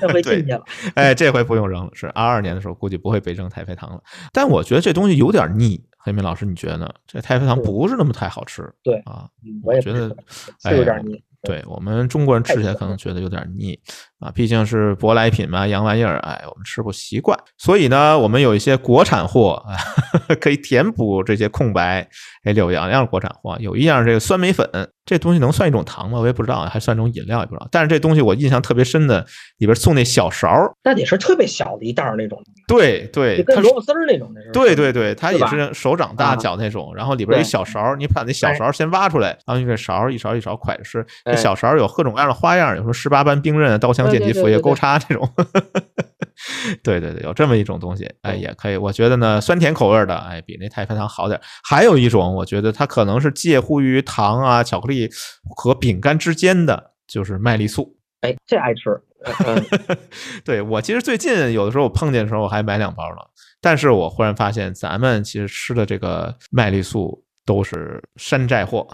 [0.00, 0.62] 这回 进去了。
[0.94, 4.00] 哎，这回不用扔了，是二二年的时候，估计不会被扔太妃糖了。
[4.32, 5.82] 但我觉得这东西有点腻。
[5.98, 6.88] 黑明老师，你觉得呢？
[7.04, 9.26] 这太妃糖不是那么太好吃，对啊，
[9.64, 10.08] 我也觉得
[10.62, 11.20] 是有点腻。
[11.42, 13.76] 对我们中国人吃起来可能觉得有点腻
[14.20, 17.36] 啊，毕竟是舶来品嘛，洋玩意儿，哎，我们吃不习惯。
[17.58, 19.74] 所以呢，我们有一些国产货啊，
[20.40, 22.08] 可以填补这些空白。
[22.44, 24.68] 哎，有两样国产货有一样这个酸梅粉，
[25.06, 26.18] 这东西能算一种糖吗？
[26.18, 27.68] 我也不知道，还算一种饮料也不知道。
[27.70, 29.24] 但是这东西我印象特别深的，
[29.58, 30.48] 里边送那小勺，
[30.82, 32.42] 那得是特别小的一袋那种。
[32.66, 34.50] 对对，跟萝卜丝儿那种的是。
[34.50, 41.06] 对对对，它也是手掌大小那种，然后里边一小勺，你把那小勺先挖出来，然后用这勺一勺一勺蒯着吃。
[41.24, 45.28] 这小勺有各种各样的花样，有什么十八般兵刃、刀枪剑戟斧钺钩叉这种。
[46.82, 48.76] 对对对，有这么一种东西，哎，也可以。
[48.76, 51.40] 我觉得呢，酸甜口味的，哎，比那太妃糖好点。
[51.62, 55.08] 还有一种，我觉得它可能是介乎于糖啊、巧克力
[55.56, 57.96] 和饼干之间的，就是麦丽素。
[58.20, 59.00] 哎，这爱吃。
[60.44, 63.22] 对我其实最近有的时候我碰见的时候，我还买两包呢。
[63.60, 68.86] 但是我忽然发现，咱们其实吃的这个麦丽素都是山寨货。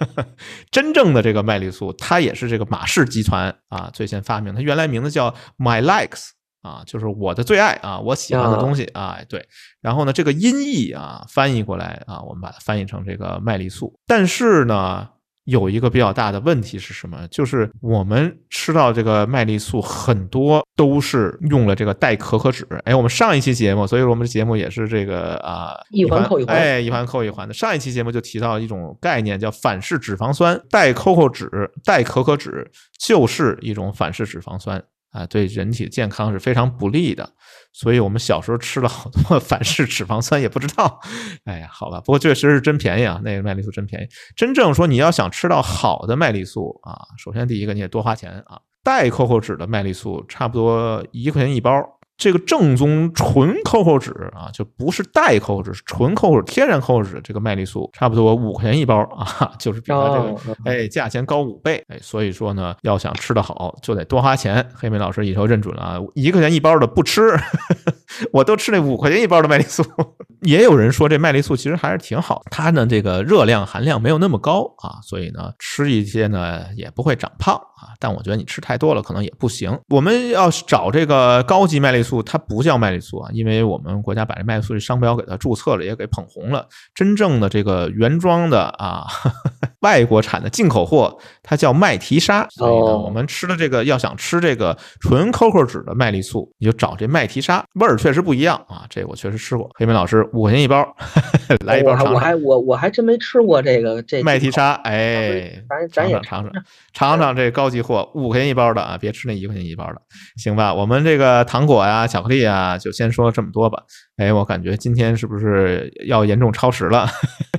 [0.70, 4.54] 真正的这个麦丽素，它也是这个马氏集团啊最先发明。
[4.54, 6.28] 它原来名字叫 My Likes
[6.66, 9.18] 啊，就是我的最爱啊，我喜欢的东西啊。
[9.28, 9.46] 对，
[9.80, 13.98] 然后呢，这个音译啊翻译过来啊，我们把它翻译成这个麦丽素。
[14.06, 15.08] 但是呢。
[15.46, 17.24] 有一个比较大的问题是什么？
[17.28, 22.66] 就是我们吃到这个麦丽素，很多都是用了这个代可可脂。
[22.84, 27.54] 哎，我们上一期节目，所以我们的节目也是这个啊，一环扣一环，哎，一环扣一环的。
[27.54, 31.48] 上一期节目就提到一种概念，叫反式脂肪酸，代可可脂，
[31.84, 32.68] 代可可脂
[32.98, 34.82] 就是一种反式脂肪酸。
[35.16, 37.32] 啊，对人体健康是非常不利的，
[37.72, 41.00] 所以我们小时候吃了好多 反式脂肪酸，也不知道。
[41.44, 44.06] 哎呀，好吧，不过确实是真便宜啊，那个麦丽素真便宜。
[44.36, 51.72] 真正说你要想吃到好的麦丽素啊，首先第一个你得多花钱啊，带 Coco 纸的麦丽素差不多一块钱一包。
[52.16, 57.20] 这个正宗纯 COCO 纸啊，就不是代 COCO 脂，是纯 COCO 天然 COCO 脂。
[57.22, 64.66] 这个麦丽素差不多五块钱一包啊， 就是比它这个哎价钱高五倍哎，所以说呢，要想吃得好，就得多花钱。
[64.74, 67.36] 黑莓老师以后认准了啊，一块钱一包的不吃，
[68.32, 69.84] 我都吃那五块钱一包的麦丽素。
[70.42, 77.60] 也有人说这麦丽素其实还是挺好，它呢这个热量含量没有那么高啊，所以呢吃一些呢也不会长胖。
[77.76, 79.78] 啊，但我觉得你吃太多了可能也不行。
[79.88, 86.66] 我们要找这个高级麦丽素，它不叫麦丽素啊，因为我们国家把这麦丽素这商标给它注册了，也给捧红了。
[86.94, 89.06] 真正的这个原装的啊，
[89.80, 92.46] 外国产的进口货，它叫麦提莎。
[92.50, 98.84] 所以呢，哦我们吃的这个要想吃这个纯 COCO 脂的麦丽素，你就找这麦提莎，味儿确实不一样啊。
[98.88, 99.70] 这我确实吃过。
[99.74, 100.82] 黑莓老师五块钱一包，
[101.66, 102.14] 来一包尝尝。
[102.14, 106.52] 我还我我还真没吃过这个这麦提莎，哎，咱咱也尝尝
[106.92, 110.00] 尝尝这高级货，五块钱一包的啊，别吃那一块钱一包的，
[110.36, 110.72] 行吧？
[110.72, 113.82] 我们这个糖果呀、巧克力啊，就先说这么多吧。
[114.16, 117.00] 哎，我感觉今天是不是要严重超时了？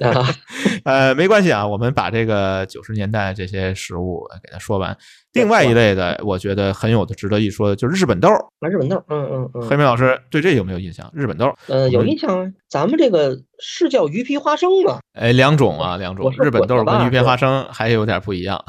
[0.01, 0.25] 啊，
[0.85, 4.97] 呃，没关系啊，我们把这个九十年代这些食物给它说完。
[5.37, 8.27] 另外一类的，我觉得很有的值得一说的，就是日本豆。
[8.59, 11.09] 啊日本豆，嗯嗯嗯，黑莓老师对这有没有印象？
[11.13, 12.51] 日本豆，呃，有印象啊。
[12.67, 14.99] 咱们这个是叫鱼皮花生吗？
[15.13, 18.61] 哎，两种啊，两种日本豆儿跟鱼皮花生还有点不一样，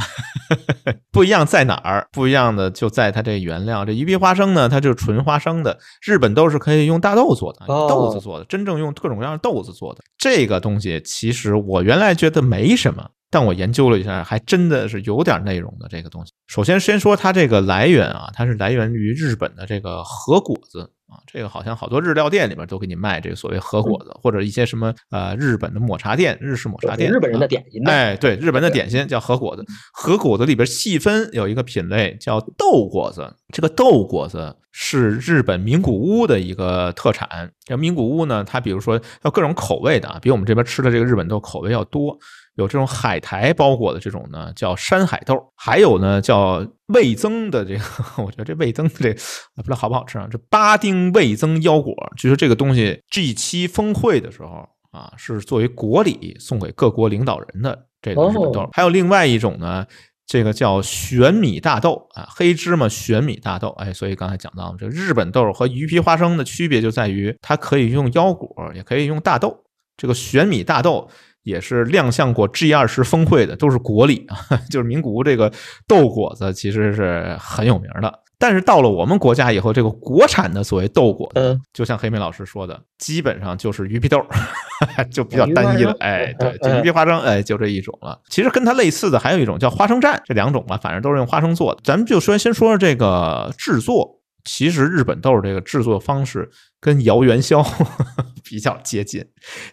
[1.10, 2.06] 不一样在哪儿？
[2.12, 3.84] 不一样的就在它这原料。
[3.84, 10.00] 这鱼皮花生呢，它就是纯花生的；日本豆是可以用大豆做的，哦豆子做的，真正用各种各样的豆子做的。
[10.18, 16.32] 这个东西其实我原来觉得没什么，但我研究了一下，还真的是有点内容的这个东西。
[16.46, 20.90] 首先，先说它这个来源啊，它是来源于日本的这个和果子。
[21.08, 27.90] 啊，这个好像好多日料店里面都给你卖这个所谓和果子，或者一些什么呃日本的抹茶店、日式抹茶店，日本人的啊点心呗。
[27.90, 37.50] 哎，对，日本的点心叫和果子，和果子里边细分有一个品类叫豆果子，这个豆果子是日本名古屋的一个特产。
[37.64, 42.18] 这名古屋呢，它比如说要各种口味的啊，比我们这边吃的这个日本豆口味要多。
[42.58, 47.82] 有这种海苔包裹的这种呢，叫山海豆；还有呢叫味增的这个，
[48.22, 49.14] 我觉得这味增这
[49.54, 50.26] 不知道好不好吃啊。
[50.28, 58.60] 这巴丁味增腰果，据说这个东西 G 七峰会的时候啊，是作为国礼送给各国领导人的这个日本豆。
[58.62, 59.86] 哦还有另外一种呢，
[60.26, 63.68] 这个叫玄米大豆啊，黑芝麻玄米大豆。
[63.78, 69.64] 哎，所以刚才讲到这个日本豆和鱼皮花生的区别就在于，它可以用腰果，也可以用大豆。
[69.96, 71.08] 这个玄米大豆
[71.48, 74.36] 也是亮相过 G 二十峰会的，都是国礼啊，
[74.70, 75.50] 就是名古屋这个
[75.86, 78.20] 豆果子其实是很有名的。
[78.40, 84.24] 但是到了我们国家以后，这个国产的所谓豆果，嗯就像黑莓老师说的，基本上就是鱼皮豆，
[85.10, 85.96] 就比较单一了。
[85.98, 88.20] 哎，对，就鱼皮花生，哎，就这一种了。
[88.28, 91.80] 其实跟它类似的还有一种叫花生蘸，这两种吧，反正都是用花生做的。
[91.82, 96.48] 咱们就说先说说这个制作，其实日本豆这个制作方式
[96.80, 97.60] 跟摇元宵
[98.48, 99.24] 比较接近，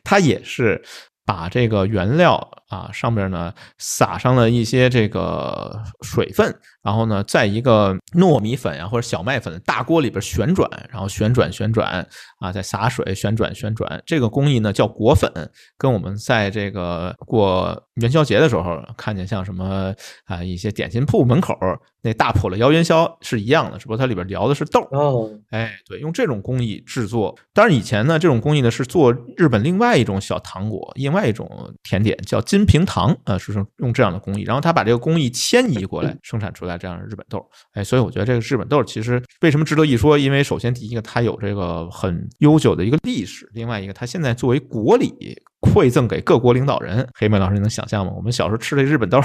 [0.04, 0.82] 它也是
[1.26, 2.36] 把这个原料
[2.70, 6.56] 啊上面呢撒上了一些这个水分，
[6.86, 12.08] 然后呢在一个糯米粉啊或者小麦粉的大锅里边旋转，然后旋转旋转
[12.40, 15.32] 啊再洒水旋转旋转，这个工艺呢叫裹粉，
[15.80, 19.92] 跟我们在这个过元宵节的时候看见像什么
[20.26, 21.58] 啊一些点心铺门口
[22.04, 24.88] 那大普了摇元宵是一样的，只不过它里边聊的是豆儿。
[24.96, 27.36] 哦，哎，对，用这种工艺制作。
[27.52, 31.50] 当然，以前呢，这种工艺呢是做日本另外一种小糖果，另外一种
[31.82, 34.44] 甜点叫金平糖，呃，是用这样的工艺。
[34.44, 37.46] 然后他把这个工艺迁移过来，生产出来这样的日本豆。
[37.74, 40.18] 哎，所以我觉得这个日本豆其实为什么值得一说？
[40.18, 45.14] 因为首先第一个，它有这个很悠久的一个历史；另外一个，它现在作为国礼
[45.62, 47.08] 馈赠给各国领导人。
[47.16, 48.12] 黑妹老师，你能想象吗？
[48.16, 49.20] 我们小时候吃的日本豆，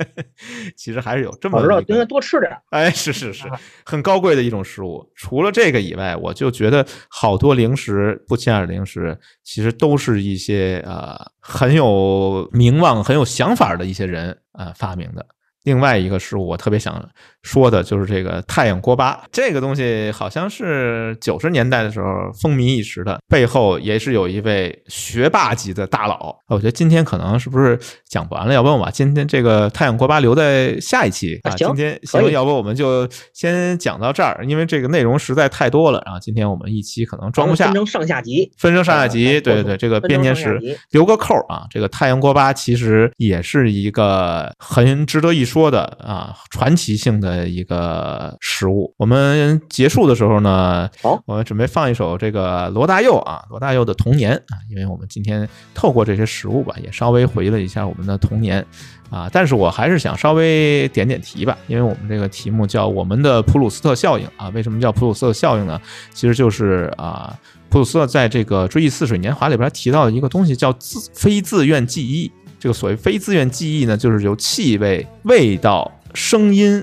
[0.76, 2.62] 其实还是有这么我知道应该多吃点儿。
[2.70, 3.44] 哎，是是是，
[3.84, 5.06] 很高贵的一种食物。
[5.14, 15.26] 除了这个以外，我就觉得好多零食不起眼的零食，其实都是一些呃很有名望、很有想法的一些人呃发明的。
[15.66, 17.10] 另外一个食物，我特别想
[17.46, 22.06] 说的就是这个太阳锅巴，这个东西好像是九十年代的时候
[22.42, 26.36] 风靡一时的，背后也是有一位学霸级的大佬。
[26.48, 27.78] 我觉得今天可能是不是
[28.08, 31.54] 讲不完了，要不然我把今天这个太阳锅巴留在下一期啊？
[31.56, 37.74] 今天行，要不我们就先讲到这儿，因为这个内容实在太多了，然后今天我们一期可能装不下分。
[37.74, 38.50] 成上下集。
[38.58, 40.60] 分成上下呃集，对对对，这个编年史
[40.90, 41.64] 留个扣儿啊。
[41.70, 48.94] 这个太阳锅巴其实也是一个很值得一说的啊，传奇性的一个食物。
[48.96, 58.64] 我们结束的时候呢，好我们准备放一首这个罗大佑啊，罗大佑的《童年》啊，因为我们今天透过这些食物吧，也稍微回忆了一下我们的童年。
[59.08, 64.48] 啊，但是我还是想稍微点点题吧，因为我们这个题目叫我们的普鲁斯特效应啊。
[64.48, 65.80] 为什么叫普鲁斯特效应呢？
[66.12, 67.32] 其实就是啊，
[67.68, 72.32] 普鲁斯特在这个《追忆似水年华》里边提到的一个东西叫自非自愿记忆。
[72.58, 76.82] 这个所谓非自愿记忆呢，就是由气味、味道、声音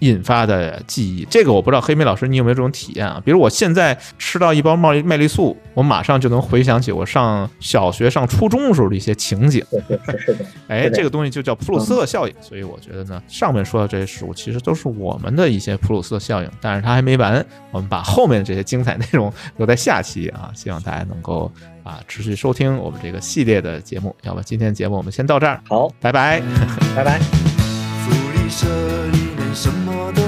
[0.00, 1.26] 引发的记忆。
[1.30, 3.20] 这个我不知道黑莓老师你有没有这种体验啊？
[3.24, 9.64] 比如我现在吃到一包麦麦丽素，我马上就能回想起我上小学、上初中的时候的一些情景。
[9.70, 12.34] 是是的， 哎，这个东西就叫普鲁斯特效应。
[12.40, 21.50] 所以我觉得呢，上面说的这些食物其实都是我们的一些普鲁斯特效应，但是它还没完，我们把后面的这些精彩内容留在下期啊，希望大家能够
[21.82, 24.14] 啊持续收听我们这个系列的节目。
[24.22, 26.42] 要不今天节目我们先到这儿，好，拜拜，
[26.96, 27.20] 拜拜。
[29.54, 30.19] 什么